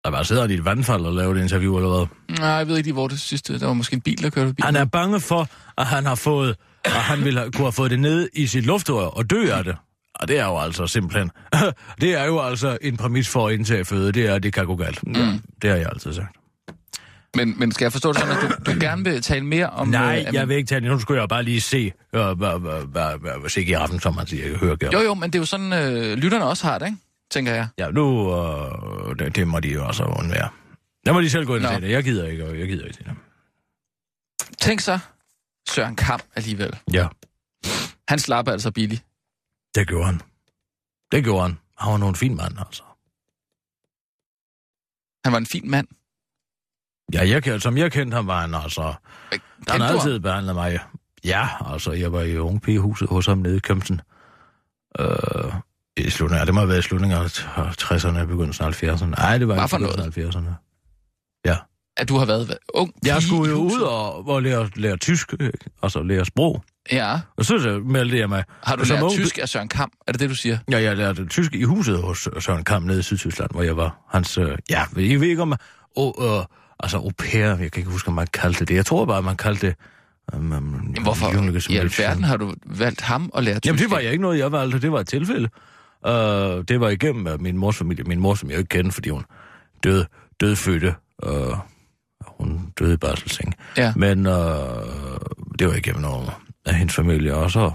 Der 0.07 0.11
bare 0.11 0.25
sidder 0.25 0.47
i 0.47 0.53
et 0.53 0.65
vandfald 0.65 1.01
og 1.01 1.13
laver 1.13 1.35
et 1.35 1.41
interview 1.41 1.75
eller 1.77 1.89
hvad. 1.97 2.37
Nej, 2.39 2.49
jeg 2.49 2.67
ved 2.67 2.77
ikke 2.77 2.91
hvor 2.93 3.07
det 3.07 3.19
sidste... 3.19 3.59
Der 3.59 3.65
var 3.65 3.73
måske 3.73 3.93
en 3.93 4.01
bil, 4.01 4.23
der 4.23 4.29
kørte 4.29 4.47
forbi. 4.49 4.61
Han 4.65 4.75
er 4.75 4.85
bange 4.85 5.19
for, 5.19 5.47
at 5.77 5.85
han 5.85 6.05
har 6.05 6.15
fået, 6.15 6.55
at 6.85 6.91
han 6.91 7.23
ville 7.23 7.39
have, 7.39 7.51
kunne 7.51 7.65
have 7.65 7.71
fået 7.71 7.91
det 7.91 7.99
ned 7.99 8.29
i 8.33 8.47
sit 8.47 8.65
luftrør 8.65 9.05
og 9.05 9.29
dø 9.29 9.51
af 9.51 9.63
det. 9.63 9.75
Og 10.15 10.27
det 10.27 10.39
er 10.39 10.45
jo 10.45 10.57
altså 10.59 10.87
simpelthen, 10.87 11.31
det 12.01 12.13
er 12.19 12.25
jo 12.25 12.39
altså 12.39 12.77
en 12.81 12.97
præmis 12.97 13.29
for 13.29 13.47
at 13.47 13.53
indtage 13.53 13.85
føde, 13.85 14.11
det 14.11 14.25
er, 14.25 14.35
at 14.35 14.43
det 14.43 14.53
kan 14.53 14.65
gå 14.65 14.75
galt. 14.75 15.07
Mm. 15.07 15.13
Det 15.61 15.69
har 15.69 15.77
jeg 15.77 15.87
altid 15.93 16.13
sagt. 16.13 16.35
Men, 17.35 17.59
men 17.59 17.71
skal 17.71 17.85
jeg 17.85 17.91
forstå 17.91 18.11
det 18.13 18.19
sådan, 18.19 18.35
at 18.37 18.41
du, 18.65 18.71
du 18.71 18.77
gerne 18.79 19.03
vil 19.03 19.21
tale 19.21 19.45
mere 19.45 19.69
om... 19.69 19.87
Nej, 19.87 20.25
øh, 20.27 20.33
jeg 20.33 20.49
vil 20.49 20.57
ikke 20.57 20.75
det. 20.75 20.83
Nu 20.83 20.99
skulle 20.99 21.19
jeg 21.21 21.29
bare 21.29 21.43
lige 21.43 21.61
se, 21.61 21.91
øh, 22.15 22.21
hvad- 22.21 22.59
hvad- 22.59 22.87
hvad- 22.91 23.39
hvad 23.39 23.49
sikke 23.49 23.69
i 23.69 23.73
aften, 23.73 23.99
som 23.99 24.15
man 24.15 24.27
siger. 24.27 24.49
Jeg 24.49 24.57
hører 24.57 24.75
gerne. 24.75 24.97
Jo, 24.97 25.03
jo, 25.03 25.13
men 25.13 25.29
det 25.33 25.35
er 25.35 25.41
jo 25.41 25.45
sådan, 25.45 25.73
øh, 25.73 26.17
lytterne 26.17 26.45
også 26.45 26.67
har 26.67 26.77
det, 26.77 26.85
ikke? 26.85 26.97
Tænker 27.31 27.53
jeg. 27.53 27.67
Ja, 27.77 27.89
nu, 27.89 28.33
øh, 28.35 29.19
det, 29.19 29.35
det, 29.35 29.47
må 29.47 29.59
de 29.59 29.73
jo 29.73 29.85
også 29.87 30.03
undvære. 30.03 30.49
Der 31.05 31.13
må 31.13 31.21
de 31.21 31.29
selv 31.29 31.45
gå 31.45 31.55
ind 31.55 31.65
og 31.65 31.73
se 31.73 31.81
det. 31.81 31.91
Jeg 31.91 32.03
gider 32.03 32.27
ikke, 32.27 32.45
og 32.45 32.59
jeg 32.59 32.67
gider 32.67 32.85
ikke 32.85 32.97
det. 33.03 33.15
Tænk 34.59 34.79
så, 34.79 34.99
Søren 35.69 35.95
Kamp 35.95 36.23
alligevel. 36.35 36.79
Ja, 36.93 37.07
Han 38.07 38.19
slapper 38.19 38.51
altså 38.51 38.71
billigt. 38.71 39.05
det 39.75 39.87
gjorde 39.87 40.05
han. 40.05 40.21
Det 41.11 41.23
gjorde 41.23 41.41
han. 41.41 41.57
Han 41.77 41.91
var 41.91 41.97
nogen 41.97 42.15
fin 42.15 42.35
mand, 42.35 42.59
altså. 42.59 42.83
Han 45.25 45.31
var 45.33 45.37
en 45.37 45.45
fin 45.45 45.69
mand. 45.71 45.87
Ja, 47.13 47.29
jeg, 47.29 47.43
kan- 47.43 47.59
som 47.59 47.77
jeg 47.77 47.91
kendte 47.91 48.15
ham, 48.15 48.27
var 48.27 48.41
han 48.41 48.53
altså... 48.55 48.81
Øh, 48.81 48.93
Han 49.31 49.39
kendte 49.67 49.85
har 49.85 49.93
altid 49.93 50.19
behandlet 50.19 50.55
mig. 50.55 50.79
Ja, 51.23 51.47
altså, 51.73 51.91
jeg 51.91 52.11
var 52.13 52.21
i 52.21 52.37
unge 52.37 52.59
pigehuset 52.59 53.09
hos 53.09 53.25
ham 53.25 53.37
nede 53.37 53.55
i 53.57 53.59
Kømsen. 53.59 54.01
Øh, 54.99 55.53
I 55.97 56.09
slutningen, 56.09 56.45
det 56.47 56.53
må 56.53 56.59
have 56.61 56.69
været 56.69 56.79
i 56.79 56.81
slutningen 56.81 57.17
af 57.19 57.25
60'erne, 57.81 58.25
begyndelsen 58.25 58.65
af 58.65 58.83
70'erne. 58.83 59.05
Nej, 59.05 59.37
det 59.37 59.47
var 59.47 59.53
Hvad 59.55 59.67
for 59.67 59.77
noget? 59.77 59.95
begyndelsen 60.13 60.47
af 60.47 60.51
70'erne. 60.51 61.41
Ja. 61.45 61.55
At 61.97 62.09
du 62.09 62.17
har 62.17 62.25
været 62.25 62.57
ung 62.73 62.93
Jeg 63.05 63.21
skulle 63.21 63.51
jo 63.51 63.57
ud 63.57 63.79
og, 63.81 64.27
og 64.27 64.41
lære, 64.43 64.69
lære 64.75 64.97
tysk, 64.97 65.33
øh, 65.39 65.49
altså 65.83 66.03
lære 66.03 66.25
sprog. 66.25 66.63
Ja. 66.91 67.19
Og 67.37 67.45
så 67.45 67.59
så 67.59 67.81
meldte 67.85 68.17
jeg 68.19 68.29
mig. 68.29 68.43
Har 68.63 68.75
du 68.75 68.85
som 68.85 68.93
lært 68.95 69.03
ung- 69.03 69.13
tysk 69.13 69.37
af 69.41 69.49
Søren 69.49 69.67
Kamp? 69.69 69.93
Er 70.07 70.11
det 70.11 70.21
det, 70.21 70.29
du 70.29 70.35
siger? 70.35 70.57
Ja, 70.71 70.81
jeg 70.81 70.97
lærte 70.97 71.25
tysk 71.27 71.55
i 71.55 71.63
huset 71.63 72.01
hos 72.01 72.27
Søren 72.39 72.63
Kamp 72.63 72.85
nede 72.85 72.99
i 72.99 73.01
Sydtyskland, 73.01 73.51
hvor 73.51 73.61
jeg 73.63 73.77
var. 73.77 73.97
Hans, 74.09 74.37
øh, 74.37 74.57
ja, 74.69 74.83
jeg 74.95 75.21
ved 75.21 75.27
ikke 75.27 75.41
om, 75.41 75.53
og, 75.97 76.15
øh, 76.21 76.45
altså 76.79 76.97
au 76.97 77.11
pair, 77.17 77.45
jeg 77.45 77.57
kan 77.57 77.71
ikke 77.81 77.89
huske, 77.91 78.07
om 78.07 78.13
man 78.13 78.27
kaldte 78.33 78.65
det. 78.65 78.75
Jeg 78.75 78.85
tror 78.85 79.05
bare, 79.05 79.21
man 79.21 79.37
kaldte 79.37 79.67
det... 79.67 79.75
Um, 80.33 80.51
um, 80.51 80.95
hvorfor 81.01 81.29
i 81.69 81.77
alverden 81.77 82.23
har 82.23 82.37
du 82.37 82.53
valgt 82.65 83.01
ham 83.01 83.31
at 83.35 83.43
lære 83.43 83.55
tysk? 83.55 83.65
Jamen, 83.65 83.79
det 83.79 83.91
var 83.91 83.99
jeg 83.99 84.11
ikke 84.11 84.21
noget, 84.21 84.39
jeg 84.39 84.51
valgte. 84.51 84.79
Det 84.81 84.91
var 84.91 84.99
et 84.99 85.07
tilfælde. 85.07 85.49
Uh, 86.07 86.63
det 86.67 86.79
var 86.79 86.89
igennem 86.89 87.41
min 87.41 87.57
mors 87.57 87.77
familie. 87.77 88.03
Min 88.03 88.19
mor, 88.19 88.35
som 88.35 88.49
jeg 88.49 88.57
ikke 88.57 88.69
kendte, 88.69 88.91
fordi 88.91 89.09
hun 89.09 89.25
døde, 89.83 90.05
dødfødte. 90.41 90.95
Uh, 91.27 91.57
hun 92.39 92.73
døde 92.79 92.93
i 92.93 92.97
barselsseng. 92.97 93.53
Ja. 93.77 93.93
Men 93.95 94.25
uh, 94.27 94.33
det 95.59 95.67
var 95.67 95.73
igennem 95.73 96.01
noget 96.01 96.29
af 96.65 96.75
hendes 96.75 96.95
familie. 96.95 97.35
Og 97.35 97.51
så 97.51 97.71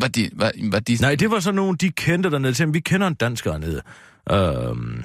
Var 0.00 0.08
de, 0.08 0.30
var, 0.32 0.52
var 0.72 0.80
de... 0.80 0.96
Nej, 1.00 1.14
det 1.14 1.30
var 1.30 1.40
så 1.40 1.52
nogen, 1.52 1.76
de 1.76 1.90
kendte 1.90 2.30
dernede. 2.30 2.52
Til, 2.52 2.74
vi 2.74 2.80
kender 2.80 3.06
en 3.06 3.14
dansker 3.14 3.50
hernede. 3.52 3.82
Øhm, 4.30 5.04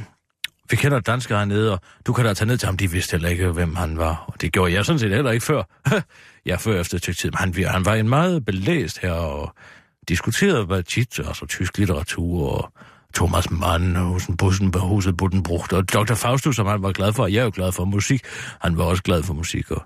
vi 0.69 0.75
kender 0.75 0.97
en 0.97 1.03
dansker 1.03 1.37
hernede, 1.37 1.71
og 1.71 1.79
du 2.07 2.13
kan 2.13 2.25
da 2.25 2.33
tage 2.33 2.47
ned 2.47 2.57
til 2.57 2.65
ham. 2.65 2.77
De 2.77 2.91
vidste 2.91 3.11
heller 3.11 3.29
ikke, 3.29 3.47
hvem 3.47 3.75
han 3.75 3.97
var. 3.97 4.23
Og 4.27 4.41
det 4.41 4.53
gjorde 4.53 4.73
jeg 4.73 4.85
sådan 4.85 4.99
set 4.99 5.11
heller 5.11 5.31
ikke 5.31 5.45
før. 5.45 5.63
ja, 6.45 6.55
før 6.55 6.79
efter 6.79 6.97
et 6.97 7.17
tid. 7.17 7.31
Men 7.31 7.37
han, 7.37 7.65
han 7.65 7.85
var 7.85 7.95
en 7.95 8.09
meget 8.09 8.45
belæst 8.45 8.99
her, 8.99 9.11
og 9.11 9.55
diskuterede 10.09 10.83
tit, 10.83 11.19
altså 11.19 11.45
tysk 11.45 11.77
litteratur, 11.77 12.49
og 12.49 12.73
Thomas 13.15 13.51
Mann, 13.51 13.95
husen 13.95 14.37
bussen 14.37 14.71
på 14.71 14.79
huset 14.79 15.17
Buddenbrucht, 15.17 15.73
og 15.73 15.93
Dr. 15.93 16.13
Faustus, 16.13 16.55
som 16.55 16.67
han 16.67 16.81
var 16.81 16.91
glad 16.91 17.13
for. 17.13 17.27
Jeg 17.27 17.39
er 17.39 17.43
jo 17.43 17.51
glad 17.55 17.71
for 17.71 17.85
musik. 17.85 18.21
Han 18.61 18.77
var 18.77 18.83
også 18.83 19.03
glad 19.03 19.23
for 19.23 19.33
musik, 19.33 19.71
og, 19.71 19.81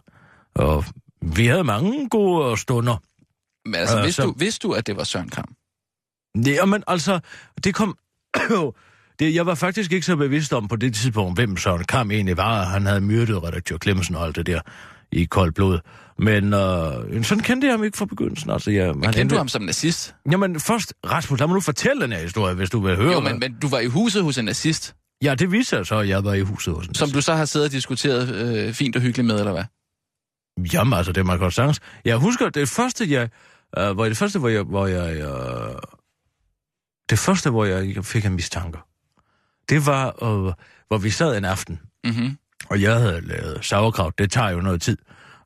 og 0.56 0.86
vi 1.22 1.46
havde 1.46 1.64
mange 1.64 2.10
gode 2.10 2.58
stunder. 2.58 2.98
Men 3.66 3.76
altså, 3.76 3.98
Øh, 3.98 4.04
vidste, 4.04 4.22
så- 4.22 4.28
du, 4.28 4.34
vidste 4.38 4.68
du, 4.68 4.74
at 4.74 4.88
det 4.88 4.98
var 4.98 5.04
Søren 5.04 5.30
Kamp? 5.30 5.50
Ja, 6.46 6.66
men 6.66 6.84
altså, 6.88 7.20
det 7.64 7.76
kom... 7.76 7.98
det, 9.20 9.36
jeg 9.36 9.46
var 9.46 9.56
faktisk 9.56 9.92
ikke 9.92 10.06
så 10.06 10.16
bevidst 10.16 10.54
om 10.54 10.68
på 10.68 10.76
det 10.76 10.94
tidspunkt, 10.96 11.38
hvem 11.38 11.58
Søren 11.58 11.84
Kam 11.84 12.12
egentlig 12.12 12.38
var. 12.38 12.64
Han 12.64 12.86
havde 12.86 13.02
myrdet 13.02 13.44
redaktør 13.44 13.78
Clemmensen 13.78 14.16
og 14.16 14.26
alt 14.26 14.36
det 14.36 14.46
der 14.46 14.60
i 15.12 15.26
koldt 15.26 15.56
blod. 15.56 15.80
Men 16.20 16.54
øh, 16.54 17.24
sådan 17.24 17.44
kendte 17.44 17.68
jeg 17.68 17.74
ham 17.74 17.84
ikke 17.84 17.98
fra 17.98 18.06
begyndelsen. 18.06 18.50
Altså, 18.50 18.72
jeg, 18.72 18.96
Men 18.96 19.14
kendte 19.14 19.36
du 19.36 19.38
ham 19.38 19.48
som 19.48 19.62
nazist? 19.62 20.16
Jamen 20.32 20.60
først, 20.60 20.94
Rasmus, 21.06 21.40
lad 21.40 21.48
mig 21.48 21.54
nu 21.54 21.62
fortælle 21.62 22.02
den 22.04 22.12
her 22.12 22.20
historie, 22.20 22.54
hvis 22.56 22.70
du 22.70 22.80
vil 22.80 22.96
høre. 22.96 23.14
Jo, 23.14 23.20
men, 23.20 23.40
men 23.40 23.56
du 23.62 23.68
var 23.68 23.80
i 23.80 23.86
huset 23.86 24.24
hos 24.24 24.38
en 24.38 24.46
nazist, 24.46 24.96
Ja, 25.24 25.36
det 25.36 25.52
viser 25.52 25.78
sig 25.78 25.86
så, 25.86 25.96
at 25.96 26.08
jeg 26.10 26.24
var 26.24 26.34
i 26.34 26.42
huset 26.42 26.74
hos 26.74 26.88
en 26.88 26.96
som 26.96 27.10
du 27.10 27.22
så 27.22 27.34
har 27.34 27.46
siddet 27.46 27.66
og 27.66 27.72
diskuteret 27.72 28.30
øh, 28.36 28.74
fint 28.74 28.96
og 28.96 29.02
hyggeligt 29.02 29.28
med, 29.28 29.40
eller 29.40 29.52
hvad? 29.52 29.64
Jamen, 30.74 30.94
altså, 30.94 31.12
det 31.12 31.22
er 31.22 31.26
man 31.26 31.40
godt 31.40 31.54
sagtens. 31.54 31.80
Jeg 32.06 32.18
husker, 32.18 32.50
det 32.50 32.70
første, 32.70 33.12
jeg... 33.12 33.30
Øh, 33.78 33.92
hvor 33.92 34.06
det 34.06 34.18
første, 34.18 34.40
hvor 34.40 34.50
jeg... 34.50 34.64
Hvor 34.64 34.88
jeg 34.88 35.18
øh, 35.22 35.76
det 37.10 37.20
første, 37.20 37.50
hvor 37.50 37.66
jeg 37.66 38.06
fik 38.06 38.26
en 38.26 38.34
mistanke, 38.34 38.78
det 39.70 39.86
var, 39.86 40.08
øh, 40.24 40.54
hvor 40.88 40.98
vi 40.98 41.10
sad 41.10 41.38
en 41.38 41.46
aften, 41.46 41.80
Mm-hmm. 42.04 42.38
og 42.70 42.82
jeg 42.82 42.96
havde 42.96 43.22
lavet 43.22 43.60
sauerkraut. 43.62 44.18
Det 44.18 44.32
tager 44.32 44.50
jo 44.50 44.62
noget 44.62 44.82
tid. 44.82 44.98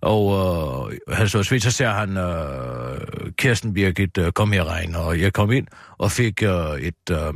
Og 0.06 0.92
øh, 0.92 1.18
han 1.18 1.30
så 1.30 1.44
svedt, 1.44 1.64
så 1.64 1.72
ser 1.72 1.90
han 1.90 2.18
øh, 2.18 3.32
Kirsten 3.38 3.74
Birgit 3.74 4.18
øh, 4.18 4.32
kom 4.32 4.52
her 4.52 4.64
regn, 4.64 4.96
og 4.96 5.22
jeg 5.22 5.34
kom 5.34 5.52
ind 5.52 5.68
og 5.98 6.12
fik 6.12 6.44
øh, 6.44 6.80
et, 6.80 7.10
øh, 7.12 7.34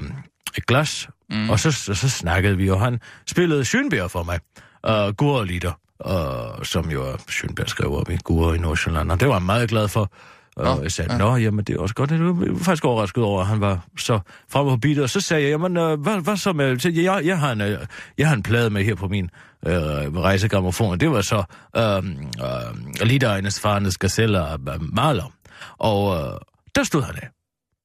et 0.57 0.65
glas, 0.67 1.09
mm. 1.29 1.49
og 1.49 1.59
så, 1.59 1.71
så, 1.71 1.93
så 1.93 2.09
snakkede 2.09 2.57
vi, 2.57 2.69
og 2.69 2.79
han 2.81 2.99
spillede 3.27 3.61
Schönberg 3.61 4.07
for 4.07 4.23
mig, 4.23 4.39
øh, 4.85 5.13
Gurliter, 5.13 5.73
øh, 6.07 6.65
som 6.65 6.91
jo 6.91 7.03
er 7.03 7.15
Schönberg 7.15 7.67
skrev 7.67 7.93
op 7.93 8.09
i 8.09 8.17
Gur 8.23 8.53
i 8.53 8.57
Nordsjælland, 8.57 9.11
og 9.11 9.19
det 9.19 9.27
var 9.27 9.35
jeg 9.35 9.43
meget 9.43 9.69
glad 9.69 9.87
for. 9.87 10.11
Og 10.55 10.65
Nå, 10.65 10.81
jeg 10.81 10.91
sagde, 10.91 11.11
ja. 11.13 11.17
nå, 11.17 11.35
jamen 11.35 11.65
det 11.65 11.75
er 11.75 11.79
også 11.79 11.95
godt. 11.95 12.11
Jeg 12.11 12.19
var 12.19 12.57
faktisk 12.61 12.85
overrasket 12.85 13.23
over, 13.23 13.41
at 13.41 13.47
han 13.47 13.61
var 13.61 13.85
så 13.97 14.19
fremme 14.51 14.71
på 14.71 14.77
beatet. 14.77 15.03
Og 15.03 15.09
så 15.09 15.21
sagde 15.21 15.43
jeg, 15.43 15.49
jamen, 15.49 15.77
øh, 15.77 16.01
hvad, 16.01 16.21
hvad 16.21 16.37
så 16.37 16.53
med... 16.53 16.79
så 16.79 16.89
Jeg, 16.89 17.21
jeg, 17.25 17.39
har 17.39 17.51
en, 17.51 17.61
øh, 17.61 17.77
jeg 18.17 18.27
har 18.27 18.35
en 18.35 18.43
plade 18.43 18.69
med 18.69 18.83
her 18.83 18.95
på 18.95 19.07
min 19.07 19.29
øh, 19.65 20.13
rejsegrammofon, 20.13 20.91
og 20.91 20.99
det 20.99 21.11
var 21.11 21.21
så 21.21 21.43
øh, 21.77 21.97
øh, 22.45 23.07
Liedereines 23.07 23.59
Farenes 23.59 23.97
Gazelle 23.97 24.39
af 24.39 24.57
af 24.67 24.79
Mahler. 24.79 25.33
Og 25.77 26.17
øh, 26.17 26.39
der 26.75 26.83
stod 26.83 27.01
han 27.01 27.15
af. 27.15 27.29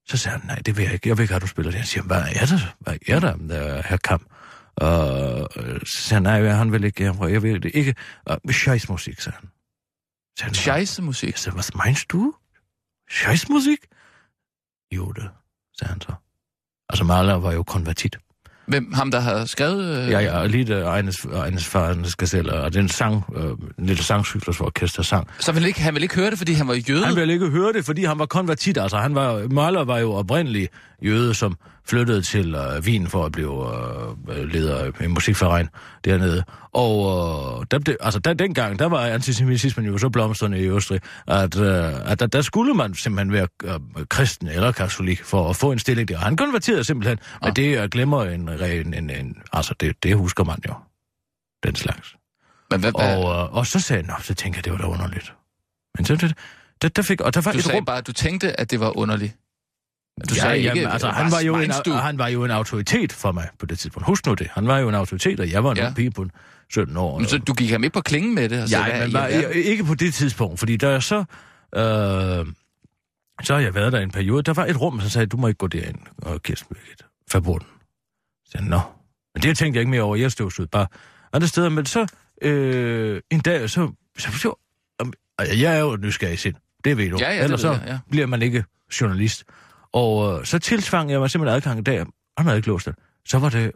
Så 0.09 0.17
sagde 0.17 0.39
han, 0.39 0.47
nej, 0.47 0.57
det 0.57 0.77
vil 0.77 0.83
jeg 0.85 0.93
ikke. 0.93 1.09
Jeg 1.09 1.17
vil 1.17 1.23
ikke 1.23 1.33
have, 1.35 1.41
du 1.41 1.47
spiller 1.47 1.71
det. 1.71 1.79
Jeg 1.79 1.87
siger, 1.87 2.05
hvad 2.05 2.23
er 2.35 2.47
det? 2.47 2.75
Hvad 2.79 2.97
er 3.09 3.21
der, 3.21 3.35
øh, 3.35 3.85
herr 3.85 3.97
Kam? 3.97 4.27
Og 4.77 5.49
øh, 5.57 5.81
så 5.81 6.03
sagde 6.03 6.15
han, 6.15 6.43
nej, 6.43 6.53
han 6.53 6.73
vil 6.73 6.85
ikke. 6.85 7.05
Jeg, 7.05 7.43
vil 7.43 7.63
det 7.63 7.71
ikke. 7.75 7.95
Uh, 8.31 8.53
Scheissmusik, 8.53 9.21
sagde 9.21 9.37
han. 9.41 9.51
Sagde 10.39 10.49
han, 10.49 10.55
Scheisse 10.55 11.03
musik. 11.03 11.31
jeg 11.31 11.39
sagde, 11.39 11.57
was 11.57 11.75
meinst 11.75 12.11
du? 12.13 12.35
Scheißmusik? 13.11 13.79
Jo, 14.93 15.13
det, 15.13 15.31
sagde 15.79 15.93
han 15.93 16.01
så. 16.01 16.13
Altså, 16.89 17.05
Mahler 17.05 17.35
var 17.35 17.53
jo 17.53 17.63
konvertit. 17.63 18.19
Hvem? 18.67 18.93
Ham, 18.93 19.11
der 19.11 19.21
har 19.21 19.45
skrevet... 19.45 20.05
Øh... 20.05 20.11
Ja, 20.11 20.19
ja, 20.19 20.47
lige 20.47 20.65
det 20.65 20.99
eines, 20.99 21.27
eines 21.47 21.65
farens 21.67 22.17
gazelle, 22.17 22.53
og 22.53 22.73
det 22.73 22.79
er 22.79 22.83
en 22.83 22.89
sang, 22.89 23.25
øh, 23.37 23.51
en 23.79 23.87
lille 23.87 24.03
sangcyklus 24.03 24.57
for 24.57 24.65
orkester 24.65 25.03
sang. 25.03 25.29
Så 25.39 25.53
han 25.53 25.55
ville 25.55 25.69
ikke, 25.69 25.81
han 25.81 25.95
ville 25.95 26.05
ikke 26.05 26.15
høre 26.15 26.31
det, 26.31 26.39
fordi 26.39 26.53
han 26.53 26.69
var 26.69 26.75
jøde? 26.89 27.07
Han 27.07 27.17
ville 27.17 27.33
ikke 27.33 27.49
høre 27.49 27.73
det, 27.73 27.85
fordi 27.85 28.05
han 28.05 28.19
var 28.19 28.27
konvertit. 28.27 28.79
Altså, 28.79 28.97
han 28.97 29.15
var, 29.15 29.49
Mahler 29.51 29.85
var 29.85 29.99
jo 29.99 30.13
oprindelig 30.13 30.69
jøde, 31.03 31.35
som 31.35 31.57
flyttede 31.87 32.23
til 32.23 32.55
øh, 32.55 32.83
Wien 32.83 33.07
for 33.07 33.25
at 33.25 33.33
blive 33.33 33.69
øh, 34.33 34.49
leder 34.49 35.03
i 35.03 35.07
musikforening 35.07 35.71
dernede. 36.05 36.45
Og 36.73 36.97
øh, 37.61 37.67
der, 37.71 37.79
det, 37.79 37.97
altså, 38.01 38.19
der, 38.19 38.35
dengang, 38.35 38.79
der 38.79 38.87
var 38.87 39.07
antisemitismen 39.07 39.87
jo 39.87 39.99
så 39.99 40.09
blomstrende 40.09 40.59
i 40.59 40.69
Østrig, 40.69 41.01
at, 41.27 41.61
øh, 41.61 42.11
at 42.11 42.21
der, 42.21 42.27
der 42.27 42.43
skulle 42.43 42.75
man 42.75 42.95
simpelthen 42.95 43.33
være 43.33 43.49
øh, 43.65 44.07
kristen 44.09 44.49
eller 44.49 44.73
katolik 44.73 45.23
for 45.23 45.51
at 45.51 45.57
få 45.57 45.73
en 45.73 45.79
stilling 45.79 46.09
der. 46.09 46.19
Han 46.19 46.37
konverterede 46.37 46.85
simpelthen, 46.85 47.19
ah. 47.43 47.49
men 47.49 47.57
det 47.57 47.79
øh, 47.83 47.89
glemmer 47.89 48.25
en, 48.25 48.49
en, 48.49 48.95
en, 48.95 49.11
en 49.11 49.37
altså 49.53 49.75
det, 49.81 50.03
det 50.03 50.17
husker 50.17 50.45
man 50.45 50.59
jo. 50.69 50.75
Den 51.65 51.75
slags. 51.75 52.17
Men 52.71 52.81
hvad, 52.81 52.93
hvad, 52.93 53.17
Og, 53.17 53.45
øh, 53.45 53.55
og 53.55 53.67
så 53.67 53.81
sagde 53.81 54.03
nå, 54.03 54.15
så 54.21 54.35
tænker 54.35 54.59
jeg, 54.59 54.65
det 54.65 54.73
var 54.73 54.79
da 54.79 54.85
underligt. 54.85 55.35
Men 55.97 56.05
så, 56.05 56.17
det, 56.17 56.35
der, 56.83 56.89
der 56.89 57.03
fik, 57.03 57.21
og 57.21 57.35
der 57.35 57.41
var 57.41 57.53
du 57.53 57.59
et 57.59 57.65
sagde 57.65 57.79
rum, 57.79 57.85
bare, 57.85 57.99
at 57.99 58.07
du 58.07 58.13
tænkte, 58.13 58.61
at 58.61 58.71
det 58.71 58.81
var 58.81 58.99
underligt. 58.99 59.37
Du 60.29 60.35
ja, 60.35 60.41
sagde 60.41 60.57
jamen, 60.57 60.77
ikke, 60.77 60.89
altså, 60.89 61.07
"Hvad 61.07 61.23
han 61.23 61.33
var, 61.33 61.41
jo 61.41 61.57
en, 61.57 61.73
du?" 61.85 61.93
han 61.93 62.19
var 62.19 62.29
jo 62.29 62.45
en 62.45 62.51
autoritet 62.51 63.13
for 63.13 63.33
mig 63.33 63.49
på 63.59 63.67
det 63.67 63.79
tidspunkt. 63.79 64.07
Husk 64.07 64.27
nu 64.27 64.35
det. 64.35 64.49
Han 64.53 64.67
var 64.67 64.79
jo 64.79 64.89
en 64.89 64.95
autoritet, 64.95 65.41
og 65.41 65.51
jeg 65.51 65.65
var 65.65 65.71
en 65.71 65.77
Ja. 65.77 65.93
pige 65.97 66.11
på 66.11 66.27
17 66.71 66.97
år. 66.97 67.19
Men 67.19 67.29
så 67.29 67.39
du 67.39 67.55
gik 67.55 67.71
ham 67.71 67.85
ikke 67.85 67.95
på 67.95 68.01
klingen 68.01 68.35
med 68.35 68.49
det? 68.49 68.63
Og 68.63 68.69
sagde, 68.69 68.85
ja, 68.85 69.05
men 69.05 69.13
var, 69.13 69.27
jeg, 69.27 69.55
ikke 69.55 69.85
på 69.85 69.95
det 69.95 70.15
tidspunkt, 70.15 70.59
fordi 70.59 70.77
der 70.77 70.89
er 70.89 71.01
så... 71.01 71.19
Øh, 71.77 72.47
så 73.43 73.55
har 73.55 73.61
jeg 73.61 73.75
været 73.75 73.93
der 73.93 74.01
en 74.01 74.11
periode. 74.11 74.43
Der 74.43 74.53
var 74.53 74.67
et 74.67 74.81
rum, 74.81 75.01
som 75.01 75.09
sagde, 75.11 75.27
du 75.27 75.37
må 75.37 75.49
ikke 75.49 75.59
gå 75.59 75.67
derind, 75.67 75.99
og 76.19 76.43
Kirsten 76.43 76.77
Birgit. 76.77 77.03
Forbundet. 77.31 77.69
Så 78.47 78.51
jeg, 78.55 78.63
nå. 78.65 78.81
Men 79.35 79.43
det 79.43 79.59
tænkte 79.59 79.77
jeg 79.77 79.81
ikke 79.81 79.91
mere 79.91 80.03
over. 80.03 80.17
Jeg 80.17 80.27
ud 80.41 80.67
bare 80.73 80.87
andre 81.33 81.49
steder. 81.49 81.69
Men 81.69 81.87
så 81.87 82.07
øh, 82.43 83.21
en 83.31 83.41
dag, 83.41 83.71
så... 83.71 83.93
så, 84.19 84.33
så 84.39 84.55
jeg 85.39 85.77
er 85.77 85.81
jo 85.81 85.97
nysgerrig 85.97 86.39
sind. 86.39 86.55
Det 86.85 86.97
ved 86.97 87.11
du. 87.11 87.17
Ja, 87.21 87.35
ja, 87.35 87.45
Ellers 87.45 87.61
så 87.61 87.73
jeg, 87.73 87.83
ja. 87.87 87.99
bliver 88.11 88.27
man 88.27 88.43
ikke 88.43 88.65
journalist. 89.01 89.45
Og 89.95 90.39
øh, 90.39 90.45
så 90.45 90.59
tilsvang 90.59 91.11
jeg 91.11 91.21
mig 91.21 91.31
simpelthen 91.31 91.57
adgang 91.57 91.87
dag. 91.87 91.99
Han 92.39 92.47
havde 92.47 92.57
ikke 92.57 92.69
låst 92.69 92.87
det. 92.87 92.95
Så 93.29 93.39
var 93.39 93.49
det 93.49 93.73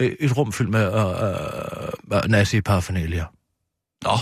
øh, 0.00 0.12
et 0.20 0.36
rum 0.36 0.52
fyldt 0.52 0.70
med 0.70 0.86
øh, 0.94 2.24
øh, 2.24 2.30
nazi-paraphernalia. 2.30 3.24
Nå, 4.04 4.18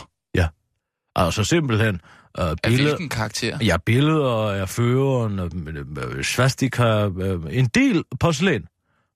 Altså 1.19 1.45
simpelthen 1.45 1.95
øh, 2.39 2.45
af 2.45 2.55
billeder, 2.63 2.85
hvilken 2.85 3.09
karakter? 3.09 3.59
ja, 3.63 3.77
billeder 3.87 4.51
af 4.51 4.69
føreren, 4.69 5.39
øh, 5.39 6.17
øh, 6.17 6.25
svastika, 6.25 7.07
øh, 7.07 7.41
en 7.51 7.67
del 7.67 8.05
porcelæn. 8.21 8.67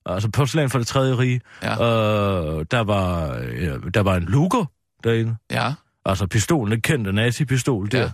Altså 0.05 0.29
porcelæn 0.29 0.69
fra 0.69 0.79
det 0.79 0.87
tredje 0.87 1.17
rige. 1.17 1.41
Ja. 1.63 1.71
Øh, 1.71 2.65
der, 2.71 2.83
var, 2.83 3.37
øh, 3.37 3.79
der 3.93 3.99
var 3.99 4.15
en 4.15 4.23
luger 4.23 4.65
derinde. 5.03 5.35
Ja. 5.51 5.73
Altså 6.05 6.27
pistolen, 6.27 6.71
den 6.71 6.81
kendte 6.81 7.13
nazi-pistol 7.13 7.87
der. 7.91 8.09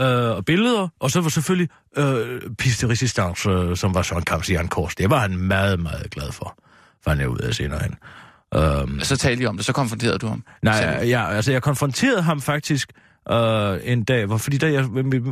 Øh, 0.00 0.36
og 0.36 0.44
billeder, 0.44 0.88
og 1.00 1.10
så 1.10 1.20
var 1.20 1.28
selvfølgelig 1.28 1.68
øh, 1.96 2.40
piste 2.58 2.88
resistance, 2.88 3.50
øh, 3.50 3.76
som 3.76 3.94
var 3.94 4.02
Søren 4.02 4.22
Kamps 4.24 4.50
jernkors. 4.50 4.94
Det 4.94 5.10
var 5.10 5.18
han 5.18 5.36
meget, 5.36 5.80
meget 5.80 6.10
glad 6.10 6.32
for, 6.32 6.58
fandt 7.04 7.20
jeg 7.20 7.28
ud 7.28 7.38
af 7.38 7.54
senere 7.54 7.80
hen. 7.82 7.94
Øhm, 8.54 9.00
Så 9.00 9.16
talte 9.16 9.42
I 9.42 9.46
om 9.46 9.56
det, 9.56 9.66
så 9.66 9.72
konfronterede 9.72 10.18
du 10.18 10.26
ham. 10.26 10.44
Nej, 10.62 10.98
du, 11.00 11.06
ja, 11.06 11.30
altså 11.30 11.52
jeg 11.52 11.62
konfronterede 11.62 12.22
ham 12.22 12.40
faktisk 12.40 12.92
øh, 13.30 13.78
en 13.82 14.04
dag, 14.04 14.26
hvor, 14.26 14.36
fordi 14.36 14.58
da, 14.58 14.72
jeg, 14.72 14.84
mit, 14.84 15.22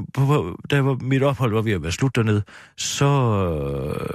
da 0.70 0.76
jeg 0.76 0.86
var, 0.86 0.94
mit 1.02 1.22
ophold 1.22 1.52
var 1.52 1.62
ved 1.62 1.72
at 1.72 1.82
være 1.82 1.92
slut 1.92 2.16
dernede, 2.16 2.42
så... 2.76 3.06
Øh, 4.00 4.08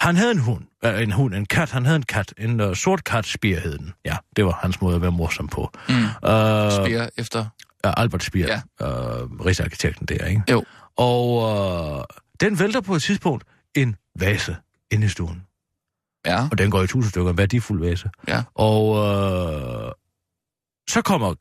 han 0.00 0.16
havde 0.16 0.30
en 0.30 0.38
hund, 0.38 0.64
øh, 0.84 1.02
en 1.02 1.12
hund, 1.12 1.34
en 1.34 1.46
kat, 1.46 1.70
han 1.70 1.84
havde 1.84 1.96
en 1.96 2.02
kat, 2.02 2.34
en 2.38 2.60
øh, 2.60 2.76
sort 2.76 3.04
kat, 3.04 3.26
Spier 3.26 3.60
hed 3.60 3.78
den. 3.78 3.92
Ja, 4.04 4.16
det 4.36 4.44
var 4.44 4.58
hans 4.62 4.80
måde 4.80 4.96
at 4.96 5.02
være 5.02 5.12
morsom 5.12 5.48
på. 5.48 5.70
Mm. 5.88 5.94
Øh, 5.94 6.72
Spier 6.72 7.08
efter... 7.16 7.46
Albert 7.84 8.22
Spier, 8.24 8.46
Ja. 8.80 8.86
øh, 8.86 9.30
rigsarkitekten 9.30 10.06
der, 10.06 10.24
ikke? 10.26 10.42
Jo. 10.50 10.64
Og 10.96 11.42
øh, 11.98 12.04
den 12.40 12.58
vælter 12.58 12.80
på 12.80 12.94
et 12.94 13.02
tidspunkt 13.02 13.44
en 13.74 13.96
vase 14.20 14.56
inde 14.90 15.06
i 15.06 15.08
stuen. 15.08 15.42
Ja, 16.26 16.48
Og 16.50 16.58
den 16.58 16.70
går 16.70 16.82
i 16.82 16.86
tusind 16.86 17.10
stykker, 17.10 17.30
en 17.30 17.38
værdifuld 17.38 17.80
vase. 17.80 18.10
ja. 18.28 18.42
Og 18.54 18.96
øh, 18.96 19.92
så 20.90 21.02
kommer 21.02 21.34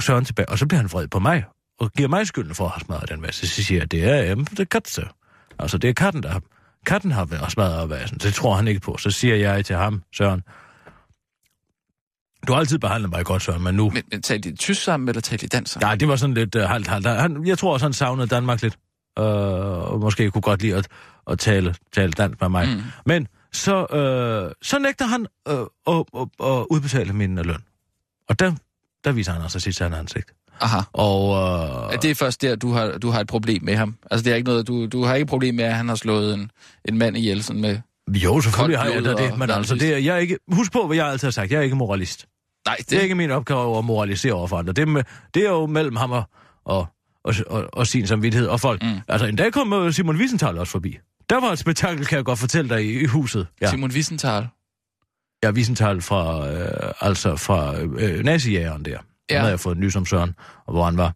Søren 0.00 0.24
tilbage, 0.24 0.48
og 0.48 0.58
så 0.58 0.66
bliver 0.66 0.80
han 0.80 0.92
vred 0.92 1.08
på 1.08 1.18
mig, 1.18 1.44
og 1.80 1.92
giver 1.92 2.08
mig 2.08 2.26
skylden 2.26 2.54
for 2.54 2.64
at 2.64 2.70
have 2.70 2.80
smadret 2.80 3.08
den 3.08 3.22
vase. 3.22 3.46
Så 3.48 3.62
siger 3.64 3.80
jeg, 3.80 3.90
det 3.90 4.04
er, 4.04 4.16
jamen, 4.16 4.44
det 4.44 4.60
er 4.60 4.64
katse. 4.64 5.08
Altså, 5.58 5.78
det 5.78 5.90
er 5.90 5.94
katten, 5.94 6.22
der 6.22 6.28
har, 6.28 6.42
katten 6.86 7.10
har 7.12 7.24
været- 7.24 7.52
smadret 7.52 7.90
vasen. 7.90 8.18
Det 8.18 8.34
tror 8.34 8.54
han 8.54 8.68
ikke 8.68 8.80
på. 8.80 8.96
Så 8.96 9.10
siger 9.10 9.36
jeg 9.36 9.64
til 9.64 9.76
ham, 9.76 10.02
Søren, 10.12 10.42
du 12.46 12.52
har 12.52 12.60
altid 12.60 12.78
behandlet 12.78 13.10
mig 13.10 13.24
godt, 13.24 13.42
Søren, 13.42 13.62
men 13.62 13.74
nu... 13.74 13.90
Men, 13.90 14.02
men 14.10 14.22
talte 14.22 14.50
de 14.50 14.56
tysk 14.56 14.82
sammen, 14.82 15.08
eller 15.08 15.20
talte 15.20 15.46
de 15.46 15.56
dansk 15.56 15.72
sammen? 15.72 15.86
Nej, 15.86 15.94
det 15.94 16.08
var 16.08 16.16
sådan 16.16 16.34
lidt 16.34 16.54
uh, 16.54 16.62
halvt, 16.62 16.88
halvt. 16.88 17.06
Han, 17.06 17.46
jeg 17.46 17.58
tror 17.58 17.72
også, 17.72 17.86
han 17.86 17.92
savnede 17.92 18.26
Danmark 18.28 18.62
lidt. 18.62 18.76
Uh, 19.20 19.24
og 19.26 20.00
måske 20.00 20.30
kunne 20.30 20.42
godt 20.42 20.62
lide 20.62 20.76
at, 20.76 20.88
at 21.30 21.38
tale, 21.38 21.74
tale 21.94 22.12
dansk 22.12 22.40
med 22.40 22.48
mig. 22.48 22.68
Mm. 22.68 22.82
Men 23.06 23.28
så, 23.52 23.76
uh, 23.80 24.52
så 24.62 24.78
nægter 24.78 25.06
han 25.06 25.26
uh, 25.50 25.96
at, 25.96 26.04
at, 26.16 26.46
at 26.46 26.66
udbetale 26.70 27.12
min 27.12 27.36
løn. 27.36 27.62
Og 28.28 28.38
der, 28.38 28.52
der 29.04 29.12
viser 29.12 29.32
han 29.32 29.42
altså 29.42 29.60
sit 29.60 29.76
sande 29.76 29.96
ansigt. 29.96 30.30
Aha. 30.60 30.80
Og 30.92 31.28
uh, 31.28 31.94
Er 31.94 31.98
det 32.02 32.10
er 32.10 32.14
først 32.14 32.42
der, 32.42 32.56
du 32.56 32.72
har, 32.72 32.98
du 32.98 33.10
har 33.10 33.20
et 33.20 33.26
problem 33.26 33.64
med 33.64 33.76
ham? 33.76 33.96
Altså, 34.10 34.24
det 34.24 34.32
er 34.32 34.36
ikke 34.36 34.48
noget, 34.48 34.68
du, 34.68 34.86
du 34.86 35.04
har 35.04 35.14
ikke 35.14 35.22
et 35.22 35.28
problem 35.28 35.54
med, 35.54 35.64
at 35.64 35.74
han 35.74 35.88
har 35.88 35.96
slået 35.96 36.34
en, 36.34 36.50
en 36.84 36.98
mand 36.98 37.16
ihjel 37.16 37.42
sådan 37.42 37.62
med... 37.62 37.78
jo, 38.08 38.40
selvfølgelig 38.40 38.78
har 38.78 38.88
jeg 38.88 39.04
da 39.04 39.14
det. 39.14 39.38
Men 39.38 39.50
altså, 39.50 39.74
det 39.74 39.94
er, 39.94 39.98
jeg 39.98 40.14
er 40.14 40.18
ikke, 40.18 40.38
husk 40.52 40.72
på, 40.72 40.86
hvad 40.86 40.96
jeg 40.96 41.06
altid 41.06 41.26
har 41.26 41.32
sagt. 41.32 41.50
Jeg 41.52 41.58
er 41.58 41.62
ikke 41.62 41.76
moralist. 41.76 42.26
Nej, 42.66 42.76
det, 42.78 42.90
Det 42.90 42.98
er 42.98 43.02
ikke 43.02 43.14
min 43.14 43.30
opgave 43.30 43.78
at 43.78 43.84
moralisere 43.84 44.32
over 44.32 44.46
for 44.46 44.56
andre. 44.56 44.72
Det 44.72 44.82
er, 44.82 44.86
med, 44.86 45.02
det 45.34 45.46
er 45.46 45.50
jo 45.50 45.66
mellem 45.66 45.96
ham 45.96 46.10
og, 46.10 46.22
og, 46.64 46.86
og, 47.24 47.34
og, 47.46 47.68
og 47.72 47.86
sin 47.86 48.06
samvittighed 48.06 48.48
og 48.48 48.60
folk. 48.60 48.82
Mm. 48.82 48.98
Altså, 49.08 49.26
en 49.26 49.36
dag 49.36 49.52
kom 49.52 49.72
øh, 49.72 49.92
Simon 49.92 50.16
Wiesenthal 50.16 50.58
også 50.58 50.70
forbi. 50.70 50.98
Der 51.30 51.40
var 51.40 51.52
et 51.52 51.58
spektakel, 51.58 52.06
kan 52.06 52.16
jeg 52.16 52.24
godt 52.24 52.38
fortælle 52.38 52.68
dig, 52.74 52.84
i, 52.84 53.00
i 53.00 53.04
huset. 53.04 53.46
Ja, 53.60 53.70
Simon 53.70 53.90
Wiesenthal. 53.90 54.46
ja 55.42 55.50
Wiesenthal 55.50 56.02
fra, 56.02 56.48
øh, 56.52 56.92
altså 57.00 57.36
fra 57.36 57.78
øh, 57.80 58.24
nazijægeren 58.24 58.84
der. 58.84 58.90
Ja. 58.90 58.98
Han 59.30 59.40
havde 59.40 59.50
jeg 59.50 59.60
fået 59.60 59.78
nys 59.78 59.96
om 59.96 60.06
Søren, 60.06 60.34
og 60.66 60.72
hvor 60.72 60.84
han 60.84 60.96
var. 60.96 61.12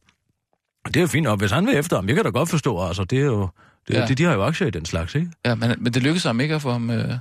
Det 0.87 0.97
er 0.97 1.01
jo 1.01 1.07
fint, 1.07 1.27
og 1.27 1.37
hvis 1.37 1.51
han 1.51 1.67
vil 1.67 1.77
efter 1.77 1.97
ham, 1.97 2.09
jeg 2.09 2.15
kan 2.17 2.25
da 2.25 2.31
godt 2.31 2.49
forstå, 2.49 2.87
altså, 2.87 3.05
det 3.05 3.19
er 3.19 3.25
jo... 3.25 3.49
Det, 3.89 3.95
Ja. 3.95 4.01
ja. 4.01 4.07
de, 4.07 4.25
har 4.25 4.35
jo 4.35 4.43
aktier 4.43 4.67
i 4.69 4.71
den 4.71 4.85
slags, 4.85 5.15
ikke? 5.15 5.31
Ja, 5.45 5.55
men, 5.55 5.75
men 5.79 5.95
det 5.95 6.03
lykkedes 6.03 6.25
ham 6.25 6.41
ikke 6.41 6.55
at 6.55 6.63
få 6.63 6.73
ham, 6.73 6.91
øh, 6.91 7.15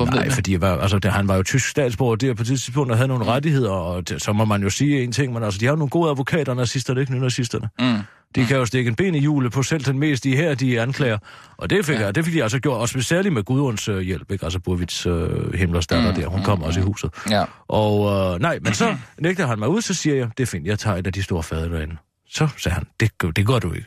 Nej, 0.00 0.24
med. 0.24 0.32
fordi 0.32 0.60
var, 0.60 0.78
altså, 0.78 0.98
det, 0.98 1.12
han 1.12 1.28
var 1.28 1.36
jo 1.36 1.42
tysk 1.42 1.68
statsborger 1.68 2.16
der 2.16 2.34
på 2.34 2.42
det 2.42 2.46
tidspunkt 2.46 2.90
og 2.90 2.98
havde 2.98 3.08
nogle 3.08 3.24
mm. 3.24 3.28
rettigheder, 3.28 3.70
og 3.70 4.08
det, 4.08 4.22
så 4.22 4.32
må 4.32 4.44
man 4.44 4.62
jo 4.62 4.70
sige 4.70 5.02
en 5.02 5.12
ting, 5.12 5.32
men 5.32 5.42
altså, 5.42 5.60
de 5.60 5.64
har 5.64 5.72
jo 5.72 5.76
nogle 5.76 5.90
gode 5.90 6.10
advokater, 6.10 6.54
nazisterne, 6.54 7.00
ikke 7.00 7.18
nazisterne. 7.18 7.68
Mm. 7.78 7.98
De 8.34 8.40
mm. 8.40 8.46
kan 8.46 8.56
jo 8.56 8.66
stikke 8.66 8.88
en 8.88 8.94
ben 8.94 9.14
i 9.14 9.18
hjulet 9.18 9.52
på 9.52 9.62
selv 9.62 9.84
den 9.84 9.98
mest 9.98 10.26
i 10.26 10.36
her, 10.36 10.54
de 10.54 10.80
anklager. 10.80 11.18
Og 11.56 11.70
det 11.70 11.86
fik, 11.86 11.94
ja. 11.96 12.04
jeg, 12.04 12.14
det 12.14 12.24
fik 12.24 12.34
de 12.34 12.42
altså 12.42 12.58
gjort, 12.58 12.80
også 12.80 13.00
særligt 13.00 13.34
med 13.34 13.42
Gudruns 13.42 13.88
øh, 13.88 14.00
hjælp, 14.00 14.30
ikke? 14.30 14.44
Altså 14.44 14.58
Burvits 14.58 15.06
øh, 15.06 15.54
Himmlers 15.54 15.86
datter 15.86 16.10
mm. 16.10 16.20
der, 16.20 16.26
hun 16.26 16.42
kom 16.42 16.62
også 16.62 16.80
i 16.80 16.82
huset. 16.82 17.10
Ja. 17.30 17.44
Og 17.68 18.12
øh, 18.34 18.40
nej, 18.40 18.58
men 18.62 18.74
så 18.74 18.96
nægter 19.18 19.46
han 19.46 19.58
mig 19.58 19.68
ud, 19.68 19.82
så 19.82 19.94
siger 19.94 20.16
jeg, 20.16 20.28
det 20.38 20.42
er 20.42 20.46
fint, 20.46 20.66
jeg 20.66 20.78
tager 20.78 20.96
et 20.96 21.06
af 21.06 21.12
de 21.12 21.22
store 21.22 21.42
fader 21.42 21.68
derinde. 21.68 21.96
Så 22.28 22.48
sagde 22.56 22.74
han, 22.74 22.84
det, 23.00 23.36
det 23.36 23.46
gør 23.46 23.58
du 23.58 23.72
ikke. 23.72 23.86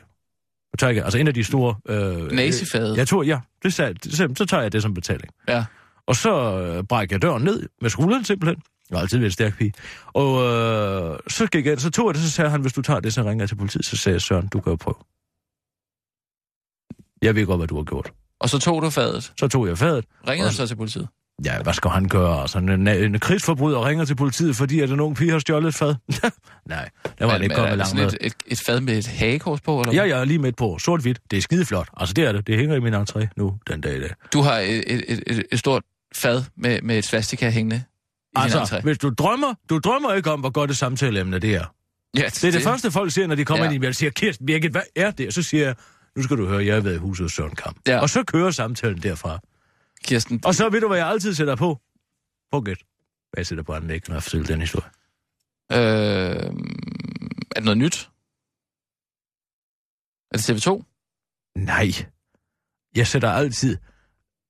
Jeg 0.74 0.80
tager 0.80 0.90
ikke, 0.90 1.04
altså 1.04 1.18
en 1.18 1.28
af 1.28 1.34
de 1.34 1.44
store... 1.44 1.76
Øh, 1.90 2.32
Nazifadet? 2.32 2.98
Jeg 2.98 3.08
tror, 3.08 3.24
ja, 3.24 3.40
det 3.64 3.74
sagde, 3.74 3.94
det, 3.94 4.18
sagde- 4.18 4.36
så 4.36 4.46
tager 4.46 4.64
jeg 4.64 4.72
det 4.72 4.82
som 4.82 4.94
betaling. 4.94 5.30
Ja. 5.48 5.64
Og 6.08 6.16
så 6.16 6.60
øh, 6.62 6.84
brækker 6.84 7.16
jeg 7.16 7.22
døren 7.22 7.44
ned 7.44 7.70
med 7.82 7.90
skulderen 7.90 8.24
simpelthen. 8.26 8.62
Jeg 8.90 8.98
har 8.98 9.02
altid 9.02 9.18
været 9.18 9.28
en 9.28 9.32
stærk 9.32 9.58
pige. 9.58 9.74
Og 10.14 10.44
øh, 10.44 11.20
så 11.28 11.48
gik 11.52 11.66
jeg 11.66 11.72
ind, 11.72 11.80
så 11.80 11.90
tog 11.92 12.08
jeg 12.10 12.16
det, 12.16 12.24
så 12.24 12.32
sagde 12.32 12.52
han, 12.52 12.62
hvis 12.62 12.74
du 12.74 12.82
tager 12.82 13.00
det, 13.00 13.14
så 13.14 13.24
ringer 13.24 13.42
jeg 13.44 13.50
til 13.50 13.56
politiet. 13.56 13.86
Så 13.86 13.98
sagde 13.98 14.14
jeg, 14.14 14.22
Søren, 14.22 14.48
du 14.48 14.62
kan 14.62 14.70
jo 14.72 14.76
prøve. 14.76 14.96
Jeg 17.22 17.36
ved 17.36 17.46
godt, 17.46 17.60
hvad 17.60 17.68
du 17.68 17.76
har 17.76 17.84
gjort. 17.84 18.12
Og 18.40 18.50
så 18.50 18.60
tog 18.60 18.82
du 18.82 18.90
fadet. 18.90 19.34
Så 19.40 19.48
tog 19.48 19.68
jeg 19.68 19.78
fadet. 19.78 20.06
Ringede 20.28 20.54
så 20.54 20.68
til 20.68 20.76
politiet? 20.76 21.08
Ja, 21.46 21.62
hvad 21.62 21.74
skal 21.74 21.92
han 21.92 22.08
gøre? 22.08 22.42
Altså, 22.42 22.58
en, 22.58 22.88
en 22.88 23.20
krigsforbryder 23.20 23.86
ringer 23.88 24.06
til 24.06 24.16
politiet, 24.16 24.56
fordi 24.56 24.80
at 24.80 24.90
en 24.90 25.00
ung 25.00 25.16
pige 25.16 25.32
har 25.32 25.40
stjålet 25.40 25.68
et 25.68 25.76
fad. 25.76 25.96
Nej, 26.66 26.90
der 27.20 27.26
var 27.26 27.32
Men- 27.34 27.36
det 27.36 27.44
ikke 27.44 27.56
kommet 27.56 27.70
det 27.72 27.78
langt 27.78 27.96
med. 27.96 28.06
et, 28.08 28.18
et, 28.22 28.34
et 28.48 28.60
fad 28.66 28.82
med 28.82 28.98
et 28.98 29.08
hagekors 29.08 29.62
på, 29.62 29.82
eller 29.82 29.94
Ja, 30.06 30.20
er 30.20 30.26
lige 30.26 30.40
midt 30.40 30.56
på. 30.58 30.78
Sort-hvidt. 30.80 31.20
Det 31.32 31.38
er 31.38 31.42
skideflot. 31.42 31.88
Altså, 31.98 32.14
det 32.14 32.24
er 32.26 32.32
det. 32.32 32.48
Det 32.48 32.58
hænger 32.58 32.76
i 32.76 32.80
min 32.80 32.94
entré 32.94 33.28
nu, 33.38 33.58
den 33.68 33.82
dag 33.82 33.98
i 33.98 34.00
dag. 34.00 34.10
Du 34.34 34.42
har 34.42 34.58
et, 34.60 34.84
et, 34.94 35.04
et, 35.28 35.44
et 35.52 35.60
stort 35.60 35.84
fad 36.16 36.44
med, 36.56 36.82
med 36.82 36.98
et 36.98 37.06
svastika 37.06 37.50
hængende 37.50 37.84
Altså, 38.36 38.82
hvis 38.84 38.98
du 38.98 39.10
drømmer, 39.10 39.54
du 39.70 39.80
drømmer 39.80 40.14
ikke 40.14 40.32
om, 40.32 40.40
hvor 40.40 40.50
godt 40.50 40.68
det 40.70 40.78
samtaleemne 40.78 41.40
det 41.40 41.56
er. 41.56 41.66
Ja, 42.18 42.26
Det 42.26 42.44
er 42.44 42.52
det 42.52 42.64
første, 42.64 42.92
folk 42.92 43.12
siger, 43.12 43.28
når 43.28 43.36
de 43.36 43.46
kommer 43.46 43.66
Ja. 43.66 43.70
ja. 43.70 43.74
ind 43.74 43.84
i 43.84 43.86
mig 43.86 43.90
og 43.90 43.96
siger, 43.96 44.10
Kirsten 44.10 44.46
Birgit, 44.46 44.72
hvad 44.72 44.82
er 44.96 45.12
det? 45.12 45.28
Og 45.28 45.34
så 45.34 45.44
siger 45.44 45.66
jeg, 45.66 45.76
nu 46.16 46.24
skal 46.24 46.38
du 46.38 46.48
høre, 46.48 46.66
jeg 46.66 46.74
har 46.76 46.82
været 46.82 46.96
i 46.96 46.98
huset 46.98 47.24
hos 47.24 47.32
Søren 47.34 47.56
Kamp. 47.56 47.78
Ja. 47.88 48.00
Og 48.00 48.10
så 48.10 48.24
kører 48.24 48.52
samtalen 48.52 49.04
derfra. 49.04 49.40
Kirsten, 50.04 50.42
Og 50.46 50.56
så 50.56 50.70
ved 50.70 50.82
du, 50.82 50.88
hvad 50.88 50.98
jeg 50.98 51.08
altid 51.08 51.34
sætter 51.34 51.56
på? 51.56 51.82
På 52.52 52.62
gæt. 52.62 52.78
Hvad 53.32 53.38
jeg 53.38 53.48
sætter 53.48 53.64
på 53.64 53.74
anden 53.74 53.90
ikke, 53.90 54.10
når 54.10 54.16
jeg 54.16 54.24
fortæller 54.24 54.48
den 54.48 54.60
historie. 54.62 54.90
øh, 55.72 55.78
er 55.78 57.60
det 57.60 57.64
noget 57.64 57.78
nyt? 57.78 58.10
Er 60.32 60.38
det 60.38 60.68
TV2? 60.68 60.84
Nej. 61.56 61.92
Jeg 62.96 63.08
sætter 63.08 63.30
altid 63.32 63.78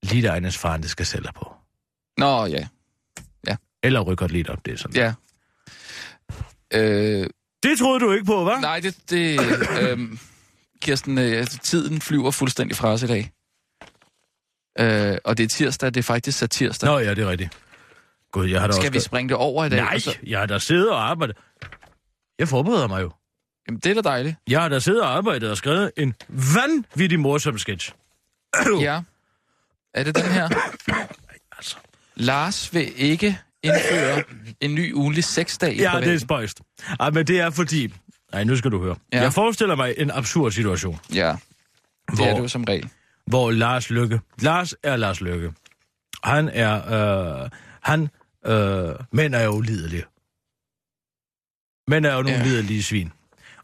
Lita 0.04 0.34
Eines 0.36 0.58
faren, 0.58 0.82
det 0.82 0.90
skal 0.90 1.06
sælge 1.06 1.30
på. 1.36 1.54
Nå, 2.18 2.46
ja. 2.46 2.68
Eller 3.84 4.00
rykker 4.02 4.28
lidt 4.28 4.50
op, 4.50 4.66
det 4.66 4.74
er 4.74 4.78
sådan. 4.78 4.96
Ja. 4.96 5.14
Øh, 6.74 7.30
Det 7.64 7.80
troede 7.80 8.00
du 8.00 8.12
ikke 8.12 8.26
på, 8.26 8.52
hva'? 8.52 8.60
nej, 8.62 8.80
det... 8.80 8.98
det 9.10 9.40
øh, 9.82 10.00
Kirsten, 10.82 11.18
øh, 11.18 11.48
tiden 11.48 12.02
flyver 12.02 12.32
fuldstændig 12.32 12.78
fra 12.78 12.88
os 12.90 13.04
i 13.04 13.08
dag. 13.08 13.32
Øh, 14.80 15.18
og 15.26 15.38
det 15.38 15.44
er 15.44 15.48
tirsdag, 15.48 15.88
det 15.94 15.98
er 15.98 16.04
faktisk 16.04 16.38
satirsdag. 16.38 16.90
Nå 16.90 16.98
ja, 17.00 17.10
det 17.14 17.24
er 17.24 17.30
rigtigt. 17.30 17.58
Gud, 18.32 18.46
jeg 18.48 18.60
har 18.62 18.68
da 18.68 18.74
Skal 18.74 18.82
også... 18.82 18.92
vi 18.92 19.00
springe 19.00 19.30
det 19.30 19.38
over 19.38 19.66
i 19.66 19.70
dag? 19.70 19.80
Nej, 19.80 19.94
Og 19.96 20.02
så, 20.02 20.18
jeg 20.24 20.40
har 20.40 20.46
da 20.46 20.60
siddet 20.60 20.92
og 20.92 21.10
arbejdet. 21.10 21.38
Jeg 22.40 22.48
forbereder 22.48 22.88
mig 22.88 23.02
jo. 23.02 23.12
jamen, 23.68 23.80
det 23.80 23.98
er 23.98 24.02
da 24.02 24.10
dejligt. 24.10 24.36
Jeg 24.50 24.62
har 24.62 24.70
da 24.70 24.80
siddet 24.80 25.02
og 25.02 25.10
arbejdet 25.18 25.52
og 25.52 25.58
skrevet 25.58 25.92
en 25.98 26.14
vanvittig 26.56 27.20
morsom 27.20 27.58
sketch. 27.58 27.92
Ja. 28.80 29.02
Er 29.98 30.04
det 30.04 30.16
den 30.16 30.32
her? 30.32 30.50
altså. 31.58 31.76
Lars 32.16 32.74
vil 32.74 32.92
ikke 32.96 33.40
indføre 33.64 34.24
en 34.62 34.76
ny 34.76 34.94
ugenlig 34.94 35.24
sexdag 35.24 35.74
i 35.74 35.78
Ja, 35.78 35.82
det 35.82 35.88
er 35.88 35.92
privaten. 36.00 36.20
spøjst. 36.20 36.62
Ej, 37.00 37.10
men 37.10 37.28
det 37.28 37.40
er 37.40 37.50
fordi... 37.50 37.94
Nej, 38.34 38.44
nu 38.44 38.56
skal 38.56 38.72
du 38.72 38.84
høre. 38.84 38.96
Ja. 39.14 39.22
Jeg 39.22 39.34
forestiller 39.34 39.76
mig 39.76 39.94
en 39.98 40.12
absurd 40.12 40.52
situation, 40.52 41.00
Ja, 41.14 41.36
det 42.10 42.16
Hvor- 42.16 42.26
er 42.26 42.34
det 42.34 42.40
jo 42.42 42.48
som 42.48 42.64
regel. 42.64 42.90
hvor 43.26 43.52
Lars 43.52 43.90
Lykke... 43.90 44.20
Lars 44.42 44.74
er 44.84 44.96
Lars 44.96 45.22
Lykke. 45.22 45.54
Han 46.24 46.50
er... 46.54 47.44
Øh, 47.44 47.50
han... 47.82 48.10
Øh, 48.46 48.96
mænd 49.12 49.36
er 49.36 49.44
jo 49.44 49.52
ulidelige. 49.52 50.04
Mænd 51.88 52.06
er 52.06 52.14
jo 52.16 52.22
nogle 52.22 52.38
ja. 52.38 52.44
lidelige 52.44 52.84
svin. 52.84 53.12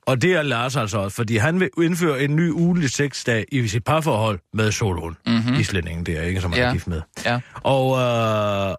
Og 0.06 0.22
det 0.22 0.34
er 0.34 0.42
Lars 0.42 0.76
altså 0.76 0.98
også, 0.98 1.16
fordi 1.16 1.38
han 1.38 1.60
vil 1.60 1.70
indføre 1.82 2.24
en 2.24 2.36
ny 2.36 2.50
ugentlig 2.50 2.90
sexdag 2.90 3.46
i 3.52 3.68
sit 3.68 3.84
parforhold 3.84 4.40
med. 4.54 4.72
Mhm. 5.26 5.34
Mm-hmm. 5.36 5.54
Islændingen, 5.60 6.06
det 6.06 6.18
er 6.18 6.22
ikke, 6.22 6.42
som 6.42 6.52
han 6.52 6.62
Ja. 6.62 6.68
er 6.68 6.74
gift 6.74 6.88
med. 6.88 7.02
Ja. 7.26 7.40
Og, 7.64 8.00
øh, 8.00 8.76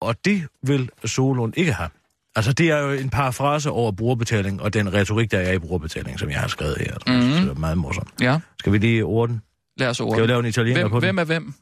og 0.00 0.24
det 0.24 0.46
vil 0.62 0.90
Solund 1.04 1.52
ikke 1.56 1.72
have. 1.72 1.88
Altså, 2.36 2.52
det 2.52 2.70
er 2.70 2.78
jo 2.78 2.90
en 2.90 3.10
parafrase 3.10 3.70
over 3.70 3.92
brugerbetaling, 3.92 4.62
og 4.62 4.74
den 4.74 4.94
retorik, 4.94 5.30
der 5.30 5.38
er 5.38 5.52
i 5.52 5.58
brugerbetaling, 5.58 6.18
som 6.18 6.30
jeg 6.30 6.40
har 6.40 6.48
skrevet 6.48 6.76
her. 6.80 6.94
Mm-hmm. 7.06 7.22
Mhm. 7.30 7.40
Det 7.40 7.50
er 7.50 7.54
meget 7.54 7.78
morsomt. 7.78 8.08
Ja, 8.20 8.38
Skal 8.58 8.72
vi 8.72 8.78
lige 8.78 9.02
orde 9.02 9.32
den? 9.32 9.42
lad 9.76 9.88
os 9.88 9.96
Skal 9.96 10.22
vi 10.22 10.26
lave 10.26 10.40
en 10.40 10.46
italiener 10.46 10.80
Hvem, 10.80 10.90
på 10.90 11.00
hvem 11.00 11.16
den? 11.16 11.18
er 11.18 11.24
hvem? 11.24 11.54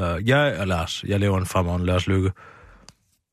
Uh, 0.00 0.28
jeg 0.28 0.48
er 0.48 0.64
Lars. 0.64 1.04
Jeg 1.08 1.20
laver 1.20 1.38
en 1.38 1.46
fremragende 1.46 1.86
Lars 1.86 2.06
Lykke. 2.06 2.30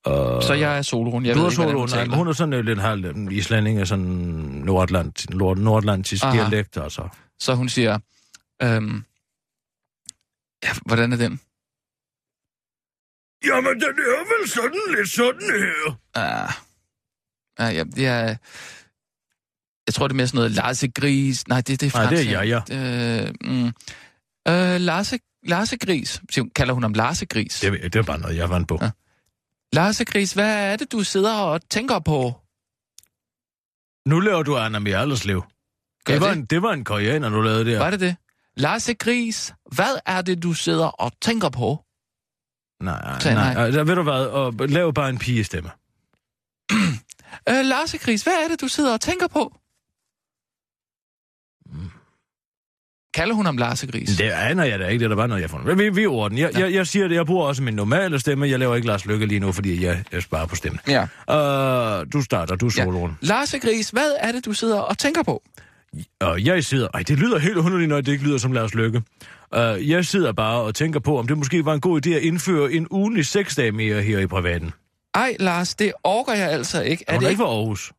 Uh, 0.08 0.14
Så 0.44 0.54
jeg 0.54 0.78
er 0.78 0.82
Solrun. 0.82 1.26
Jeg 1.26 1.36
du 1.36 1.40
ved 1.40 1.48
er 1.60 1.76
hun 1.76 1.90
Nej, 1.90 2.18
hun 2.18 2.28
er 2.28 2.34
sådan 2.34 2.66
lidt 2.66 2.82
halv 2.82 3.06
øh, 3.06 3.16
islænding, 3.34 3.88
sådan 3.88 4.06
nordatlant, 4.66 5.30
nord, 5.30 5.58
nordatlantisk 5.58 6.24
Aha. 6.24 6.38
dialekt, 6.38 6.78
altså. 6.78 7.08
Så 7.40 7.56
hun 7.56 7.70
siger... 7.70 8.00
Øhm, 8.64 9.04
ja, 10.64 10.70
hvordan 10.86 11.14
er 11.14 11.18
den? 11.18 11.40
Jamen, 13.46 13.74
den 13.82 13.96
er 14.00 14.40
vel 14.40 14.50
sådan 14.50 14.96
lidt 14.98 15.10
sådan 15.10 15.50
her. 15.60 15.98
Ah, 16.16 16.52
ah, 17.58 17.76
ja, 17.76 17.84
det 17.84 18.08
er... 18.08 18.36
Jeg 19.88 19.94
tror, 19.94 20.08
det 20.08 20.14
er 20.14 20.16
mere 20.16 20.28
sådan 20.28 20.38
noget 20.38 20.52
Larse 20.52 20.88
Gris. 20.92 21.48
Nej, 21.48 21.62
det, 21.62 21.82
det 21.82 21.94
er 21.96 21.98
Nej, 22.00 22.08
fransk. 22.08 22.24
det 22.28 22.36
er 22.36 22.42
jeg, 22.42 22.66
ja. 22.70 23.24
Øh, 23.28 23.34
mm, 23.42 23.68
øh, 24.48 24.82
Gris. 25.78 26.22
hun- 26.38 26.50
Kalder 26.56 26.74
hun 26.74 26.84
ham 26.84 26.94
Larse 26.94 27.26
Gris? 27.26 27.60
Det, 27.60 27.68
er- 27.84 27.90
det 27.90 27.96
er 27.96 28.04
bare 28.04 28.20
noget, 28.20 28.38
jeg 28.38 28.50
vandt 28.50 28.68
på. 28.68 28.78
Ja. 28.82 28.90
Larse 29.74 30.06
Gris, 30.06 30.34
hvad 30.34 30.72
er 30.72 30.76
det, 30.76 30.92
du 30.92 31.04
sidder 31.04 31.34
og 31.34 31.70
tænker 31.70 32.00
på? 32.00 32.34
Nu 34.10 34.20
laver 34.20 34.44
du 34.44 34.58
Anna 34.58 34.80
Mjerleslev. 34.80 35.44
Gør 36.06 36.14
Det 36.14 36.22
var, 36.22 36.28
det? 36.28 36.38
en, 36.38 36.46
det 36.46 36.62
var 36.62 36.74
en 36.74 36.84
koreaner, 36.84 37.30
du 37.30 37.42
lavede 37.42 37.66
der. 37.72 37.80
Var 37.80 37.90
det 37.90 38.00
det? 38.00 38.16
Larse 38.58 38.94
Gris, 38.94 39.54
hvad 39.76 39.98
er 40.06 40.22
det, 40.22 40.44
du 40.44 40.54
sidder 40.54 40.86
og 40.88 41.12
tænker 41.22 41.50
på? 41.50 41.84
Nej, 42.84 43.20
Tag 43.20 43.34
nej. 43.34 43.54
nej. 43.54 43.66
Altså, 43.66 43.84
ved 43.84 43.96
du 43.96 44.04
hvad? 44.04 44.26
Og 44.26 44.54
lav 44.54 44.94
bare 44.94 45.10
en 45.10 45.18
pigestemme. 45.18 45.70
Øh, 47.50 47.66
Larse 47.66 47.98
Gris, 47.98 48.24
hvad 48.24 48.34
er 48.34 48.48
det, 48.48 48.62
du 48.62 48.68
sidder 48.68 48.94
og 48.94 49.02
tænker 49.02 49.28
på? 49.28 49.56
Kalder 53.14 53.36
hun 53.36 53.46
ham 53.46 53.58
Larsegris? 53.58 54.10
Det 54.18 54.30
aner 54.32 54.64
jeg 54.64 54.80
da 54.80 54.88
ikke, 54.88 55.00
det 55.00 55.06
er 55.06 55.10
da 55.10 55.16
bare 55.16 55.28
noget, 55.28 55.42
jeg 55.42 55.50
fundet. 55.50 55.78
Vi, 55.78 55.90
vi 55.90 56.06
orden. 56.06 56.38
Jeg, 56.38 56.60
jeg, 56.60 56.74
jeg 56.74 56.88
siger 56.88 57.08
det, 57.08 57.16
jeg 57.16 57.26
bruger 57.26 57.46
også 57.48 57.64
min 57.64 57.74
normale 57.74 58.20
stemme. 58.20 58.50
Jeg 58.50 58.60
laver 58.60 58.76
ikke 58.76 58.88
Lars 58.88 59.06
Lykke 59.06 59.26
lige 59.26 59.40
nu, 59.40 59.52
fordi 59.52 59.86
jeg, 59.86 60.04
jeg 60.12 60.24
sparer 60.24 60.46
på 60.46 60.56
stemmen. 60.56 60.80
Ja. 60.88 61.02
Uh, 61.02 62.06
du 62.14 62.22
starter, 62.22 62.56
du 62.56 62.66
er 62.66 62.74
ja. 62.78 62.84
soloen. 62.84 63.18
Larsegris, 63.22 63.90
hvad 63.90 64.12
er 64.20 64.32
det, 64.32 64.46
du 64.46 64.54
sidder 64.54 64.80
og 64.80 64.98
tænker 64.98 65.24
på? 65.24 65.44
Og 66.22 66.46
jeg 66.46 66.64
sidder... 66.64 66.88
Ej, 66.94 67.04
det 67.08 67.20
lyder 67.20 67.40
helt 67.40 67.58
underligt, 67.58 67.90
når 67.90 68.02
det 68.02 68.12
ikke 68.12 68.24
lyder 68.24 68.38
som 68.38 68.52
Lars 68.52 68.74
Lykke. 68.74 69.02
Uh, 69.58 69.90
jeg 69.90 70.06
sidder 70.06 70.32
bare 70.32 70.62
og 70.62 70.76
tænker 70.76 71.00
på, 71.00 71.20
om 71.20 71.28
det 71.28 71.38
måske 71.38 71.66
var 71.66 71.74
en 71.74 71.82
god 71.82 72.06
idé 72.06 72.10
at 72.10 72.22
indføre 72.22 72.72
en 72.72 72.88
ugenlig 72.92 73.26
seksdag 73.26 73.74
mere 73.74 74.02
her 74.02 74.20
i 74.20 74.28
privaten. 74.28 74.74
Ej, 75.16 75.36
Lars, 75.40 75.76
det 75.76 75.94
orker 76.04 76.34
jeg 76.34 76.50
altså 76.50 76.82
ikke. 76.82 77.04
Er 77.08 77.14
Er 77.14 77.18
det 77.18 77.26
det 77.26 77.30
ikke 77.30 77.42
for 77.42 77.58
Aarhus? 77.60 77.92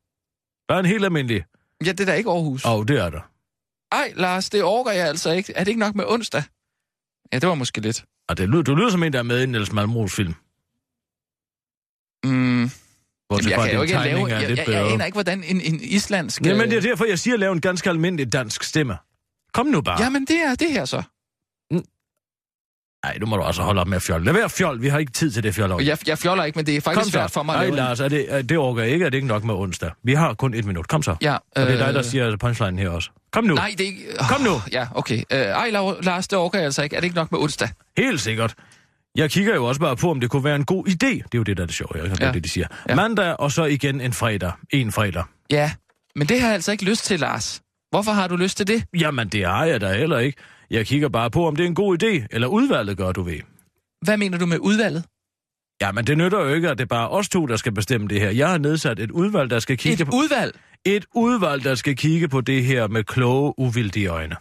Bare 0.69 0.81
en 0.81 0.87
helt 0.87 1.05
almindelig. 1.05 1.45
Ja, 1.87 1.93
det 1.93 2.01
er 2.01 2.05
da 2.05 2.13
ikke 2.13 2.31
Aarhus. 2.31 2.65
Åh, 2.65 2.73
oh, 2.73 2.85
det 2.89 2.99
er 3.01 3.11
der. 3.11 3.21
Ej, 3.95 4.13
Lars, 4.17 4.51
det 4.51 4.63
orker 4.63 4.91
jeg 4.93 5.09
altså 5.09 5.31
ikke. 5.33 5.53
Er 5.57 5.59
det 5.65 5.69
ikke 5.69 5.81
nok 5.81 5.95
med 5.95 6.05
onsdag? 6.09 6.43
Ja, 7.33 7.39
det 7.39 7.49
var 7.49 7.55
måske 7.55 7.81
lidt. 7.81 8.05
Og 8.29 8.39
det 8.39 8.49
lyder, 8.49 8.63
du 8.63 8.75
lyder 8.75 8.91
som 8.91 9.03
en, 9.03 9.13
der 9.13 9.19
er 9.19 9.23
med 9.23 9.41
i 9.41 9.43
en 9.43 9.53
Niels 9.53 9.73
Malmros 9.73 10.15
film. 10.15 10.35
Mm, 12.25 12.71
Bortset 13.29 13.51
jeg 13.51 13.59
fra, 13.59 13.67
kan 13.67 13.75
jo 13.75 13.83
ikke 13.83 13.95
lave... 13.95 14.27
Jeg, 14.27 14.43
jeg, 14.43 14.57
jeg 14.57 14.67
bedre. 14.67 14.93
aner 14.93 15.05
ikke, 15.05 15.17
hvordan 15.17 15.45
en, 15.45 15.61
en 15.61 15.81
islandsk... 15.83 16.47
Jamen, 16.47 16.71
det 16.71 16.73
er 16.73 16.77
øh, 16.77 16.83
derfor, 16.83 17.05
jeg 17.05 17.19
siger, 17.19 17.35
at 17.35 17.41
lave 17.41 17.53
en 17.53 17.61
ganske 17.61 17.91
almindelig 17.91 18.33
dansk 18.33 18.63
stemme. 18.63 18.97
Kom 19.53 19.67
nu 19.67 19.81
bare. 19.81 20.03
Jamen, 20.03 20.25
det 20.25 20.43
er 20.43 20.55
det 20.55 20.73
her 20.73 20.85
så. 20.85 21.03
Nej, 23.05 23.19
nu 23.21 23.27
må 23.27 23.37
du 23.37 23.43
også 23.43 23.63
holde 23.63 23.81
op 23.81 23.87
med 23.89 23.97
at 23.97 24.03
fjolle. 24.03 24.25
Lad 24.25 24.33
være 24.33 24.51
fjol, 24.51 24.83
vi 24.83 24.89
har 24.89 24.99
ikke 24.99 25.13
tid 25.13 25.31
til 25.31 25.43
det 25.43 25.55
fjol. 25.55 25.83
Jeg, 25.83 25.99
jeg 26.09 26.19
fjoller 26.19 26.45
ikke, 26.45 26.57
men 26.59 26.67
det 26.67 26.77
er 26.77 26.81
faktisk 26.81 27.13
svært 27.13 27.31
for 27.31 27.43
mig 27.43 27.57
Nej, 27.57 27.77
Lars, 27.77 28.01
er 28.01 28.09
det, 28.09 28.27
er, 28.29 28.43
det 28.43 28.59
orker 28.59 28.83
jeg 28.83 28.93
ikke, 28.93 29.05
er 29.07 29.11
det 29.11 29.17
ikke 29.17 29.29
nok 29.29 29.45
med 29.45 29.55
onsdag. 29.55 29.91
Vi 30.05 30.15
har 30.15 30.35
kun 30.35 30.55
et 30.55 30.65
minut. 30.65 30.89
Kom 30.89 31.03
så. 31.03 31.17
Ja, 31.23 31.35
Og 31.35 31.41
det 31.57 31.63
er 31.63 31.85
dig, 31.85 31.95
der 31.95 31.99
øh, 31.99 32.05
siger 32.05 32.37
punchline 32.37 32.79
her 32.81 32.89
også. 32.89 33.11
Kom 33.33 33.45
nu. 33.45 33.55
Nej, 33.55 33.75
det 33.79 33.81
er 33.81 33.87
ikke... 33.87 34.03
Kom 34.31 34.41
nu. 34.41 34.51
Ja, 34.73 34.87
okay. 34.95 35.23
Øh, 35.33 35.39
ej, 35.39 35.71
Lars, 36.03 36.29
det 36.29 36.39
orker 36.39 36.59
jeg 36.59 36.65
altså 36.65 36.83
ikke. 36.83 36.97
Er 36.97 37.01
det 37.01 37.05
ikke 37.05 37.17
nok 37.17 37.33
med 37.33 37.41
onsdag? 37.41 37.69
Helt 37.97 38.21
sikkert. 38.21 38.55
Jeg 39.17 39.31
kigger 39.31 39.55
jo 39.55 39.65
også 39.65 39.81
bare 39.81 39.97
på, 39.97 40.11
om 40.11 40.21
det 40.21 40.31
kunne 40.31 40.45
være 40.45 40.57
en 40.57 40.65
god 40.65 40.89
idé. 40.89 40.95
Det 41.07 41.23
er 41.23 41.29
jo 41.35 41.43
det, 41.43 41.57
der 41.57 41.63
er 41.63 41.67
det 41.67 41.75
sjove, 41.75 41.91
ikke? 41.95 42.11
Det 42.11 42.23
er 42.23 42.27
Ja. 42.27 42.33
det, 42.33 42.45
de 42.45 42.49
siger. 42.49 42.67
Ja. 42.89 42.95
Mandag, 42.95 43.41
og 43.41 43.53
så 43.53 43.65
igen 43.65 44.01
en 44.01 44.13
fredag. 44.13 44.53
En 44.71 44.93
fredag. 44.93 45.25
Ja, 45.51 45.71
men 46.17 46.29
det 46.29 46.41
har 46.41 46.47
jeg 46.47 46.55
altså 46.55 46.73
ikke 46.73 46.85
lyst 46.85 47.05
til, 47.05 47.21
Lars. 47.21 47.61
Hvorfor 47.91 48.13
har 48.13 48.29
du 48.29 48.37
lyst 48.37 48.57
til 48.57 48.67
det? 48.67 48.85
Jamen, 49.01 49.29
det 49.29 49.45
har 49.47 49.65
jeg 49.65 49.81
da 49.81 49.93
heller 49.95 50.19
ikke. 50.19 50.39
Jeg 50.71 50.87
kigger 50.87 51.09
bare 51.09 51.31
på, 51.31 51.47
om 51.47 51.57
det 51.57 51.63
er 51.65 51.69
en 51.69 51.75
god 51.75 52.03
idé, 52.03 52.27
eller 52.31 52.47
udvalget 52.47 52.97
gør, 52.97 53.13
du 53.13 53.23
ved. 53.23 53.41
Hvad 54.03 54.17
mener 54.17 54.39
du 54.39 54.47
med 54.47 54.59
udvalget? 54.59 55.05
Jamen, 55.83 56.07
det 56.07 56.19
nytter 56.19 56.41
jo 56.41 56.55
ikke, 56.55 56.71
at 56.71 56.79
det 56.79 56.85
er 56.85 56.89
bare 56.89 57.09
os 57.09 57.29
to, 57.29 57.47
der 57.47 57.57
skal 57.57 57.73
bestemme 57.73 58.09
det 58.09 58.21
her. 58.21 58.31
Jeg 58.31 58.49
har 58.49 58.59
nedsat 58.59 58.99
et 58.99 59.11
udvalg, 59.11 59.51
der 59.51 59.59
skal 59.59 59.77
kigge 59.79 60.03
Et 60.03 60.09
på... 60.09 60.17
udvalg? 60.17 60.59
Et 60.85 61.05
udvalg, 61.15 61.65
der 61.65 61.75
skal 61.75 61.97
kigge 61.97 62.29
på 62.29 62.41
det 62.41 62.65
her 62.65 62.89
med 62.89 63.05
kloge, 63.05 63.55
uvildige 63.59 64.09
øjne. 64.09 64.37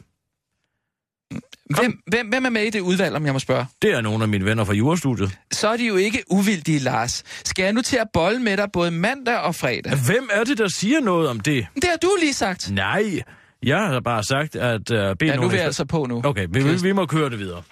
Hvem, 1.69 2.01
hvem, 2.07 2.27
hvem 2.27 2.45
er 2.45 2.49
med 2.49 2.63
i 2.63 2.69
det 2.69 2.79
udvalg, 2.79 3.15
om 3.15 3.25
jeg 3.25 3.33
må 3.33 3.39
spørge? 3.39 3.65
Det 3.81 3.91
er 3.91 4.01
nogle 4.01 4.23
af 4.23 4.29
mine 4.29 4.45
venner 4.45 4.63
fra 4.63 4.73
jurastudiet. 4.73 5.37
Så 5.51 5.67
er 5.67 5.77
de 5.77 5.87
jo 5.87 5.95
ikke 5.95 6.23
uvildige, 6.29 6.79
Lars. 6.79 7.23
Skal 7.45 7.63
jeg 7.63 7.73
nu 7.73 7.81
til 7.81 7.97
at 7.97 8.07
bolle 8.13 8.39
med 8.39 8.57
dig 8.57 8.67
både 8.73 8.91
mandag 8.91 9.37
og 9.37 9.55
fredag? 9.55 9.97
Hvem 10.05 10.29
er 10.31 10.43
det, 10.43 10.57
der 10.57 10.67
siger 10.67 10.99
noget 10.99 11.29
om 11.29 11.39
det? 11.39 11.67
Det 11.75 11.83
har 11.83 11.97
du 11.97 12.09
lige 12.19 12.33
sagt. 12.33 12.71
Nej, 12.71 13.21
jeg 13.63 13.87
har 13.87 13.99
bare 13.99 14.23
sagt, 14.23 14.55
at 14.55 14.91
uh, 14.91 14.97
bede 14.97 15.15
Ja, 15.21 15.35
nu 15.35 15.41
nogen 15.41 15.43
er 15.43 15.49
vi 15.49 15.57
altså 15.57 15.85
på 15.85 16.05
nu. 16.05 16.21
Okay, 16.25 16.47
vi, 16.49 16.63
vi, 16.63 16.75
vi 16.81 16.91
må 16.91 17.05
køre 17.05 17.29
det 17.29 17.39
videre. 17.39 17.63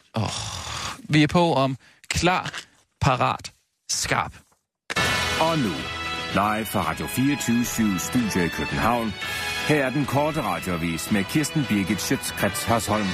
Vi 1.10 1.24
er 1.24 1.28
på 1.28 1.54
om 1.54 1.78
klar, 2.10 2.62
parat, 3.02 3.52
skarp. 3.90 4.34
Og 5.42 5.58
nu, 5.58 5.74
live 6.34 6.66
fra 6.66 6.90
Radio 6.90 7.08
24 7.08 8.00
Studio 8.00 8.46
i 8.46 8.48
København. 8.48 9.14
Her 9.68 9.86
er 9.86 9.90
den 9.90 10.06
korte 10.06 10.42
radiovis 10.42 11.12
med 11.12 11.24
Kirsten 11.24 11.66
Birgit 11.70 12.02
Schøtzgrads 12.02 12.64
Hasholm. 12.64 13.08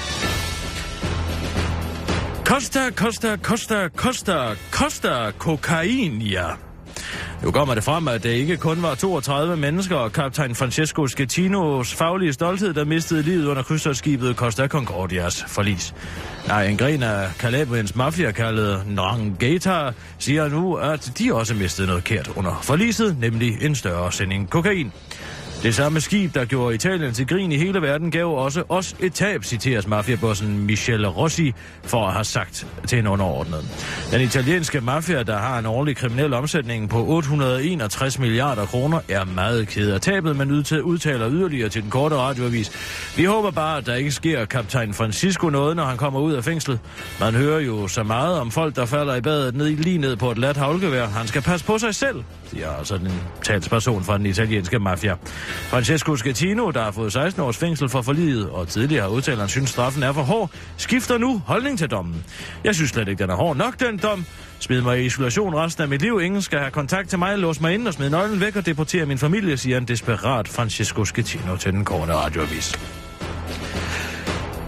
Costa, 2.45 2.91
Costa, 2.91 3.37
Costa, 3.37 3.89
Costa, 3.89 4.55
Costa, 4.71 5.31
kokain, 5.31 6.21
ja. 6.21 6.66
Nu 7.43 7.51
kommer 7.51 7.75
det 7.75 7.83
frem, 7.83 8.07
at 8.07 8.23
det 8.23 8.29
ikke 8.29 8.57
kun 8.57 8.81
var 8.81 8.95
32 8.95 9.57
mennesker 9.57 9.95
og 9.95 10.11
kaptajn 10.11 10.55
Francesco 10.55 11.07
Schettinos 11.07 11.93
faglige 11.93 12.33
stolthed, 12.33 12.73
der 12.73 12.85
mistede 12.85 13.21
livet 13.21 13.45
under 13.45 13.63
krydstogsskibet 13.63 14.35
Costa 14.35 14.67
Concordias 14.67 15.43
forlis. 15.47 15.93
Nej, 16.47 16.65
en 16.65 16.77
gren 16.77 17.03
af 17.03 17.29
Calabriens 17.39 17.95
mafia 17.95 18.31
kaldet 18.31 18.83
Nrangheta 18.87 19.91
siger 20.17 20.47
nu, 20.47 20.75
at 20.75 21.11
de 21.19 21.33
også 21.33 21.53
mistede 21.53 21.87
noget 21.87 22.03
kært 22.03 22.27
under 22.35 22.59
forliset, 22.63 23.19
nemlig 23.19 23.57
en 23.61 23.75
større 23.75 24.11
sending 24.11 24.49
kokain. 24.49 24.91
Det 25.63 25.75
samme 25.75 26.01
skib, 26.01 26.33
der 26.33 26.45
gjorde 26.45 26.75
Italien 26.75 27.13
til 27.13 27.27
grin 27.27 27.51
i 27.51 27.57
hele 27.57 27.81
verden, 27.81 28.11
gav 28.11 28.27
også 28.27 28.63
os 28.69 28.95
et 28.99 29.13
tab, 29.13 29.43
citeres 29.43 29.87
mafiabossen 29.87 30.65
Michele 30.65 31.07
Rossi 31.07 31.53
for 31.83 32.07
at 32.07 32.13
have 32.13 32.23
sagt 32.23 32.67
til 32.87 32.99
en 32.99 33.07
underordnet. 33.07 33.65
Den 34.11 34.21
italienske 34.21 34.81
mafia, 34.81 35.23
der 35.23 35.37
har 35.37 35.59
en 35.59 35.65
årlig 35.65 35.97
kriminel 35.97 36.33
omsætning 36.33 36.89
på 36.89 37.05
861 37.05 38.19
milliarder 38.19 38.65
kroner, 38.65 38.99
er 39.09 39.25
meget 39.25 39.67
ked 39.67 39.91
af 39.91 40.01
tabet, 40.01 40.35
men 40.35 40.51
udtaler 40.51 41.29
yderligere 41.31 41.69
til 41.69 41.81
den 41.81 41.89
korte 41.89 42.15
radioavis. 42.15 42.71
Vi 43.17 43.23
håber 43.23 43.51
bare, 43.51 43.77
at 43.77 43.85
der 43.85 43.95
ikke 43.95 44.11
sker 44.11 44.45
kaptajn 44.45 44.93
Francisco 44.93 45.49
noget, 45.49 45.75
når 45.75 45.85
han 45.85 45.97
kommer 45.97 46.19
ud 46.19 46.33
af 46.33 46.43
fængslet. 46.43 46.79
Man 47.19 47.35
hører 47.35 47.59
jo 47.59 47.87
så 47.87 48.03
meget 48.03 48.39
om 48.39 48.51
folk, 48.51 48.75
der 48.75 48.85
falder 48.85 49.15
i 49.15 49.21
badet 49.21 49.55
ned, 49.55 49.65
lige 49.67 49.97
ned 49.97 50.15
på 50.15 50.31
et 50.31 50.37
lat 50.37 50.57
havlgevær. 50.57 51.05
Han 51.07 51.27
skal 51.27 51.41
passe 51.41 51.65
på 51.65 51.77
sig 51.77 51.95
selv, 51.95 52.23
siger 52.49 52.71
altså 52.71 52.95
en 52.95 53.11
talsperson 53.43 54.03
fra 54.03 54.17
den 54.17 54.25
italienske 54.25 54.79
mafia. 54.79 55.15
Francesco 55.69 56.15
Schettino, 56.15 56.71
der 56.71 56.83
har 56.83 56.91
fået 56.91 57.13
16 57.13 57.41
års 57.41 57.57
fængsel 57.57 57.89
for 57.89 58.01
forliget, 58.01 58.49
og 58.49 58.67
tidligere 58.67 59.01
har 59.01 59.09
udtalt, 59.09 59.33
at 59.33 59.39
han 59.39 59.49
synes, 59.49 59.69
straffen 59.69 60.03
er 60.03 60.13
for 60.13 60.21
hård, 60.21 60.51
skifter 60.77 61.17
nu 61.17 61.41
holdning 61.45 61.77
til 61.77 61.91
dommen. 61.91 62.23
Jeg 62.63 62.75
synes 62.75 62.89
slet 62.89 63.07
ikke, 63.07 63.23
den 63.23 63.29
er 63.29 63.35
hård 63.35 63.57
nok, 63.57 63.79
den 63.79 63.97
dom. 63.97 64.25
Smid 64.59 64.81
mig 64.81 65.01
i 65.01 65.05
isolation 65.05 65.55
resten 65.55 65.83
af 65.83 65.89
mit 65.89 66.01
liv. 66.01 66.19
Ingen 66.23 66.41
skal 66.41 66.59
have 66.59 66.71
kontakt 66.71 67.09
til 67.09 67.19
mig, 67.19 67.37
lås 67.37 67.61
mig 67.61 67.73
ind 67.73 67.87
og 67.87 67.93
smid 67.93 68.09
nøglen 68.09 68.41
væk 68.41 68.55
og 68.55 68.65
deportere 68.65 69.05
min 69.05 69.17
familie, 69.17 69.57
siger 69.57 69.77
en 69.77 69.85
desperat 69.85 70.47
Francesco 70.47 71.05
Schettino 71.05 71.55
til 71.55 71.71
den 71.71 71.85
korte 71.85 72.13
radioavis. 72.13 72.73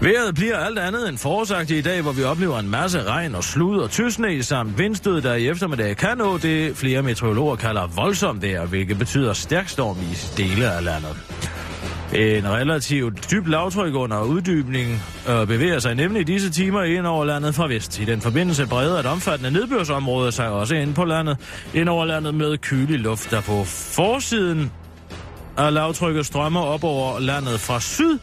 Vejret 0.02 0.34
bliver 0.34 0.56
alt 0.56 0.78
andet 0.78 1.08
end 1.08 1.18
forårsagtigt 1.18 1.78
i 1.78 1.90
dag, 1.90 2.02
hvor 2.02 2.12
vi 2.12 2.22
oplever 2.22 2.58
en 2.58 2.70
masse 2.70 3.02
regn 3.02 3.34
og 3.34 3.44
slud 3.44 3.78
og 3.78 3.90
tysne 3.90 4.42
samt 4.42 4.78
vindstød, 4.78 5.22
der 5.22 5.34
i 5.34 5.48
eftermiddag 5.48 5.96
kan 5.96 6.18
nå 6.18 6.38
det, 6.38 6.76
flere 6.76 7.02
meteorologer 7.02 7.56
kalder 7.56 7.86
voldsomt 7.86 8.42
vejr, 8.42 8.66
hvilket 8.66 8.98
betyder 8.98 9.32
stærk 9.32 9.68
storm 9.68 9.96
i 9.96 10.16
dele 10.36 10.70
af 10.70 10.84
landet. 10.84 11.16
En 12.14 12.48
relativt 12.48 13.30
dyb 13.30 13.46
lavtryk 13.46 13.94
under 13.94 14.22
uddybning 14.22 15.02
øh, 15.28 15.46
bevæger 15.46 15.78
sig 15.78 15.94
nemlig 15.94 16.20
i 16.20 16.24
disse 16.24 16.50
timer 16.50 16.82
ind 16.82 17.06
over 17.06 17.24
landet 17.24 17.54
fra 17.54 17.66
vest. 17.66 18.00
I 18.00 18.04
den 18.04 18.20
forbindelse 18.20 18.66
breder 18.66 18.98
et 18.98 19.06
omfattende 19.06 19.50
nedbørsområde 19.50 20.32
sig 20.32 20.48
også 20.48 20.74
ind 20.74 20.94
på 20.94 21.04
landet, 21.04 21.36
ind 21.74 21.88
over 21.88 22.04
landet 22.04 22.34
med 22.34 22.58
kylig 22.58 22.98
luft, 22.98 23.30
der 23.30 23.40
på 23.40 23.64
forsiden 23.64 24.72
af 25.56 25.74
lavtrykket 25.74 26.26
strømmer 26.26 26.60
op 26.60 26.84
over 26.84 27.18
landet 27.18 27.60
fra 27.60 27.80
syd, 27.80 28.18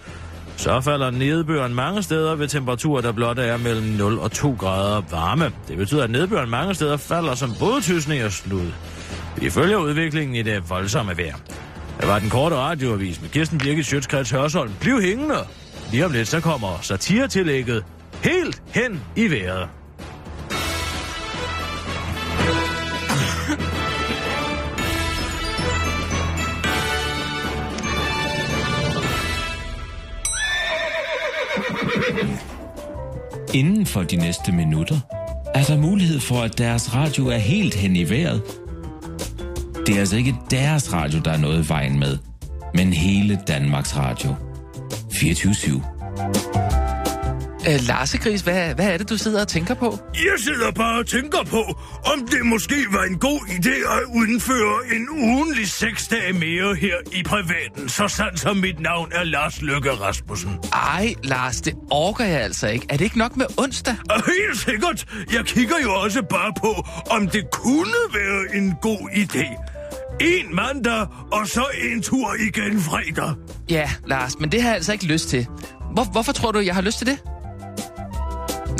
så 0.58 0.82
falder 0.82 1.12
nedbøren 1.12 1.74
mange 1.74 2.04
steder 2.04 2.36
ved 2.36 2.48
temperaturer, 2.48 3.02
der 3.02 3.12
blot 3.12 3.40
er 3.40 3.58
mellem 3.58 3.88
0 3.88 4.20
og 4.20 4.32
2 4.32 4.56
grader 4.60 5.02
varme. 5.12 5.52
Det 5.68 5.78
betyder, 5.78 6.04
at 6.04 6.10
nedbøren 6.10 6.50
mange 6.50 6.74
steder 6.76 6.98
falder 6.98 7.36
som 7.36 7.50
både 7.60 7.82
tysning 7.82 8.24
og 8.24 8.32
slud. 8.32 8.72
Vi 9.38 9.50
følger 9.50 9.78
udviklingen 9.78 10.36
i 10.36 10.42
det 10.42 10.70
voldsomme 10.70 11.18
vejr. 11.18 11.36
Det 12.00 12.08
var 12.08 12.20
den 12.20 12.30
korte 12.30 12.56
radioavis 12.56 13.22
med 13.22 13.30
Kirsten 13.30 13.58
Birgit 13.58 13.86
Sjøtskreds 13.86 14.32
Hørsholm. 14.32 14.72
Bliv 14.80 15.02
hængende. 15.02 15.38
Lige 15.92 16.06
om 16.06 16.12
lidt, 16.12 16.28
så 16.28 16.40
kommer 16.40 16.80
satiretillægget 16.82 17.84
helt 18.24 18.62
hen 18.74 19.02
i 19.16 19.32
vejret. 19.32 19.70
Inden 33.54 33.86
for 33.86 34.04
de 34.04 34.16
næste 34.16 34.52
minutter 34.52 35.00
er 35.56 35.64
der 35.64 35.78
mulighed 35.78 36.20
for, 36.20 36.42
at 36.42 36.58
deres 36.58 36.96
radio 36.96 37.28
er 37.28 37.38
helt 37.38 37.76
hen 37.76 37.96
i 37.96 38.10
vejret. 38.10 38.42
Det 39.88 39.96
er 39.96 40.00
altså 40.00 40.18
ikke 40.18 40.36
deres 40.52 40.94
radio, 40.94 41.20
der 41.20 41.32
er 41.32 41.38
noget 41.38 41.66
i 41.66 41.70
vejen 41.70 42.00
med, 42.00 42.18
men 42.74 42.94
hele 42.94 43.40
Danmarks 43.48 43.98
Radio. 43.98 44.36
24 45.12 45.54
Øh, 47.70 47.80
Larsegris, 47.88 48.42
hvad, 48.42 48.76
hvad 48.76 48.86
er 48.88 48.98
det, 48.98 49.10
du 49.10 49.18
sidder 49.18 49.42
og 49.42 49.48
tænker 49.48 49.74
på? 49.74 50.00
Jeg 50.14 50.34
sidder 50.38 50.72
bare 50.72 51.00
og 51.00 51.08
tænker 51.08 51.44
på, 51.44 51.62
om 52.14 52.28
det 52.28 52.46
måske 52.46 52.76
var 52.92 53.04
en 53.04 53.20
god 53.20 53.40
idé 53.40 53.94
at 53.98 54.04
indføre 54.30 54.96
en 54.96 55.10
ugenlig 55.10 55.68
seks 55.68 56.08
dage 56.08 56.34
mere 56.34 56.76
her 56.76 56.96
i 57.12 57.24
privaten, 57.24 57.90
så 57.90 58.08
sandt 58.08 58.40
som 58.40 58.58
mit 58.58 58.80
navn 58.80 59.12
er 59.12 59.24
Lars 59.24 59.62
Løkke 59.62 59.92
Rasmussen. 59.92 60.52
Ej, 60.74 61.14
Lars, 61.24 61.62
det 61.62 61.74
orker 61.92 62.26
jeg 62.26 62.42
altså 62.42 62.68
ikke. 62.68 62.86
Er 62.90 62.98
det 62.98 63.06
ikke 63.06 63.18
nok 63.18 63.38
med 63.38 63.46
onsdag? 63.58 63.96
Og 64.10 64.16
helt 64.26 64.60
sikkert, 64.60 65.06
jeg 65.34 65.46
kigger 65.46 65.76
jo 65.84 65.94
også 65.94 66.22
bare 66.30 66.54
på, 66.60 66.86
om 67.10 67.28
det 67.28 67.44
kunne 67.52 67.98
være 68.14 68.58
en 68.58 68.74
god 68.82 69.10
idé. 69.10 69.74
En 70.22 70.56
mandag, 70.56 71.08
og 71.32 71.48
så 71.48 71.66
en 71.84 72.02
tur 72.02 72.36
igen 72.40 72.82
fredag. 72.82 73.34
Ja, 73.70 73.90
Lars, 74.08 74.40
men 74.40 74.52
det 74.52 74.62
har 74.62 74.70
jeg 74.70 74.76
altså 74.76 74.92
ikke 74.94 75.06
lyst 75.06 75.30
til. 75.30 75.48
hvor, 75.94 76.04
hvorfor 76.04 76.32
tror 76.32 76.52
du, 76.52 76.60
jeg 76.60 76.76
har 76.76 76.82
lyst 76.82 76.98
til 76.98 77.08
det? 77.08 77.20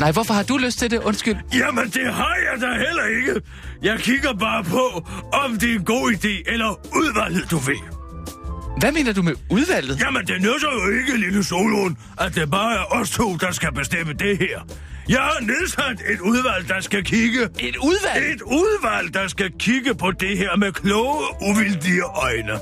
Nej, 0.00 0.12
hvorfor 0.12 0.34
har 0.34 0.42
du 0.42 0.56
lyst 0.56 0.78
til 0.78 0.90
det? 0.90 0.98
Undskyld. 0.98 1.36
Jamen, 1.54 1.84
det 1.84 2.14
har 2.14 2.36
jeg 2.52 2.60
da 2.60 2.66
heller 2.66 3.04
ikke. 3.16 3.40
Jeg 3.82 3.98
kigger 3.98 4.32
bare 4.32 4.64
på, 4.64 5.06
om 5.44 5.58
det 5.58 5.70
er 5.70 5.74
en 5.74 5.84
god 5.84 6.12
idé 6.12 6.52
eller 6.52 6.80
udvalget, 6.94 7.50
du 7.50 7.56
ved. 7.56 7.76
Hvad 8.80 8.92
mener 8.92 9.12
du 9.12 9.22
med 9.22 9.34
udvalget? 9.50 10.00
Jamen, 10.00 10.26
det 10.26 10.36
nytter 10.36 10.72
jo 10.72 10.98
ikke, 10.98 11.16
lille 11.16 11.44
Solon, 11.44 11.96
at 12.20 12.34
det 12.34 12.50
bare 12.50 12.74
er 12.74 12.84
os 13.00 13.10
to, 13.10 13.36
der 13.36 13.52
skal 13.52 13.72
bestemme 13.72 14.12
det 14.12 14.38
her. 14.38 14.58
Jeg 15.08 15.18
har 15.18 15.40
nedsat 15.40 16.02
et 16.12 16.20
udvalg, 16.20 16.68
der 16.68 16.80
skal 16.80 17.04
kigge... 17.04 17.42
Et 17.58 17.76
udvalg? 17.76 18.34
Et 18.34 18.42
udvalg, 18.42 19.14
der 19.14 19.28
skal 19.28 19.52
kigge 19.58 19.94
på 19.94 20.10
det 20.10 20.38
her 20.38 20.56
med 20.56 20.72
kloge, 20.72 21.24
uvildige 21.50 22.02
øjne. 22.02 22.58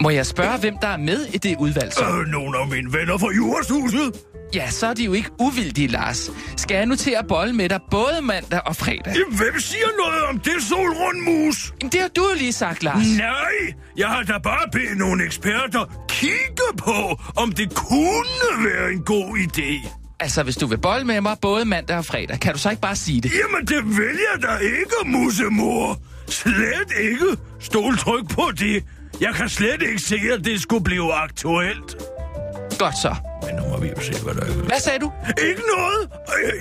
Må 0.00 0.10
jeg 0.10 0.26
spørge, 0.26 0.58
hvem 0.58 0.74
der 0.82 0.88
er 0.88 0.96
med 0.96 1.26
i 1.34 1.38
det 1.38 1.56
udvalg 1.58 1.92
så? 1.92 2.04
Øh, 2.04 2.26
nogle 2.26 2.58
af 2.58 2.66
mine 2.68 2.92
venner 2.92 3.18
fra 3.18 3.28
Jurastuset. 3.36 4.12
Ja, 4.56 4.70
så 4.70 4.86
er 4.86 4.94
de 4.94 5.04
jo 5.04 5.12
ikke 5.12 5.30
uvildige, 5.40 5.88
Lars. 5.88 6.30
Skal 6.56 6.76
jeg 6.76 6.86
nu 6.86 6.96
til 6.96 7.10
at 7.18 7.26
bolle 7.28 7.52
med 7.52 7.68
dig 7.68 7.80
både 7.90 8.20
mandag 8.22 8.60
og 8.66 8.76
fredag? 8.76 9.14
Jamen, 9.16 9.38
hvem 9.38 9.60
siger 9.60 9.86
noget 10.04 10.22
om 10.22 10.38
det, 10.38 10.62
solrundmus? 10.68 11.72
Jamen, 11.82 11.92
det 11.92 12.00
har 12.00 12.08
du 12.08 12.24
lige 12.38 12.52
sagt, 12.52 12.82
Lars. 12.82 13.06
Nej, 13.18 13.74
jeg 13.96 14.08
har 14.08 14.22
da 14.22 14.38
bare 14.38 14.68
bedt 14.72 14.98
nogle 14.98 15.24
eksperter 15.24 16.04
kigge 16.08 16.68
på, 16.78 17.20
om 17.36 17.52
det 17.52 17.74
kunne 17.74 18.64
være 18.64 18.92
en 18.92 19.02
god 19.02 19.38
idé. 19.38 19.88
Altså, 20.20 20.42
hvis 20.42 20.56
du 20.56 20.66
vil 20.66 20.78
bolle 20.78 21.06
med 21.06 21.20
mig 21.20 21.36
både 21.42 21.64
mandag 21.64 21.96
og 21.96 22.04
fredag, 22.04 22.40
kan 22.40 22.52
du 22.52 22.58
så 22.58 22.70
ikke 22.70 22.82
bare 22.82 22.96
sige 22.96 23.20
det? 23.20 23.32
Jamen, 23.32 23.66
det 23.66 23.98
vil 23.98 24.18
jeg 24.34 24.42
da 24.42 24.56
ikke, 24.56 24.96
musemor. 25.04 25.98
Slet 26.28 26.92
ikke. 27.00 27.36
Stol 27.60 27.96
tryk 27.96 28.28
på 28.30 28.50
det. 28.58 28.84
Jeg 29.20 29.34
kan 29.34 29.48
slet 29.48 29.82
ikke 29.82 30.02
se, 30.02 30.16
at 30.38 30.44
det 30.44 30.62
skulle 30.62 30.84
blive 30.84 31.12
aktuelt. 31.12 31.96
Godt 32.78 32.98
så. 32.98 33.14
Men 33.46 33.54
nu 33.54 33.62
må 33.70 33.80
vi 33.80 33.88
jo 33.88 34.00
se, 34.00 34.22
hvad 34.24 34.34
der 34.34 34.40
er. 34.42 34.52
Hvad 34.52 34.80
sagde 34.80 34.98
du? 34.98 35.12
Ikke 35.48 35.62
noget. 35.76 36.10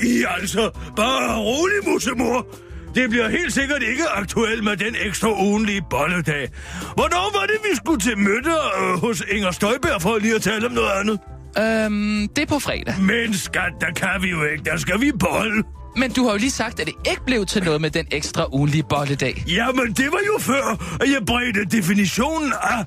I 0.03 0.26
altså. 0.39 0.70
Bare 0.95 1.38
rolig, 1.39 1.93
musemor. 1.93 2.47
Det 2.95 3.09
bliver 3.09 3.30
helt 3.30 3.53
sikkert 3.53 3.84
ikke 3.84 4.03
aktuelt 4.09 4.63
med 4.63 4.78
den 4.78 4.95
ekstra 5.05 5.30
ugenlige 5.41 5.82
bolledag. 5.89 6.49
Hvornår 6.93 7.39
var 7.39 7.45
det, 7.45 7.55
vi 7.72 7.76
skulle 7.76 7.99
til 7.99 8.18
møde 8.18 8.55
øh, 8.82 8.99
hos 8.99 9.24
Inger 9.32 9.51
Støjberg 9.51 10.01
for 10.01 10.18
lige 10.18 10.36
at 10.36 10.41
tale 10.41 10.66
om 10.66 10.72
noget 10.72 10.89
andet? 10.91 11.20
Øhm, 11.59 12.28
det 12.36 12.41
er 12.41 12.45
på 12.45 12.59
fredag. 12.59 12.95
Men 12.99 13.34
skat, 13.34 13.72
der 13.82 13.91
kan 13.95 14.22
vi 14.22 14.30
jo 14.30 14.43
ikke. 14.43 14.63
Der 14.63 14.78
skal 14.78 15.01
vi 15.01 15.11
bolle. 15.20 15.63
Men 15.97 16.11
du 16.11 16.24
har 16.24 16.32
jo 16.32 16.38
lige 16.38 16.51
sagt, 16.51 16.80
at 16.80 16.88
det 16.88 16.93
ikke 17.09 17.26
blev 17.26 17.45
til 17.45 17.63
noget 17.63 17.82
med 17.82 17.89
den 17.89 18.05
ekstra 18.11 18.45
ugenlige 18.53 18.84
bolledag. 18.89 19.43
Jamen, 19.47 19.93
det 19.93 20.05
var 20.11 20.20
jo 20.28 20.38
før, 20.39 20.95
at 21.01 21.09
jeg 21.09 21.26
bredte 21.26 21.78
definitionen 21.78 22.53
af, 22.61 22.86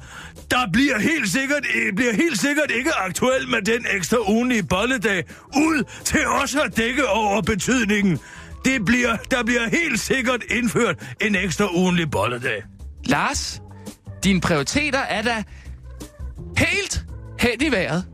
der 0.50 0.72
bliver 0.72 0.98
helt 0.98 1.30
sikkert, 1.30 1.64
øh, 1.74 1.92
bliver 1.92 2.12
helt 2.12 2.40
sikkert 2.40 2.70
ikke 2.70 2.92
aktuelt 2.94 3.50
med 3.50 3.62
den 3.62 3.86
ekstra 3.96 4.16
ugenlige 4.30 4.62
bolledag, 4.62 5.24
ud 5.56 5.84
til 6.04 6.26
også 6.26 6.60
at 6.62 6.76
dække 6.76 7.08
over 7.08 7.42
betydningen. 7.42 8.18
Det 8.64 8.84
bliver, 8.84 9.16
der 9.30 9.44
bliver 9.44 9.68
helt 9.68 10.00
sikkert 10.00 10.40
indført 10.50 10.96
en 11.20 11.34
ekstra 11.34 11.76
ugenlig 11.76 12.10
bolledag. 12.10 12.62
Lars, 13.04 13.62
dine 14.24 14.40
prioriteter 14.40 14.98
er 14.98 15.22
da 15.22 15.42
helt 16.56 17.04
hen 17.40 17.62
i 17.62 17.70
vejret. 17.70 18.04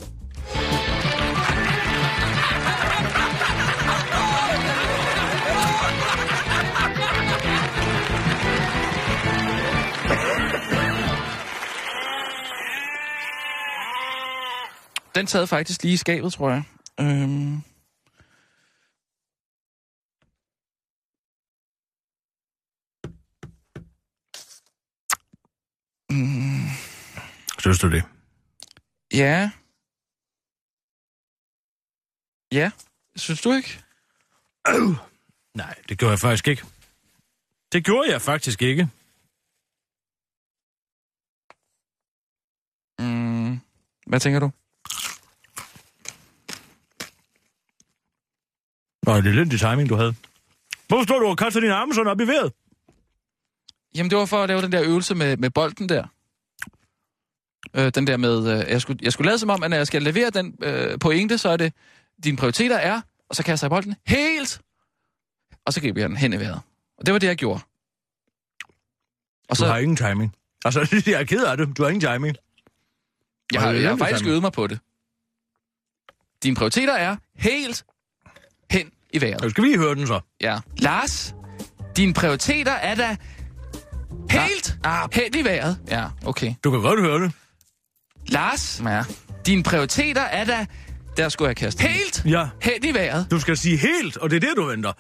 Den 15.15 15.27
sad 15.27 15.47
faktisk 15.47 15.83
lige 15.83 15.95
i 15.95 15.97
skabet, 15.97 16.33
tror 16.33 16.51
jeg. 16.51 16.63
Øhm. 17.01 17.63
Mm, 26.11 26.69
Synes 27.59 27.79
du 27.79 27.91
det? 27.91 28.03
ja. 29.13 29.51
Ja, 32.53 32.71
synes 33.17 33.43
du 33.43 33.53
ikke? 33.53 33.83
Øh. 34.69 34.97
Nej, 35.55 35.75
det 35.89 35.99
gjorde 35.99 36.11
jeg 36.13 36.19
faktisk 36.19 36.49
ikke. 36.49 36.63
Det 37.73 37.85
gjorde 37.85 38.11
jeg 38.13 38.23
faktisk 38.23 38.63
ikke. 38.63 38.83
Mm, 42.99 43.61
hvad 44.07 44.21
tænker 44.21 44.41
du? 44.41 44.51
Nå, 49.07 49.17
det 49.17 49.27
er 49.27 49.45
lidt 49.45 49.61
timing, 49.61 49.89
du 49.89 49.95
havde. 49.95 50.15
Hvorfor 50.89 51.05
står 51.05 51.19
du 51.19 51.27
og 51.27 51.39
kaster 51.39 51.75
arme 51.75 51.95
sådan 51.95 52.11
op 52.11 52.21
i 52.21 52.27
vejret? 52.27 52.53
Jamen, 53.95 54.11
det 54.11 54.19
var 54.19 54.27
for 54.27 54.43
at 54.43 54.49
lave 54.49 54.63
den 54.63 54.73
der 54.73 54.83
øvelse 54.85 55.15
med, 55.15 55.37
med 55.37 55.51
bolden 55.51 55.89
der. 55.89 56.07
Øh, 57.75 57.93
den 57.95 58.07
der 58.07 58.17
med, 58.17 58.39
øh, 58.39 58.71
jeg, 58.71 58.81
skulle, 58.81 58.99
jeg 59.03 59.13
skulle 59.13 59.27
lade 59.27 59.39
som 59.39 59.51
om, 59.51 59.63
at 59.63 59.71
når 59.71 59.77
jeg 59.77 59.87
skal 59.87 60.03
levere 60.03 60.31
den 60.31 60.59
øh, 60.63 60.99
pointe, 60.99 61.39
så 61.39 61.49
er 61.49 61.57
det, 61.57 61.73
dine 62.25 62.37
prioriteter 62.37 62.77
er, 62.77 63.01
og 63.29 63.37
så 63.37 63.43
kaster 63.43 63.67
jeg 63.67 63.71
bolden 63.71 63.95
helt, 64.07 64.61
og 65.67 65.73
så 65.73 65.81
griber 65.81 66.01
jeg 66.01 66.09
den 66.09 66.17
hen 66.17 66.33
i 66.33 66.41
vejret. 66.41 66.61
Og 66.99 67.07
det 67.07 67.13
var 67.13 67.19
det, 67.19 67.27
jeg 67.27 67.37
gjorde. 67.37 67.61
Og 69.49 69.51
Du 69.51 69.55
så, 69.55 69.67
har 69.67 69.79
ingen 69.79 69.97
timing. 69.97 70.37
Altså, 70.65 70.81
jeg 71.07 71.21
er 71.21 71.25
ked 71.25 71.45
af 71.45 71.57
det. 71.57 71.77
Du 71.77 71.83
har 71.83 71.91
ingen 71.91 72.01
timing. 72.01 72.37
jeg 73.53 73.61
har, 73.61 73.73
jeg 73.73 73.91
har 73.91 73.97
faktisk 73.97 74.27
øvet 74.27 74.43
mig 74.43 74.53
på 74.53 74.67
det. 74.67 74.79
Dine 76.43 76.57
prioriteter 76.57 76.95
er 76.95 77.17
helt 77.35 77.85
i 79.15 79.21
vejret. 79.21 79.41
Så 79.43 79.49
skal 79.51 79.65
vi 79.65 79.77
høre 79.77 79.95
den 79.95 80.07
så. 80.07 80.21
Ja. 80.41 80.59
Lars, 80.79 81.35
dine 81.97 82.15
prioriteter 82.15 82.73
er 82.73 82.95
da 82.95 83.17
helt 84.31 84.77
Ah. 84.85 85.09
hen 85.13 85.35
i 85.39 85.45
vejret. 85.45 85.79
Ja, 85.91 86.07
okay. 86.27 86.55
Du 86.65 86.71
kan 86.71 86.81
godt 86.81 87.01
høre 87.01 87.25
det. 87.25 87.33
Lars, 88.29 88.81
ja. 88.85 89.03
dine 89.47 89.63
prioriteter 89.63 90.23
er 90.23 90.45
da... 90.45 90.67
Der 91.17 91.29
skulle 91.29 91.49
jeg 91.49 91.57
kaste. 91.57 91.83
Helt 91.89 92.25
Ja. 92.27 92.49
hen 92.63 92.85
i 92.85 92.95
vejret. 92.95 93.27
Du 93.31 93.41
skal 93.41 93.57
sige 93.57 93.77
helt, 93.77 94.17
og 94.17 94.31
det 94.31 94.37
er 94.37 94.41
det, 94.41 94.57
du 94.57 94.65
venter. 94.65 94.93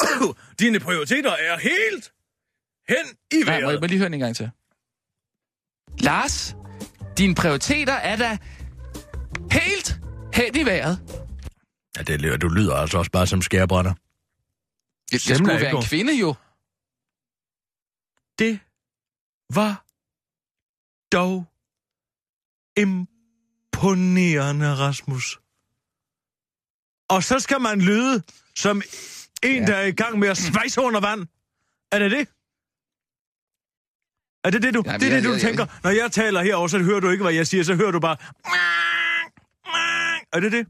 Dine 0.60 0.80
prioriteter 0.80 1.30
er 1.30 1.58
helt 1.58 2.12
hen 2.88 2.96
i 3.32 3.44
må 3.46 3.52
jeg, 3.52 3.60
må 3.62 3.66
vejret. 3.66 3.80
jeg 3.80 3.88
lige 3.88 3.98
høre 3.98 4.08
den 4.08 4.14
en 4.14 4.20
gang 4.20 4.36
til. 4.36 4.50
Lars, 5.98 6.56
dine 7.18 7.34
prioriteter 7.34 7.92
er 7.92 8.16
da 8.16 8.36
helt 9.52 9.98
hen 10.34 10.56
i 10.56 10.64
vejret. 10.66 11.23
Ja, 11.96 12.02
det 12.02 12.20
lyder, 12.20 12.36
du 12.36 12.48
lyder 12.48 12.74
altså 12.74 12.98
også 12.98 13.10
bare 13.10 13.26
som 13.26 13.42
skærbrænder. 13.42 13.94
Jeg, 15.12 15.20
jeg 15.28 15.36
skulle 15.36 15.60
være 15.60 15.70
en 15.76 15.82
kvinde 15.82 16.14
jo. 16.20 16.34
Det 18.38 18.60
var 19.54 19.84
dog 21.12 21.46
imponerende, 22.76 24.74
Rasmus. 24.74 25.40
Og 27.08 27.22
så 27.22 27.38
skal 27.40 27.60
man 27.60 27.80
lyde 27.80 28.22
som 28.56 28.82
en, 29.42 29.60
Ja. 29.60 29.66
der 29.66 29.76
er 29.76 29.84
i 29.86 29.92
gang 29.92 30.18
med 30.18 30.28
at 30.28 30.36
svejse 30.36 30.80
under 30.80 31.00
vand. 31.00 31.20
Er 31.92 31.98
det 31.98 32.10
det? 32.10 32.28
Er 34.44 34.50
det 34.50 34.62
det, 34.62 34.74
du, 34.74 34.82
Jamen, 34.86 35.00
det, 35.00 35.06
er 35.08 35.12
jeg- 35.12 35.22
det, 35.22 35.28
du 35.28 35.32
jeg- 35.32 35.40
tænker? 35.40 35.66
Når 35.82 35.90
jeg 35.90 36.12
taler 36.12 36.42
herover, 36.42 36.68
så 36.68 36.78
hører 36.78 37.00
du 37.00 37.08
ikke, 37.10 37.24
hvad 37.24 37.32
jeg 37.34 37.46
siger. 37.46 37.64
Så 37.64 37.74
hører 37.74 37.90
du 37.90 38.00
bare... 38.00 38.16
Er 40.32 40.40
det 40.40 40.52
det? 40.52 40.66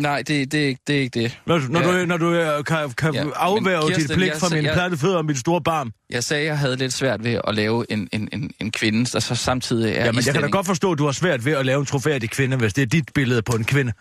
Nej, 0.00 0.22
det, 0.22 0.52
det, 0.52 0.76
det 0.86 0.96
er 0.96 1.00
ikke 1.00 1.20
det. 1.20 1.38
Når, 1.46 1.60
når, 1.68 1.80
Ja. 1.80 2.00
du, 2.00 2.06
når 2.06 2.16
du 2.16 2.32
øh, 2.34 2.64
kan, 2.64 2.90
kan 2.90 3.14
Ja, 3.14 3.24
afværge 3.36 3.94
dit 3.94 4.10
pligt 4.14 4.36
fra 4.36 4.48
mine 4.48 4.64
jeg- 4.66 4.74
platte 4.74 4.96
fødder 4.96 5.16
og 5.16 5.24
mit 5.24 5.38
store 5.38 5.60
barm. 5.62 5.92
Jeg 6.10 6.24
sagde, 6.24 6.40
at 6.42 6.46
jeg 6.48 6.58
havde 6.58 6.76
lidt 6.76 6.92
svært 6.92 7.24
ved 7.24 7.40
at 7.48 7.54
lave 7.54 7.92
en, 7.92 8.08
en, 8.12 8.28
en, 8.32 8.50
en 8.60 8.70
kvinde, 8.70 9.04
der 9.04 9.20
så 9.20 9.34
samtidig 9.34 9.94
er 9.96 10.04
Jamen, 10.04 10.22
jeg 10.26 10.34
kan 10.34 10.42
da 10.42 10.48
godt 10.48 10.66
forstå, 10.66 10.92
at 10.92 10.98
du 10.98 11.04
har 11.04 11.12
svært 11.12 11.44
ved 11.44 11.52
at 11.52 11.66
lave 11.66 11.80
en 11.80 11.86
trofærdig 11.86 12.30
kvinde, 12.30 12.56
hvis 12.56 12.74
det 12.74 12.82
er 12.82 12.86
dit 12.86 13.08
billede 13.14 13.42
på 13.42 13.56
en 13.56 13.64
kvinde. 13.64 13.92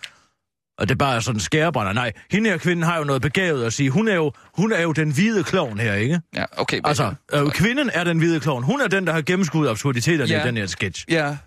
Og 0.78 0.88
det 0.90 0.96
er 0.96 0.98
bare 0.98 1.22
sådan 1.22 1.40
skærebrænder. 1.40 1.94
Nej, 1.94 2.12
hende 2.32 2.50
her 2.50 2.58
kvinden 2.58 2.84
har 2.86 2.98
jo 2.98 3.04
noget 3.04 3.22
begavet 3.22 3.64
at 3.66 3.74
sige. 3.74 3.90
Hun 3.90 4.08
er 4.08 4.16
jo, 4.16 4.32
hun 4.58 4.72
er 4.72 4.82
jo 4.82 4.92
den 4.92 5.12
hvide 5.12 5.44
klovn 5.44 5.80
her, 5.80 5.94
ikke? 5.94 6.22
Ja, 6.36 6.46
okay. 6.58 6.80
Altså, 6.84 7.14
øh, 7.34 7.52
kvinden 7.52 7.90
er 7.94 8.04
den 8.04 8.18
hvide 8.18 8.40
klovn. 8.40 8.64
Hun 8.64 8.82
er 8.82 8.88
den, 8.88 9.08
der 9.08 9.14
har 9.14 9.22
gennemskuddet 9.22 9.70
absurditeterne 9.72 10.32
Ja. 10.32 10.44
i 10.44 10.48
den 10.48 10.58
her 10.58 10.66
sketch. 10.66 11.06
Ja. 11.10 11.38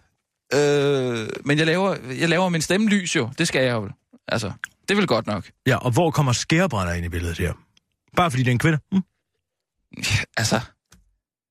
Øh, 0.54 1.28
men 1.44 1.58
jeg 1.58 1.66
laver, 1.66 1.96
jeg 2.20 2.28
laver 2.28 2.48
min 2.48 2.60
stemme 2.62 2.88
lys 2.88 3.16
jo. 3.16 3.28
Det 3.38 3.48
skal 3.48 3.64
jeg 3.64 3.72
jo. 3.72 3.88
Altså, 4.28 4.52
det 4.88 4.96
vel 4.96 5.06
godt 5.06 5.26
nok. 5.26 5.50
Ja, 5.66 5.76
og 5.76 5.90
hvor 5.90 6.10
kommer 6.10 6.32
skærebrænder 6.32 6.92
ind 6.94 7.06
i 7.06 7.08
billedet 7.08 7.38
her? 7.38 7.52
Bare 8.16 8.30
fordi 8.30 8.42
det 8.42 8.48
er 8.48 8.52
en 8.52 8.58
kvinde? 8.58 8.78
Hm? 8.92 9.02
Altså, 10.36 10.60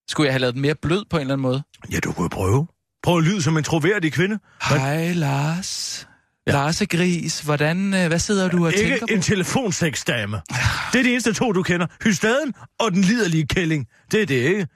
skulle 0.09 0.25
jeg 0.25 0.33
have 0.33 0.39
lavet 0.39 0.53
den 0.53 0.61
mere 0.61 0.75
blød 0.75 1.05
på 1.09 1.17
en 1.17 1.21
eller 1.21 1.33
anden 1.33 1.41
måde? 1.41 1.63
Ja, 1.91 1.99
du 1.99 2.11
kunne 2.13 2.29
prøve. 2.29 2.67
Prøv 3.03 3.17
at 3.17 3.23
lyde 3.23 3.41
som 3.41 3.57
en 3.57 3.63
troværdig 3.63 4.13
kvinde. 4.13 4.39
Hej, 4.69 5.13
Lars. 5.13 6.07
Ja. 6.47 6.51
Lars 6.51 6.81
Gris, 6.89 7.41
hvordan, 7.41 7.93
øh, 7.93 8.07
hvad 8.07 8.19
sidder 8.19 8.49
du 8.49 8.65
og 8.65 8.73
tænker 8.73 8.93
Ikke 8.93 9.05
på? 9.09 9.13
en 9.13 9.21
telefonsexdame. 9.21 10.41
Det 10.93 10.99
er 10.99 11.03
de 11.03 11.11
eneste 11.11 11.33
to, 11.33 11.51
du 11.51 11.63
kender. 11.63 11.87
Hystaden 12.03 12.53
og 12.79 12.91
den 12.91 13.01
liderlige 13.01 13.47
kælling. 13.47 13.87
Det 14.11 14.21
er 14.21 14.25
det, 14.25 14.35
ikke? 14.35 14.67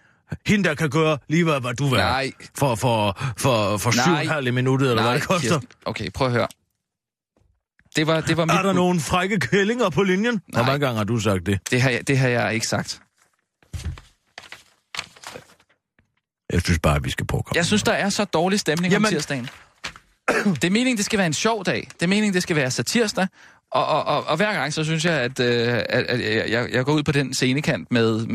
Hende, 0.45 0.69
der 0.69 0.75
kan 0.75 0.89
gøre 0.89 1.17
lige, 1.29 1.43
hvad, 1.43 1.61
hvad 1.61 1.73
du 1.73 1.87
vil. 1.87 1.97
Nej. 1.97 2.31
For, 2.57 2.75
for, 2.75 3.19
for, 3.37 3.77
for 3.77 3.91
syv 3.91 4.29
halv 4.29 4.53
minuttet, 4.53 4.89
eller 4.89 5.03
hvad 5.03 5.13
det 5.13 5.27
koster. 5.27 5.49
Kirsten. 5.49 5.67
Okay, 5.85 6.09
prøv 6.11 6.27
at 6.27 6.33
høre. 6.33 6.47
Det 7.95 8.07
var, 8.07 8.21
det 8.21 8.37
var 8.37 8.45
mit 8.45 8.55
Er 8.55 8.61
der 8.61 8.73
nogen 8.73 8.99
frække 8.99 9.39
kællinger 9.39 9.89
på 9.89 10.03
linjen? 10.03 10.41
Hvor 10.47 10.59
Nej. 10.61 10.65
mange 10.71 10.85
gange 10.85 10.97
har 10.97 11.03
du 11.03 11.19
sagt 11.19 11.45
det? 11.45 11.59
Det 11.71 11.81
har, 11.81 11.89
jeg, 11.89 12.07
det 12.07 12.17
har 12.17 12.27
jeg 12.27 12.53
ikke 12.53 12.67
sagt. 12.67 13.01
Jeg 16.53 16.61
synes 16.61 16.79
bare, 16.79 16.95
at 16.95 17.03
vi 17.03 17.09
skal 17.09 17.25
prøve. 17.27 17.43
Jeg 17.55 17.65
synes, 17.65 17.83
der 17.83 17.91
er 17.91 18.09
så 18.09 18.23
dårlig 18.25 18.59
stemning 18.59 18.91
Jamen... 18.93 19.05
Om 19.05 19.09
tirsdagen. 19.11 19.49
Det 20.45 20.63
er 20.63 20.69
meningen, 20.69 20.97
det 20.97 21.05
skal 21.05 21.17
være 21.17 21.27
en 21.27 21.33
sjov 21.33 21.65
dag. 21.65 21.87
Det 21.93 22.01
er 22.03 22.07
meningen, 22.07 22.33
det 22.33 22.43
skal 22.43 22.55
være 22.55 22.71
satirsdag. 22.71 23.27
Og, 23.71 23.85
og, 23.85 24.03
og, 24.03 24.23
og 24.27 24.37
hver 24.37 24.53
gang, 24.53 24.73
så 24.73 24.83
synes 24.83 25.05
jeg, 25.05 25.13
at, 25.13 25.39
øh, 25.39 25.67
at, 25.73 25.83
at 25.89 26.35
jeg, 26.35 26.49
jeg- 26.49 26.69
jeg 26.71 26.85
går 26.85 26.93
ud 26.93 27.03
på 27.03 27.11
den 27.11 27.33
scenekant 27.33 27.91
med, 27.91 28.25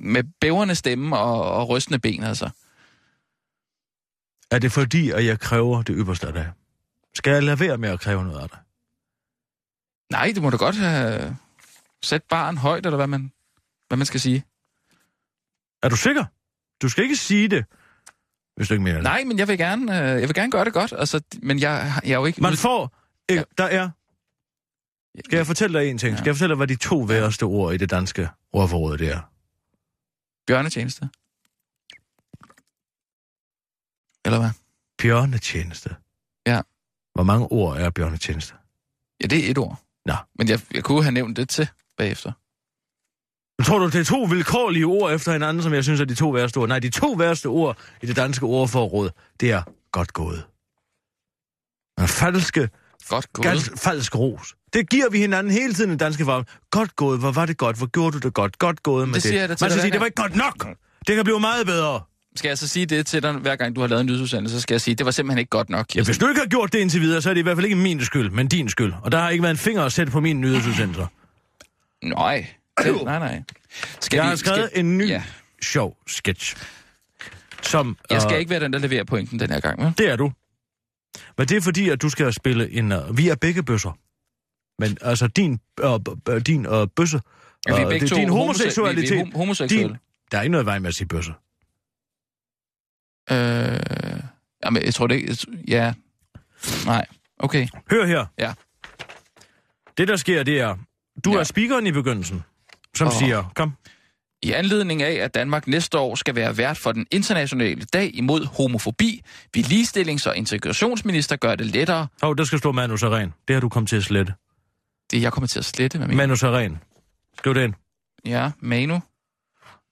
med 0.00 0.24
bæverne 0.40 0.74
stemme 0.74 1.18
og, 1.18 1.42
og 1.52 1.68
rystende 1.68 1.98
ben, 1.98 2.22
altså. 2.22 2.50
Er 4.50 4.58
det 4.58 4.72
fordi, 4.72 5.10
at 5.10 5.24
jeg 5.24 5.40
kræver 5.40 5.82
det 5.82 5.94
ypperste 5.98 6.26
af 6.26 6.32
dig? 6.32 6.50
Skal 7.14 7.32
jeg 7.32 7.42
lade 7.42 7.60
være 7.60 7.78
med 7.78 7.88
at 7.88 8.00
kræve 8.00 8.24
noget 8.24 8.40
af 8.42 8.48
dig? 8.48 8.58
Nej, 10.10 10.32
det 10.34 10.42
må 10.42 10.50
du 10.50 10.56
godt 10.56 10.76
have 10.76 11.36
sat 12.02 12.22
barn 12.22 12.56
højt, 12.56 12.86
eller 12.86 12.96
hvad 12.96 13.06
man, 13.06 13.32
hvad 13.88 13.96
man 13.98 14.06
skal 14.06 14.20
sige. 14.20 14.44
Er 15.82 15.88
du 15.88 15.96
sikker? 15.96 16.24
Du 16.82 16.88
skal 16.88 17.04
ikke 17.04 17.16
sige 17.16 17.48
det, 17.48 17.64
hvis 18.56 18.68
du 18.68 18.74
ikke 18.74 18.84
mener 18.84 18.96
det. 18.96 19.04
Nej, 19.04 19.24
men 19.24 19.38
jeg 19.38 19.48
vil 19.48 19.58
gerne, 19.58 19.98
øh, 19.98 20.20
jeg 20.20 20.28
vil 20.28 20.34
gerne 20.34 20.50
gøre 20.52 20.64
det 20.64 20.72
godt, 20.72 20.92
altså, 20.92 21.20
men 21.42 21.60
jeg, 21.60 21.92
jeg 22.04 22.10
er 22.10 22.18
jo 22.18 22.24
ikke... 22.24 22.42
Man 22.42 22.56
får... 22.56 22.96
Ikke, 23.28 23.44
der 23.58 23.64
er... 23.64 23.90
Skal 25.24 25.36
jeg 25.36 25.46
fortælle 25.46 25.80
dig 25.80 25.90
en 25.90 25.98
ting? 25.98 26.18
Skal 26.18 26.28
jeg 26.28 26.34
fortælle 26.34 26.52
dig, 26.52 26.56
hvad 26.56 26.66
de 26.66 26.76
to 26.76 26.98
værste 26.98 27.42
ord 27.42 27.74
i 27.74 27.76
det 27.76 27.90
danske 27.90 28.28
ordforråd 28.52 28.98
det 28.98 29.08
er? 29.08 29.20
Bjørnetjeneste. 30.46 31.08
Eller 34.24 34.38
hvad? 34.38 34.50
Bjørnetjeneste. 34.98 35.96
Ja. 36.46 36.60
Hvor 37.14 37.22
mange 37.22 37.46
ord 37.46 37.76
er 37.76 37.90
bjørnetjeneste? 37.90 38.54
Ja, 39.22 39.26
det 39.26 39.46
er 39.46 39.50
et 39.50 39.58
ord. 39.58 39.82
Nå. 40.06 40.14
Men 40.38 40.48
jeg, 40.48 40.60
jeg 40.74 40.84
kunne 40.84 41.02
have 41.02 41.12
nævnt 41.12 41.36
det 41.36 41.48
til 41.48 41.68
bagefter. 41.98 42.32
Tror 43.64 43.78
du, 43.78 43.86
det 43.86 43.94
er 43.94 44.04
to 44.04 44.22
vilkårlige 44.22 44.86
ord 44.86 45.12
efter 45.12 45.32
hinanden, 45.32 45.62
som 45.62 45.74
jeg 45.74 45.84
synes 45.84 46.00
er 46.00 46.04
de 46.04 46.14
to 46.14 46.30
værste 46.30 46.58
ord? 46.58 46.68
Nej, 46.68 46.78
de 46.78 46.90
to 46.90 47.12
værste 47.12 47.46
ord 47.46 47.78
i 48.02 48.06
det 48.06 48.16
danske 48.16 48.46
ordforråd, 48.46 49.10
det 49.40 49.50
er 49.50 49.62
godt 49.92 50.12
gået. 50.12 50.44
Falske, 52.00 52.68
Godt 53.08 53.32
gået. 53.32 53.44
Gans, 53.44 53.70
falsk 53.76 54.16
ros. 54.16 54.54
Det 54.72 54.90
giver 54.90 55.10
vi 55.10 55.18
hinanden 55.18 55.52
hele 55.52 55.74
tiden 55.74 55.92
i 55.92 55.96
danske 55.96 56.24
farve. 56.24 56.44
Godt 56.70 56.96
gået, 56.96 57.18
hvor 57.18 57.32
var 57.32 57.46
det 57.46 57.56
godt, 57.56 57.76
hvor 57.76 57.86
gjorde 57.86 58.12
du 58.12 58.18
det 58.18 58.34
godt, 58.34 58.58
godt 58.58 58.82
gået 58.82 59.08
med 59.08 59.14
det. 59.14 59.22
siger 59.22 59.46
til 59.46 59.56
Man 59.60 59.70
skal 59.70 59.80
sige, 59.80 59.92
det 59.92 60.00
var 60.00 60.06
ikke 60.06 60.22
godt 60.22 60.36
nok. 60.36 60.66
Det 61.06 61.16
kan 61.16 61.24
blive 61.24 61.40
meget 61.40 61.66
bedre. 61.66 62.00
Skal 62.36 62.48
jeg 62.48 62.58
så 62.58 62.68
sige 62.68 62.86
det 62.86 63.06
til 63.06 63.22
dig, 63.22 63.32
hver 63.32 63.56
gang 63.56 63.76
du 63.76 63.80
har 63.80 63.88
lavet 63.88 64.00
en 64.00 64.06
nyhedsudsendelse, 64.06 64.54
så 64.56 64.60
skal 64.60 64.74
jeg 64.74 64.80
sige, 64.80 64.94
det 64.94 65.06
var 65.06 65.12
simpelthen 65.12 65.38
ikke 65.38 65.48
godt 65.50 65.70
nok. 65.70 65.96
Ja, 65.96 66.02
hvis 66.02 66.18
du 66.18 66.28
ikke 66.28 66.40
har 66.40 66.46
gjort 66.48 66.72
det 66.72 66.78
indtil 66.78 67.00
videre, 67.00 67.22
så 67.22 67.30
er 67.30 67.34
det 67.34 67.38
i 67.40 67.42
hvert 67.42 67.56
fald 67.56 67.64
ikke 67.64 67.76
min 67.76 68.04
skyld, 68.04 68.30
men 68.30 68.48
din 68.48 68.68
skyld. 68.68 68.92
Og 69.02 69.12
der 69.12 69.18
har 69.18 69.30
ikke 69.30 69.42
været 69.42 69.50
en 69.50 69.58
finger 69.58 69.82
at 69.82 69.92
sætte 69.92 70.12
på 70.12 70.20
mine 70.20 70.40
nyhedsudsendelser. 70.40 71.06
Nej. 72.02 72.46
Det, 72.84 73.02
nej, 73.04 73.18
nej. 73.18 73.42
Skal 74.00 74.16
Jeg 74.16 74.24
vi- 74.24 74.28
har 74.28 74.36
skrevet 74.36 74.68
skal, 74.70 74.80
en 74.84 74.98
ny 74.98 75.08
Ja. 75.08 75.22
sjov 75.62 75.96
sketch. 76.06 76.56
Som, 77.62 77.96
Jeg 78.10 78.22
skal 78.22 78.32
øh, 78.34 78.38
ikke 78.38 78.50
være 78.50 78.60
den, 78.60 78.72
der 78.72 78.78
leverer 78.78 79.04
pointen 79.04 79.40
den 79.40 79.50
her 79.50 79.60
gang, 79.60 79.84
vel? 79.84 79.92
Det 79.98 80.08
er 80.10 80.16
du. 80.16 80.32
Men 81.38 81.48
det 81.48 81.56
er 81.56 81.60
fordi, 81.60 81.88
at 81.88 82.02
du 82.02 82.08
skal 82.08 82.32
spille 82.32 82.70
en... 82.72 82.92
Uh, 82.92 83.18
vi 83.18 83.28
er 83.28 83.34
begge 83.34 83.62
bøsser. 83.62 83.98
Men 84.78 84.98
altså, 85.00 85.26
din, 85.26 85.58
uh, 85.84 85.98
din 86.46 86.66
uh, 86.66 86.86
bøsse... 86.96 87.20
Ja, 87.68 87.76
vi 87.76 87.82
er 87.82 87.88
begge 87.88 88.00
det- 88.00 88.08
to 88.10 88.16
din 88.16 88.28
homose- 88.28 88.32
homoseksualitet... 88.36 89.10
vi 89.10 89.18
er 89.20 89.24
hom- 89.24 89.36
homoseksuelle. 89.36 89.88
Din, 89.88 89.96
der 90.32 90.38
er 90.38 90.42
ikke 90.42 90.50
noget 90.52 90.64
i 90.64 90.66
vejen 90.66 90.82
med 90.82 90.88
at 90.88 90.94
sige 90.94 91.06
bøsse. 91.08 91.32
Øh, 93.32 94.20
jamen, 94.64 94.82
jeg 94.84 94.94
tror 94.94 95.06
det 95.06 95.14
ikke... 95.14 95.36
Ja. 95.68 95.94
Nej. 96.86 97.06
Okay. 97.38 97.68
Hør 97.90 98.06
her. 98.06 98.26
Ja. 98.38 98.52
Det, 99.98 100.08
der 100.08 100.16
sker, 100.16 100.42
det 100.42 100.60
er... 100.60 100.76
Du 101.24 101.32
Ja. 101.32 101.38
er 101.38 101.44
speakeren 101.44 101.86
i 101.86 101.92
begyndelsen, 101.92 102.42
som 102.96 103.06
Åh. 103.06 103.12
siger... 103.12 103.52
Kom. 103.54 103.72
I 104.42 104.52
anledning 104.52 105.02
af, 105.02 105.12
at 105.12 105.34
Danmark 105.34 105.66
næste 105.66 105.98
år 105.98 106.14
skal 106.14 106.34
være 106.34 106.56
vært 106.56 106.78
for 106.78 106.92
den 106.92 107.06
internationale 107.10 107.84
dag 107.84 108.10
imod 108.14 108.46
homofobi, 108.56 109.22
vil 109.54 109.62
ligestillings- 109.64 110.28
og 110.28 110.36
integrationsminister 110.36 111.36
gøre 111.36 111.56
det 111.56 111.66
lettere. 111.66 112.06
Hov, 112.22 112.36
der 112.36 112.44
skal 112.44 112.58
stå 112.58 112.72
Manus 112.72 113.02
Aren. 113.02 113.32
Det 113.48 113.56
har 113.56 113.60
du 113.60 113.68
kommet 113.68 113.88
til 113.88 113.96
at 113.96 114.02
slette. 114.04 114.34
Det 115.10 115.16
er 115.16 115.20
jeg 115.20 115.32
kommer 115.32 115.46
til 115.48 115.58
at 115.58 115.64
slette 115.64 115.98
med 115.98 116.06
min. 116.06 116.16
Manus 116.16 116.42
Aren. 116.42 116.78
Skriv 117.38 117.54
det 117.54 117.64
ind. 117.64 117.74
Ja, 118.24 118.50
Manu. 118.60 119.00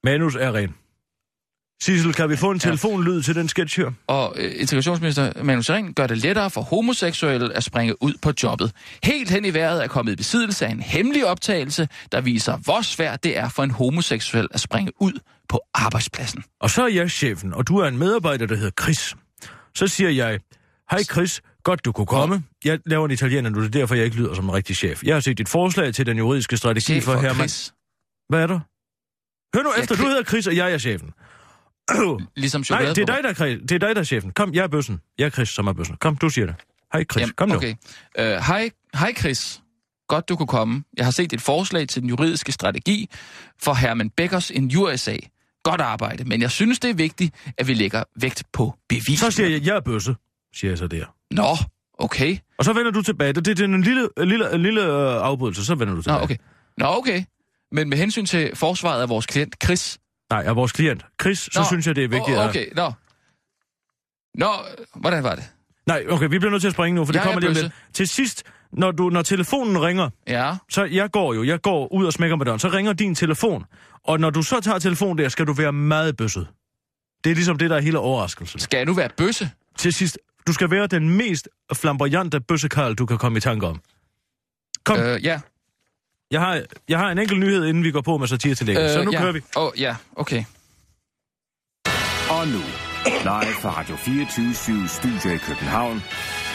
Manus 0.05 0.36
Aren. 0.36 0.74
Sissel, 1.83 2.14
kan 2.14 2.31
vi 2.31 2.37
få 2.37 2.51
en 2.51 2.59
telefonlyd 2.59 3.22
til 3.22 3.35
den 3.35 3.49
sketch 3.49 3.81
her? 3.81 3.91
og 4.07 4.35
øh, 4.39 4.53
integrationsminister 4.57 5.43
Manu 5.43 5.62
Sering 5.62 5.95
gør 5.95 6.07
det 6.07 6.18
lettere 6.18 6.51
for 6.51 6.61
homoseksuelle 6.61 7.55
at 7.57 7.64
springe 7.64 8.03
ud 8.03 8.14
på 8.22 8.33
jobbet. 8.43 8.72
Helt 9.05 9.31
hen 9.31 9.45
i 9.45 9.55
vejret 9.55 9.83
er 9.85 9.87
kommet 9.89 10.12
i 10.12 10.16
besiddelse 10.16 10.66
af 10.66 10.70
en 10.70 10.81
hemmelig 10.81 11.26
optagelse, 11.26 11.89
der 12.12 12.20
viser, 12.20 12.57
hvor 12.57 12.83
svært 12.83 13.24
det 13.24 13.39
er 13.39 13.49
for 13.49 13.62
en 13.62 13.70
homoseksuel 13.70 14.49
at 14.51 14.61
springe 14.61 14.93
ud 15.01 15.12
på 15.49 15.61
arbejdspladsen. 15.74 16.45
Og 16.61 16.70
så 16.70 16.83
er 16.83 16.89
jeg 16.89 17.11
chefen, 17.11 17.55
og 17.55 17.68
du 17.68 17.76
er 17.79 17.89
en 17.89 17.99
medarbejder, 17.99 18.47
der 18.47 18.57
hedder 18.57 18.83
Chris. 18.83 19.14
Så 19.74 19.87
siger 19.87 20.11
jeg, 20.11 20.39
hej 20.91 21.03
Chris, 21.03 21.41
godt 21.64 21.85
du 21.85 21.93
kunne 21.93 22.07
komme. 22.07 22.43
Jeg 22.64 22.79
laver 22.87 23.05
en 23.05 23.11
italiener 23.11 23.51
nu, 23.51 23.61
det 23.61 23.66
er 23.66 23.70
derfor, 23.70 23.95
jeg 23.95 24.05
ikke 24.05 24.16
lyder 24.16 24.35
som 24.35 24.45
en 24.45 24.53
rigtig 24.55 24.76
chef. 24.76 25.03
Jeg 25.03 25.14
har 25.14 25.20
set 25.20 25.39
dit 25.39 25.49
forslag 25.49 25.95
til 25.95 26.07
den 26.07 26.18
juridiske 26.18 26.57
strategi 26.57 26.93
Chef 26.93 27.05
for 27.05 27.14
Herman. 27.20 27.35
Chris. 27.37 27.72
Hvad 28.29 28.43
er 28.43 28.47
der? 28.47 28.61
Hør 29.57 29.62
nu 29.62 29.70
Ja, 29.76 29.83
efter, 29.83 29.95
du 29.95 30.03
Chris- 30.03 30.09
hedder 30.09 30.22
Chris, 30.22 30.47
og 30.47 30.57
jeg 30.57 30.72
er 30.72 30.79
chefen. 30.79 31.11
Ligesom 32.36 32.59
Nej, 32.61 32.64
chokolade 32.64 32.95
det 32.95 33.03
er 33.03 33.07
dig, 33.07 33.24
der 33.24 33.45
er, 33.45 33.57
det 33.57 33.72
er 33.72 33.78
dig, 33.78 33.95
der 33.95 34.01
er 34.01 34.05
chefen. 34.05 34.30
Kom, 34.30 34.55
jeg 34.55 34.62
er 34.62 34.68
bøssen. 34.68 35.01
Jeg 35.18 35.26
er 35.26 35.30
Chris, 35.30 35.49
som 35.49 35.66
er 35.66 35.72
bøssen. 35.72 35.97
Kom, 36.01 36.16
du 36.16 36.28
siger 36.28 36.47
det. 36.47 36.55
Hej 36.93 37.05
Chris, 37.12 37.32
kom 37.36 37.49
nu. 37.49 37.55
Okay. 37.55 37.74
Uh, 38.18 38.24
hej, 38.24 38.70
hej 38.95 39.12
Chris. 39.18 39.61
Godt, 40.09 40.28
du 40.28 40.36
kunne 40.36 40.47
komme. 40.47 40.82
Jeg 40.97 41.07
har 41.07 41.11
set 41.12 41.32
et 41.32 41.41
forslag 41.41 41.89
til 41.89 42.03
den 42.03 42.09
juridiske 42.09 42.53
strategi 42.53 43.09
for 43.62 43.74
Herman 43.74 44.11
Beckers 44.11 44.51
injuriesag. 44.51 45.30
Godt 45.62 45.80
arbejde, 45.80 46.24
men 46.24 46.43
jeg 46.43 46.51
synes, 46.51 46.78
det 46.78 46.91
er 46.91 46.95
vigtigt, 46.95 47.34
at 47.59 47.68
vi 47.68 47.74
lægger 47.74 48.03
vægt 48.20 48.43
på 48.53 48.74
bevis. 48.89 49.20
Så 49.20 49.30
siger 49.30 49.49
jeg, 49.49 49.66
jeg 49.66 49.76
er 49.76 49.80
bøsse, 49.80 50.14
siger 50.55 50.70
jeg 50.70 50.78
så 50.78 50.86
der. 50.86 51.05
Nå, 51.30 51.57
okay. 51.99 52.36
Og 52.59 52.64
så 52.64 52.72
vender 52.72 52.91
du 52.91 53.03
tilbage. 53.03 53.32
Det, 53.32 53.45
det 53.47 53.61
er 53.61 53.64
en 53.64 53.82
lille, 53.82 54.09
lille, 54.18 54.59
lille 54.59 54.82
øh, 54.82 55.22
afbrydelse, 55.22 55.64
så 55.64 55.74
vender 55.74 55.95
du 55.95 55.97
Nå, 55.97 56.03
tilbage. 56.03 56.22
okay. 56.22 56.36
Nå, 56.78 56.86
okay. 56.86 57.24
Men 57.72 57.89
med 57.89 57.99
hensyn 57.99 58.26
til 58.26 58.51
forsvaret 58.55 59.03
af 59.03 59.09
vores 59.09 59.26
klient, 59.26 59.57
Chris... 59.64 59.99
Nej, 60.31 60.43
af 60.47 60.57
vores 60.57 60.72
klient. 60.72 61.07
Chris, 61.22 61.39
så 61.39 61.51
Nå, 61.61 61.64
synes 61.64 61.87
jeg, 61.87 61.97
det 61.97 62.05
er 62.05 62.09
vigtigt. 62.09 62.39
At- 62.39 62.49
okay, 62.49 62.66
nå. 62.74 62.93
Nå, 64.35 64.51
hvordan 64.95 65.22
var 65.24 65.35
det? 65.35 65.45
Nej, 65.87 66.05
okay, 66.09 66.29
vi 66.29 66.39
bliver 66.39 66.51
nødt 66.51 66.61
til 66.62 66.68
at 66.68 66.74
springe 66.74 66.97
nu, 66.97 67.05
for 67.05 67.12
det 67.12 67.18
Jeg 67.18 67.24
kommer 67.26 67.37
er 67.37 67.41
lige 67.41 67.51
om 67.51 67.62
lidt. 67.62 67.95
Til 67.95 68.09
sidst, 68.09 68.43
når, 68.72 68.91
du, 68.91 69.09
når 69.11 69.22
telefonen 69.22 69.83
ringer, 69.83 70.11
Ja, 70.26 70.57
så 70.70 70.85
jeg 70.85 71.11
går 71.11 71.35
jo, 71.35 71.45
jeg 71.45 71.61
går 71.62 71.93
ud 71.93 72.07
og 72.07 72.12
smækker 72.12 72.37
med 72.37 72.47
døren, 72.47 72.59
så 72.59 72.68
ringer 72.68 72.93
din 72.93 73.14
telefon. 73.14 73.64
Og 74.05 74.20
når 74.20 74.31
du 74.31 74.43
så 74.43 74.61
tager 74.61 74.79
telefonen 74.79 75.18
der, 75.18 75.29
skal 75.29 75.47
du 75.47 75.53
være 75.53 75.72
meget 75.72 76.16
bøsset. 76.16 76.49
Det 77.24 77.31
er 77.31 77.35
ligesom 77.35 77.59
det, 77.59 77.70
der 77.70 77.76
er 77.76 77.81
hele 77.81 77.99
overraskelsen. 77.99 78.61
skal 78.61 78.76
jeg 78.76 78.87
nu 78.87 78.95
være 78.95 79.09
bøsse? 79.16 79.51
Til 79.79 79.93
sidst, 79.93 80.18
du 80.47 80.53
skal 80.53 80.70
være 80.70 80.87
den 80.87 81.16
mest 81.16 81.49
flamboyante 81.74 82.41
bøssekarl, 82.41 82.95
du 82.95 83.07
kan 83.07 83.18
komme 83.18 83.39
i 83.39 83.41
tanke 83.41 83.66
om. 83.66 83.81
Kom. 84.85 84.99
Øh, 85.01 85.24
ja. 85.24 85.41
Jeg, 86.31 86.41
har, 86.41 86.62
jeg 86.89 86.99
har 86.99 87.11
en 87.11 87.18
enkelt 87.18 87.41
nyhed, 87.41 87.66
inden 87.66 87.85
vi 87.85 87.91
går 87.91 88.01
på 88.01 88.18
med 88.18 88.26
satire 88.29 88.55
til 88.55 88.70
øh, 88.70 88.91
Så 88.91 89.05
nu 89.05 89.11
ja. 89.12 89.20
kører 89.20 89.33
vi. 89.33 89.41
Åh, 89.57 89.62
oh, 89.62 89.72
ja, 89.81 89.97
okay. 90.16 90.45
Og 92.31 92.49
nu, 92.49 92.62
live 93.05 93.55
fra 93.62 93.81
Radio 93.81 93.97
24 93.97 94.89
Studio 94.89 95.35
i 95.35 95.39
København. 95.39 96.03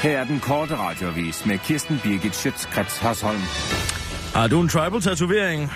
Her 0.02 0.20
er 0.20 0.24
den 0.24 0.40
korte 0.40 0.76
radiovis 0.76 1.46
med 1.46 1.58
Kirsten 1.58 2.00
Birgit 2.04 2.36
Schøtzgrads 2.36 2.98
Hasholm. 2.98 3.42
Har 4.36 4.48
du 4.48 4.62
en 4.62 4.70
tribal-tatovering? 4.70 5.72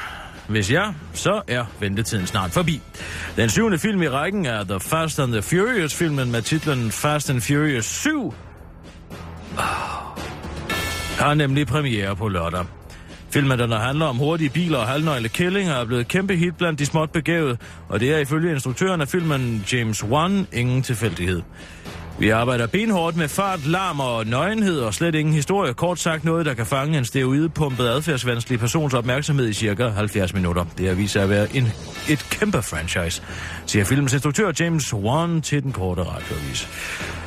Hvis 0.50 0.72
ja, 0.72 0.94
så 1.14 1.42
er 1.48 1.66
ventetiden 1.80 2.28
snart 2.28 2.52
forbi. 2.52 2.82
Den 3.36 3.50
syvende 3.50 3.80
film 3.80 4.02
i 4.02 4.10
rækken 4.10 4.46
er 4.46 4.64
The 4.64 4.80
Fast 4.80 5.20
and 5.20 5.32
the 5.32 5.42
Furious-filmen 5.42 6.32
med 6.32 6.42
titlen 6.42 6.92
Fast 6.92 7.30
and 7.30 7.42
Furious 7.42 7.86
7. 7.86 8.34
Ah. 9.58 9.64
Har 11.20 11.34
nemlig 11.34 11.68
premiere 11.68 12.16
på 12.16 12.28
lørdag. 12.28 12.66
Filmen, 13.30 13.60
der 13.60 13.80
handler 13.80 14.06
om 14.06 14.18
hurtige 14.18 14.50
biler 14.50 14.78
og 14.78 14.88
halvnøgle 14.88 15.30
kællinger, 15.30 15.74
er 15.74 15.86
blevet 15.86 16.08
kæmpe 16.08 16.36
hit 16.36 16.58
blandt 16.58 16.80
de 16.80 16.86
småt 16.86 17.10
begavede, 17.12 17.58
og 17.90 18.00
det 18.00 18.14
er 18.14 18.18
ifølge 18.18 18.52
instruktøren 18.52 19.02
af 19.02 19.08
filmen 19.08 19.66
James 19.74 20.04
Wan 20.04 20.48
ingen 20.54 20.84
tilfældighed. 20.84 21.42
Vi 22.20 22.30
arbejder 22.30 22.68
benhårdt 22.68 23.18
med 23.18 23.28
fart, 23.28 23.66
larm 23.66 24.00
og 24.00 24.26
nøgenhed 24.26 24.80
og 24.80 24.94
slet 24.94 25.16
ingen 25.16 25.34
historie. 25.34 25.74
Kort 25.74 26.00
sagt 26.00 26.24
noget, 26.24 26.46
der 26.46 26.54
kan 26.54 26.66
fange 26.66 26.98
en 26.98 27.06
steroidepumpet 27.06 27.88
adfærdsvanskelig 27.88 28.60
persons 28.60 28.94
opmærksomhed 28.94 29.48
i 29.48 29.54
cirka 29.54 29.88
70 29.88 30.34
minutter. 30.34 30.66
Det 30.78 30.88
har 30.88 30.96
vist 30.96 31.14
sig 31.14 31.24
at 31.24 31.30
være 31.30 31.56
en, 31.56 31.68
et 32.10 32.28
kæmpe 32.30 32.62
franchise, 32.62 33.22
siger 33.66 33.86
filmens 33.86 34.14
instruktør 34.14 34.52
James 34.60 34.94
Wan 34.94 35.42
til 35.42 35.64
den 35.64 35.72
korte 35.72 36.02
radioavis. 36.04 36.68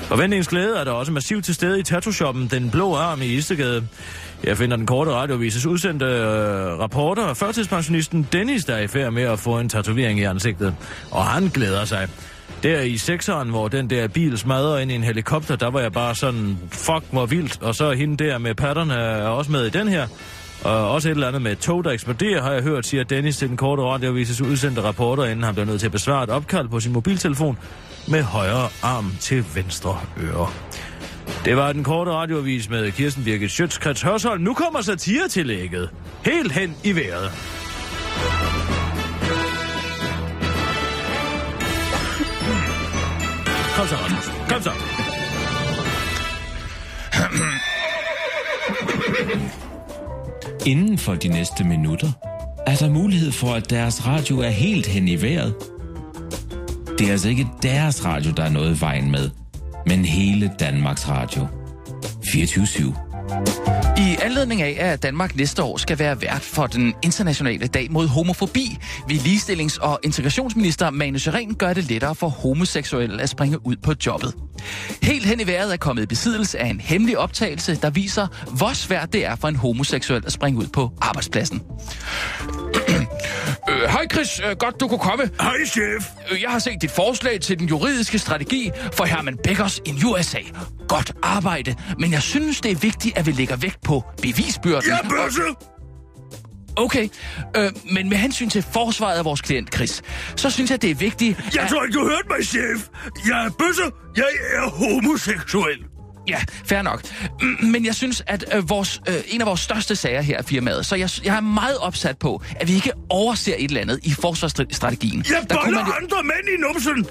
Forventningens 0.01 0.49
glæde 0.49 0.77
er 0.77 0.85
der 0.85 0.93
også 0.93 1.13
massivt 1.13 1.45
til 1.45 1.55
stede 1.55 1.81
i 1.81 1.83
tattooshoppen 1.83 2.49
Den 2.49 2.71
Blå 2.71 2.95
Arm 2.95 3.23
i 3.23 3.27
Istegade. 3.27 3.87
Jeg 4.45 4.57
finder 4.57 4.77
den 4.77 4.87
korte 4.87 5.11
radiovises 5.11 5.67
udsendte 5.67 6.05
øh, 6.05 6.79
rapporter 6.79 7.25
og 7.25 7.37
førtidspensionisten 7.37 8.29
Dennis, 8.33 8.65
der 8.65 8.75
er 8.75 8.81
i 8.81 8.87
færd 8.87 9.13
med 9.13 9.23
at 9.23 9.39
få 9.39 9.59
en 9.59 9.69
tatovering 9.69 10.21
i 10.21 10.23
ansigtet. 10.23 10.75
Og 11.11 11.25
han 11.25 11.49
glæder 11.49 11.85
sig. 11.85 12.09
Der 12.63 12.81
i 12.81 12.97
sekseren, 12.97 13.49
hvor 13.49 13.69
den 13.69 13.91
der 13.91 14.09
bil 14.09 14.39
smadrer 14.39 14.79
ind 14.79 14.91
i 14.91 14.95
en 14.95 15.03
helikopter, 15.03 15.57
der 15.57 15.71
var 15.71 15.81
jeg 15.81 15.93
bare 15.93 16.15
sådan, 16.15 16.59
fuck, 16.71 17.05
hvor 17.11 17.27
vildt. 17.27 17.63
Og 17.63 17.75
så 17.75 17.93
hende 17.93 18.25
der 18.25 18.39
med 18.39 18.55
patterne 18.55 18.95
er 18.95 19.27
også 19.27 19.53
med 19.53 19.67
i 19.67 19.71
den 19.71 19.89
her. 19.89 20.07
Og 20.65 20.91
også 20.91 21.09
et 21.09 21.15
eller 21.15 21.29
andet 21.29 21.43
med 21.43 21.53
et 21.53 21.59
tog, 21.59 21.85
der 21.85 21.91
eksploderer, 21.91 22.43
har 22.43 22.53
jeg 22.53 22.63
hørt, 22.63 22.87
siger 22.87 23.05
Dennis 23.05 23.37
til 23.37 23.49
den 23.49 23.57
korte 23.57 23.83
radiovises 23.83 24.41
udsendte 24.41 24.83
rapporter, 24.83 25.25
inden 25.25 25.43
han 25.43 25.55
bliver 25.55 25.67
nødt 25.67 25.81
til 25.81 25.87
at 25.87 25.93
besvare 25.93 26.25
et 26.25 26.31
opkald 26.31 26.69
på 26.69 26.81
sin 26.81 26.93
mobiltelefon 26.93 27.59
med 28.09 28.23
højre 28.23 28.69
arm 28.83 29.13
til 29.21 29.45
venstre 29.55 29.99
øre. 30.23 30.49
Det 31.45 31.57
var 31.57 31.73
den 31.73 31.85
korte 31.85 32.11
radiovis 32.11 32.71
med 32.71 32.93
Kirsten 32.93 33.25
Birgit 33.25 33.51
Schøtzgrads 33.51 34.03
Hørsholm. 34.03 34.43
Nu 34.43 34.55
kommer 34.55 34.81
satiretillægget. 34.81 35.91
Helt 36.25 36.53
hen 36.53 36.77
i 36.85 36.97
vejret. 36.97 37.31
Kom 43.77 43.87
så, 43.87 43.97
Rasmus. 43.97 44.31
Kom 44.49 44.63
så. 44.63 44.71
Inden 50.67 50.99
for 50.99 51.15
de 51.15 51.29
næste 51.29 51.65
minutter 51.65 52.13
er 52.67 52.77
der 52.77 52.91
mulighed 52.91 53.33
for, 53.33 53.55
at 53.55 53.71
deres 53.71 54.07
radio 54.07 54.41
er 54.41 54.49
helt 54.51 54.87
hen 54.87 55.09
i 55.09 55.23
vejret. 55.23 55.55
Det 56.99 57.07
er 57.07 57.13
altså 57.13 57.29
ikke 57.29 57.49
deres 57.63 58.05
radio, 58.05 58.33
der 58.37 58.43
er 58.43 58.51
noget 58.51 58.77
i 58.77 58.81
vejen 58.81 59.11
med, 59.11 59.31
men 59.87 60.05
hele 60.05 60.51
Danmarks 60.61 61.09
Radio. 61.09 61.47
24 62.33 62.95
I 63.99 64.17
anledning 64.23 64.63
af, 64.63 64.77
at 64.79 65.03
Danmark 65.03 65.37
næste 65.37 65.63
år 65.63 65.77
skal 65.77 65.99
være 65.99 66.23
vært 66.23 66.41
for 66.43 66.67
den 66.67 66.95
internationale 67.03 67.67
dag 67.67 67.91
mod 67.91 68.09
homofobi, 68.09 68.79
vil 69.09 69.17
ligestillings- 69.17 69.79
og 69.81 70.01
integrationsminister 70.03 70.91
Manu 70.91 71.19
Seren 71.19 71.55
gøre 71.55 71.75
det 71.75 71.85
lettere 71.85 72.15
for 72.15 72.29
homoseksuelle 72.29 73.23
at 73.23 73.29
springe 73.29 73.67
ud 73.67 73.77
på 73.77 73.93
jobbet. 74.07 74.35
Helt 75.03 75.27
hen 75.27 75.41
i 75.41 75.47
vejret 75.47 75.73
er 75.73 75.77
kommet 75.77 76.03
i 76.03 76.07
besiddelse 76.07 76.59
af 76.59 76.67
en 76.67 76.81
hemmelig 76.81 77.19
optagelse, 77.19 77.75
der 77.75 77.91
viser, 77.91 78.27
hvor 78.57 78.73
svært 78.73 79.13
det 79.13 79.27
er 79.27 79.37
for 79.37 79.49
en 79.49 79.57
homoseksuel 79.57 80.23
at 80.27 80.33
springe 80.33 80.59
ud 80.59 80.67
på 80.67 80.91
arbejdspladsen. 81.01 81.63
Øh, 83.83 83.89
Hej 83.91 84.07
Chris, 84.13 84.41
øh, 84.51 84.57
godt 84.57 84.81
du 84.81 84.89
kunne 84.89 84.99
komme. 84.99 85.31
Hej, 85.41 85.57
chef. 85.67 86.09
Øh, 86.31 86.43
Jeg 86.43 86.51
har 86.51 86.59
set 86.59 86.83
dit 86.83 86.91
forslag 86.91 87.41
til 87.41 87.59
den 87.59 87.69
juridiske 87.69 88.19
strategi 88.19 88.71
for 88.95 89.05
Herman 89.05 89.39
Beckers 89.45 89.81
in 89.85 89.99
USA. 90.07 90.39
Godt 90.89 91.13
arbejde, 91.23 91.75
men 91.99 92.13
jeg 92.13 92.23
synes, 92.23 92.61
det 92.61 92.71
er 92.71 92.77
vigtigt, 92.77 93.19
at 93.19 93.27
vi 93.27 93.33
lægger 93.33 93.57
vægt 93.57 93.83
på 93.85 94.05
bevisbyrden. 94.23 94.91
Er 94.93 95.09
bøsse. 95.09 95.43
Okay, 96.77 97.09
øh, 97.57 97.71
men 97.93 98.09
med 98.09 98.17
hensyn 98.17 98.49
til 98.51 98.63
forsvaret 98.73 99.19
af 99.19 99.25
vores 99.25 99.41
klient, 99.41 99.75
Chris, 99.75 100.03
så 100.37 100.51
synes 100.51 100.71
jeg, 100.71 100.83
det 100.83 100.91
er 100.91 100.95
vigtigt, 100.95 101.39
Jeg 101.55 101.63
at... 101.63 101.69
tror 101.71 101.83
ikke, 101.85 101.99
du 101.99 102.09
hørte 102.09 102.29
mig, 102.31 102.47
chef. 102.47 102.89
Jeg 103.29 103.45
er 103.47 103.51
bøsse. 103.59 103.83
Jeg 104.17 104.25
er 104.55 104.71
homoseksuel. 104.71 105.79
Ja, 106.29 106.41
fair 106.65 106.83
nok. 106.83 107.03
Men 107.63 107.87
jeg 107.87 107.95
synes, 107.95 108.23
at 108.27 108.45
øh, 108.55 108.71
vores, 108.71 109.01
øh, 109.09 109.15
en 109.29 109.41
af 109.41 109.47
vores 109.47 109.61
største 109.61 109.97
sager 109.97 110.21
her 110.21 110.39
er 110.39 110.43
firmaet, 110.43 110.87
så 110.87 110.97
jeg, 110.97 111.11
jeg 111.25 111.37
er 111.37 111.41
meget 111.41 111.79
opsat 111.79 112.19
på, 112.19 112.43
at 112.57 112.69
vi 112.69 112.75
ikke 112.75 112.93
overser 113.09 113.55
et 113.59 113.65
eller 113.65 113.81
andet 113.81 114.01
i 114.03 114.15
forsvarsstrategien. 114.21 115.25
Jeg 115.29 115.47
boller 115.49 115.85
man 115.85 115.93
andre 116.03 116.23
mænd 116.23 116.49
i 116.59 116.61
numsen. 116.61 117.07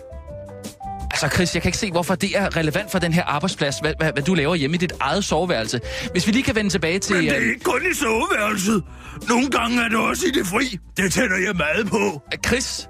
Altså 1.11 1.35
Chris, 1.35 1.53
jeg 1.53 1.61
kan 1.61 1.69
ikke 1.69 1.77
se, 1.77 1.91
hvorfor 1.91 2.15
det 2.15 2.37
er 2.37 2.57
relevant 2.57 2.91
for 2.91 2.99
den 2.99 3.13
her 3.13 3.23
arbejdsplads, 3.23 3.79
hvad, 3.79 3.93
hvad, 3.99 4.13
hvad 4.13 4.23
du 4.23 4.33
laver 4.33 4.55
hjemme 4.55 4.75
i 4.75 4.77
dit 4.77 4.93
eget 4.99 5.23
soveværelse. 5.23 5.79
Hvis 6.11 6.27
vi 6.27 6.31
lige 6.31 6.43
kan 6.43 6.55
vende 6.55 6.69
tilbage 6.69 6.99
til... 6.99 7.15
Men 7.15 7.25
det 7.25 7.31
er 7.31 7.37
øh, 7.41 7.47
ikke 7.47 7.63
kun 7.63 7.81
i 7.91 7.95
soveværelset. 7.95 8.83
Nogle 9.29 9.49
gange 9.49 9.83
er 9.83 9.87
det 9.89 9.97
også 9.97 10.25
i 10.25 10.31
det 10.31 10.47
fri. 10.47 10.77
Det 10.97 11.13
tænder 11.13 11.37
jeg 11.37 11.55
meget 11.55 11.87
på. 11.87 12.21
Chris, 12.47 12.88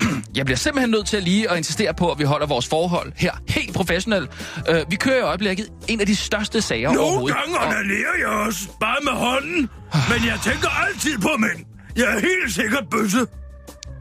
jeg 0.36 0.44
bliver 0.44 0.56
simpelthen 0.58 0.90
nødt 0.90 1.06
til 1.06 1.16
at 1.16 1.22
lige 1.22 1.50
at 1.50 1.56
insistere 1.56 1.94
på, 1.94 2.10
at 2.12 2.18
vi 2.18 2.24
holder 2.24 2.46
vores 2.46 2.68
forhold 2.68 3.12
her 3.16 3.32
helt 3.48 3.74
professionelt. 3.74 4.30
Øh, 4.68 4.80
vi 4.88 4.96
kører 4.96 5.16
i 5.18 5.20
øjeblikket 5.20 5.68
en 5.88 6.00
af 6.00 6.06
de 6.06 6.16
største 6.16 6.62
sager 6.62 6.88
Nogle 6.88 7.00
overhovedet. 7.00 7.36
gange 7.36 7.58
Og- 7.58 7.66
onanerer 7.66 8.18
jeg 8.18 8.26
også. 8.46 8.60
Bare 8.80 8.96
med 9.02 9.12
hånden. 9.12 9.68
Men 9.92 10.26
jeg 10.28 10.38
tænker 10.44 10.68
altid 10.86 11.18
på 11.18 11.28
mænd. 11.38 11.64
Jeg 11.96 12.04
er 12.04 12.20
helt 12.20 12.54
sikkert 12.54 12.84
bøsse. 12.90 13.26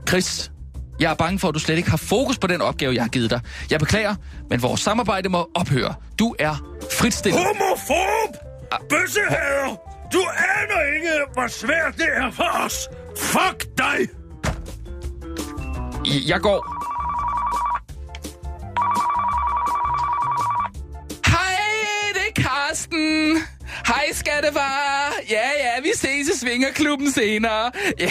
Chris, 0.09 0.51
jeg 0.99 1.11
er 1.11 1.15
bange 1.15 1.39
for, 1.39 1.47
at 1.47 1.53
du 1.53 1.59
slet 1.59 1.77
ikke 1.77 1.89
har 1.89 1.97
fokus 1.97 2.37
på 2.37 2.47
den 2.47 2.61
opgave, 2.61 2.93
jeg 2.95 3.03
har 3.03 3.09
givet 3.09 3.29
dig. 3.29 3.39
Jeg 3.71 3.79
beklager, 3.79 4.15
men 4.49 4.61
vores 4.61 4.81
samarbejde 4.81 5.29
må 5.29 5.49
ophøre. 5.55 5.93
Du 6.19 6.35
er 6.39 6.55
fritstillet. 6.91 7.39
Homofob! 7.41 8.35
Bøssehader! 8.89 9.75
Du 10.13 10.19
aner 10.37 10.95
ikke, 10.95 11.09
hvor 11.33 11.47
svært 11.47 11.93
det 11.97 12.07
er 12.15 12.31
for 12.31 12.65
os. 12.65 12.73
Fuck 13.19 13.77
dig! 13.77 13.97
Jeg 16.05 16.39
går. 16.41 16.65
Hej, 21.27 21.55
det 22.13 22.21
er 22.29 22.41
Karsten. 22.41 23.37
Hej, 23.87 24.05
skattefar. 24.13 25.13
Ja, 25.29 25.47
ja, 25.59 25.81
vi 25.81 25.89
ses 25.95 26.27
i 26.27 26.37
Svingerklubben 26.39 27.11
senere. 27.11 27.71
Ja, 27.99 28.05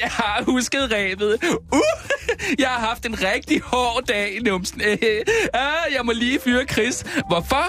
jeg 0.00 0.10
har 0.10 0.42
husket 0.46 0.92
rebet. 0.92 1.38
Uh, 1.72 1.80
jeg 2.58 2.68
har 2.68 2.80
haft 2.88 3.06
en 3.06 3.22
rigtig 3.22 3.60
hård 3.60 4.02
dag 4.08 4.36
i 4.36 4.38
numsen. 4.40 4.80
Ah, 5.54 5.94
jeg 5.94 6.00
må 6.04 6.12
lige 6.12 6.40
fyre 6.44 6.64
Chris. 6.64 7.04
Hvorfor? 7.28 7.64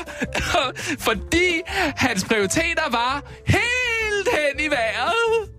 Fordi 1.07 1.61
hans 1.95 2.23
prioriteter 2.26 2.89
var 2.91 3.23
helt 3.47 4.30
hen 4.34 4.65
i 4.65 4.67
vejret. 4.69 5.55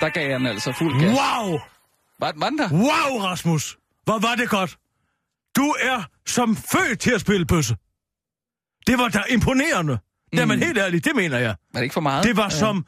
Der 0.00 0.08
gav 0.08 0.32
han 0.32 0.46
altså 0.46 0.72
fuld 0.72 1.00
gas. 1.00 1.18
Wow! 1.18 1.58
Var, 2.20 2.32
var 2.36 2.48
den 2.48 2.58
der? 2.58 2.72
Wow, 2.72 3.20
Rasmus! 3.20 3.78
Hvor 4.04 4.18
var 4.18 4.34
det 4.34 4.48
godt! 4.48 4.78
Du 5.56 5.74
er 5.80 6.02
som 6.26 6.56
født 6.56 7.00
til 7.00 7.10
at 7.10 7.20
spille 7.20 7.46
bøsse. 7.46 7.76
Det 8.86 8.98
var 8.98 9.08
da 9.08 9.22
imponerende. 9.30 9.98
Mm. 10.32 10.38
Jamen 10.38 10.62
helt 10.62 10.78
ærligt, 10.78 11.04
det 11.04 11.16
mener 11.16 11.38
jeg. 11.38 11.54
Var 11.72 11.80
det 11.80 11.82
ikke 11.82 11.92
for 11.92 12.00
meget? 12.00 12.24
Det 12.24 12.36
var 12.36 12.48
som... 12.48 12.86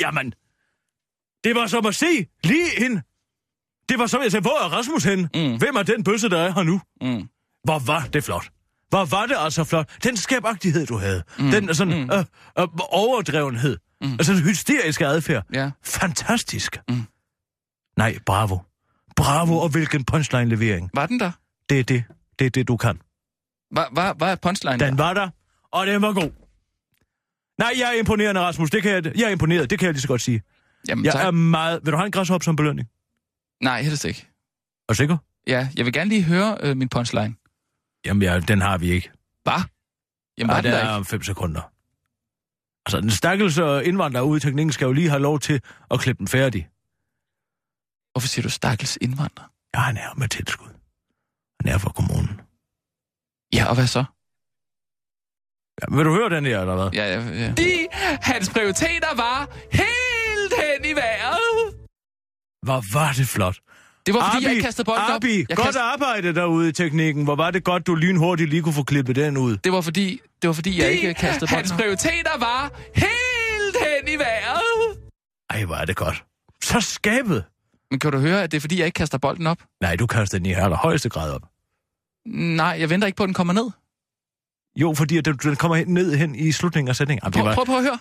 Jamen... 0.00 0.34
Det 1.44 1.54
var 1.54 1.66
som 1.66 1.86
at 1.86 1.94
se 1.94 2.26
lige 2.44 2.74
ind. 2.76 3.00
Det 3.88 3.98
var 3.98 4.06
som 4.06 4.20
at 4.20 4.30
sige, 4.30 4.40
hvor 4.40 4.64
er 4.64 4.68
Rasmus 4.68 5.04
hen? 5.04 5.20
Mm. 5.20 5.56
Hvem 5.58 5.76
er 5.76 5.82
den 5.82 6.04
bøsse, 6.04 6.28
der 6.28 6.38
er 6.38 6.52
her 6.52 6.62
nu? 6.62 6.80
Mm. 7.00 7.28
Hvor 7.64 7.78
var 7.78 8.08
det 8.12 8.24
flot. 8.24 8.50
Hvor 8.88 9.04
var 9.04 9.26
det 9.26 9.36
altså 9.38 9.64
flot. 9.64 9.90
Den 10.04 10.16
skabagtighed, 10.16 10.86
du 10.86 10.98
havde. 10.98 11.22
Mm. 11.38 11.50
Den 11.50 11.74
sådan 11.74 12.04
mm. 12.04 12.10
øh, 12.10 12.18
øh, 12.58 12.68
overdrevenhed. 12.78 13.78
Mm. 14.04 14.12
Altså 14.12 14.32
den 14.32 14.42
hysteriske 14.42 15.06
adfærd. 15.06 15.44
Ja. 15.52 15.70
Fantastisk. 15.82 16.76
Mm. 16.88 17.02
Nej, 17.96 18.18
bravo. 18.26 18.58
Bravo, 19.16 19.58
og 19.58 19.68
hvilken 19.68 20.04
punchline-levering. 20.04 20.90
Var 20.94 21.06
den 21.06 21.20
der? 21.20 21.32
Det 21.68 21.80
er 21.80 21.84
det. 21.84 22.04
Det 22.38 22.46
er 22.46 22.50
det, 22.50 22.68
du 22.68 22.76
kan. 22.76 22.98
Var, 23.70 23.88
var, 23.92 24.16
var 24.18 24.34
punchline 24.34 24.78
Den 24.78 24.98
der? 24.98 25.04
var 25.04 25.14
der, 25.14 25.30
og 25.72 25.86
den 25.86 26.02
var 26.02 26.12
god. 26.12 26.30
Nej, 27.58 27.72
jeg 27.78 27.88
er 27.94 27.98
imponerende, 27.98 28.40
Rasmus. 28.40 28.70
Det 28.70 28.82
kan 28.82 28.90
jeg, 28.92 29.18
jeg 29.18 29.24
er 29.24 29.28
imponeret, 29.30 29.70
det 29.70 29.78
kan 29.78 29.86
jeg 29.86 29.92
lige 29.92 30.02
så 30.02 30.08
godt 30.08 30.22
sige. 30.22 30.42
Jamen, 30.88 31.04
Jeg 31.04 31.12
tak. 31.12 31.26
er 31.26 31.30
meget... 31.30 31.80
Vil 31.84 31.92
du 31.92 31.96
have 31.96 32.06
en 32.06 32.12
græshop 32.12 32.42
som 32.42 32.56
belønning? 32.56 32.88
Nej, 33.62 33.82
helst 33.82 34.04
ikke. 34.04 34.26
Er 34.88 34.92
du 34.92 34.94
sikker? 34.94 35.16
Ja, 35.46 35.68
jeg 35.76 35.84
vil 35.84 35.92
gerne 35.92 36.08
lige 36.08 36.22
høre 36.22 36.56
øh, 36.60 36.76
min 36.76 36.88
punchline. 36.88 37.34
Jamen, 38.06 38.22
ja, 38.22 38.40
den 38.40 38.60
har 38.60 38.78
vi 38.78 38.90
ikke. 38.90 39.10
Hvad? 39.42 39.52
Jamen, 40.38 40.48
var 40.48 40.54
Nej, 40.54 40.60
den 40.60 40.64
det 40.64 40.72
der 40.72 40.78
er 40.78 40.82
ikke? 40.82 40.96
om 40.96 41.04
fem 41.04 41.22
sekunder. 41.22 41.70
Altså, 42.86 43.00
den 43.00 43.10
stakkels 43.10 43.58
øh, 43.58 43.88
indvandrer 43.88 44.20
ude 44.20 44.36
i 44.36 44.40
teknikken 44.40 44.72
skal 44.72 44.84
jo 44.86 44.92
lige 44.92 45.08
have 45.08 45.22
lov 45.22 45.40
til 45.40 45.60
at 45.90 46.00
klippe 46.00 46.18
den 46.18 46.28
færdig. 46.28 46.68
Hvorfor 48.12 48.28
siger 48.28 48.42
du 48.42 48.50
stakkels 48.50 48.98
indvandrer? 49.00 49.44
Ja, 49.74 49.80
han 49.80 49.96
er 49.96 50.14
med 50.14 50.28
tilskud. 50.28 50.68
Han 51.60 51.72
er 51.74 51.78
fra 51.78 51.92
kommunen. 51.92 52.40
Ja, 53.54 53.64
og 53.68 53.74
hvad 53.74 53.86
så? 53.86 54.04
Ja, 55.80 55.96
vil 55.96 56.04
du 56.04 56.12
høre 56.18 56.30
den 56.30 56.46
her, 56.46 56.60
eller 56.60 56.74
hvad? 56.74 56.90
Ja, 56.92 57.06
ja, 57.14 57.20
ja. 57.42 57.52
De, 57.52 57.88
hans 58.30 58.50
prioriteter 58.50 59.14
var 59.16 59.38
helt 59.72 60.52
hen 60.62 60.80
i 60.90 60.94
vejret. 61.02 61.86
Hvor 62.66 62.80
var 62.92 63.12
det 63.12 63.26
flot. 63.28 63.58
Det 64.06 64.14
var, 64.14 64.30
fordi 64.32 64.44
jeg 64.44 64.52
ikke 64.52 64.62
kastede 64.64 64.84
bolden 64.84 65.04
op. 65.04 65.10
Abi, 65.16 65.36
Jeg 65.48 65.56
godt 65.56 65.58
kastede- 65.66 65.84
arbejde 65.84 66.34
derude 66.34 66.68
i 66.68 66.72
teknikken. 66.72 67.24
Hvor 67.24 67.36
var 67.36 67.50
det 67.50 67.64
godt, 67.64 67.86
du 67.86 67.94
lynhurtigt 67.94 68.50
lige 68.50 68.62
kunne 68.62 68.72
få 68.72 68.82
klippet 68.82 69.16
den 69.16 69.36
ud. 69.36 69.56
Det 69.56 69.72
var 69.72 69.80
fordi, 69.80 70.20
det 70.42 70.48
var 70.48 70.54
fordi 70.54 70.80
jeg 70.82 70.90
ikke 70.92 71.14
kastede 71.14 71.40
bolden 71.40 71.56
Hans 71.56 71.70
op. 71.72 71.78
prioriteter 71.78 72.38
var 72.38 72.70
helt 72.94 73.76
hen 73.86 74.14
i 74.14 74.16
vejret. 74.18 74.98
Ej, 75.50 75.64
hvor 75.64 75.74
er 75.74 75.84
det 75.84 75.96
godt. 75.96 76.24
Så 76.62 76.80
skabet. 76.80 77.44
Men 77.90 77.98
kan 78.00 78.12
du 78.12 78.18
høre, 78.18 78.42
at 78.42 78.50
det 78.52 78.56
er 78.56 78.60
fordi, 78.60 78.78
jeg 78.78 78.86
ikke 78.86 78.96
kaster 78.96 79.18
bolden 79.18 79.46
op? 79.46 79.58
Nej, 79.80 79.96
du 79.96 80.06
kaster 80.06 80.38
den 80.38 80.46
i 80.46 80.52
allerhøjeste 80.52 81.08
grad 81.08 81.30
op. 81.32 81.42
Nej, 82.26 82.76
jeg 82.80 82.90
venter 82.90 83.06
ikke 83.06 83.16
på, 83.16 83.22
at 83.22 83.26
den 83.26 83.34
kommer 83.34 83.52
ned. 83.52 83.70
Jo, 84.76 84.94
fordi 84.94 85.18
at 85.18 85.24
den, 85.24 85.56
kommer 85.56 85.84
ned 85.86 86.16
hen 86.16 86.34
i 86.34 86.52
slutningen 86.52 86.88
af 86.88 86.96
sætningen. 86.96 87.20
Jamen, 87.24 87.32
det 87.32 87.38
Prøv, 87.40 87.48
var... 87.48 87.54
prøv, 87.54 87.64
prøv 87.66 87.76
at 87.76 87.82
høre. 87.84 87.98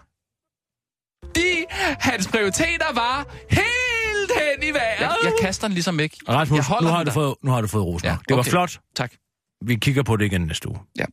De, 1.35 1.65
hans 1.99 2.27
prioriteter 2.27 2.93
var 2.93 3.27
helt 3.49 3.82
hen 4.31 4.69
i 4.69 4.71
vejret. 4.73 4.99
Jeg, 4.99 5.15
jeg 5.23 5.33
kaster 5.41 5.67
den 5.67 5.73
ligesom 5.73 5.99
ikke. 5.99 6.17
Rasmus, 6.29 6.57
jeg 6.69 6.77
nu 6.81 6.87
har, 6.87 7.03
du 7.03 7.05
der. 7.05 7.11
fået, 7.13 7.35
nu 7.43 7.51
har 7.51 7.61
du 7.61 7.67
fået 7.67 7.85
rosen. 7.85 8.05
Ja, 8.05 8.11
Ja, 8.11 8.17
det 8.27 8.35
var 8.35 8.39
okay. 8.41 8.49
flot. 8.49 8.79
Tak. 8.95 9.13
Vi 9.65 9.75
kigger 9.75 10.03
på 10.03 10.15
det 10.17 10.25
igen 10.25 10.41
næste 10.41 10.69
uge. 10.69 10.79
Ja. 10.99 11.05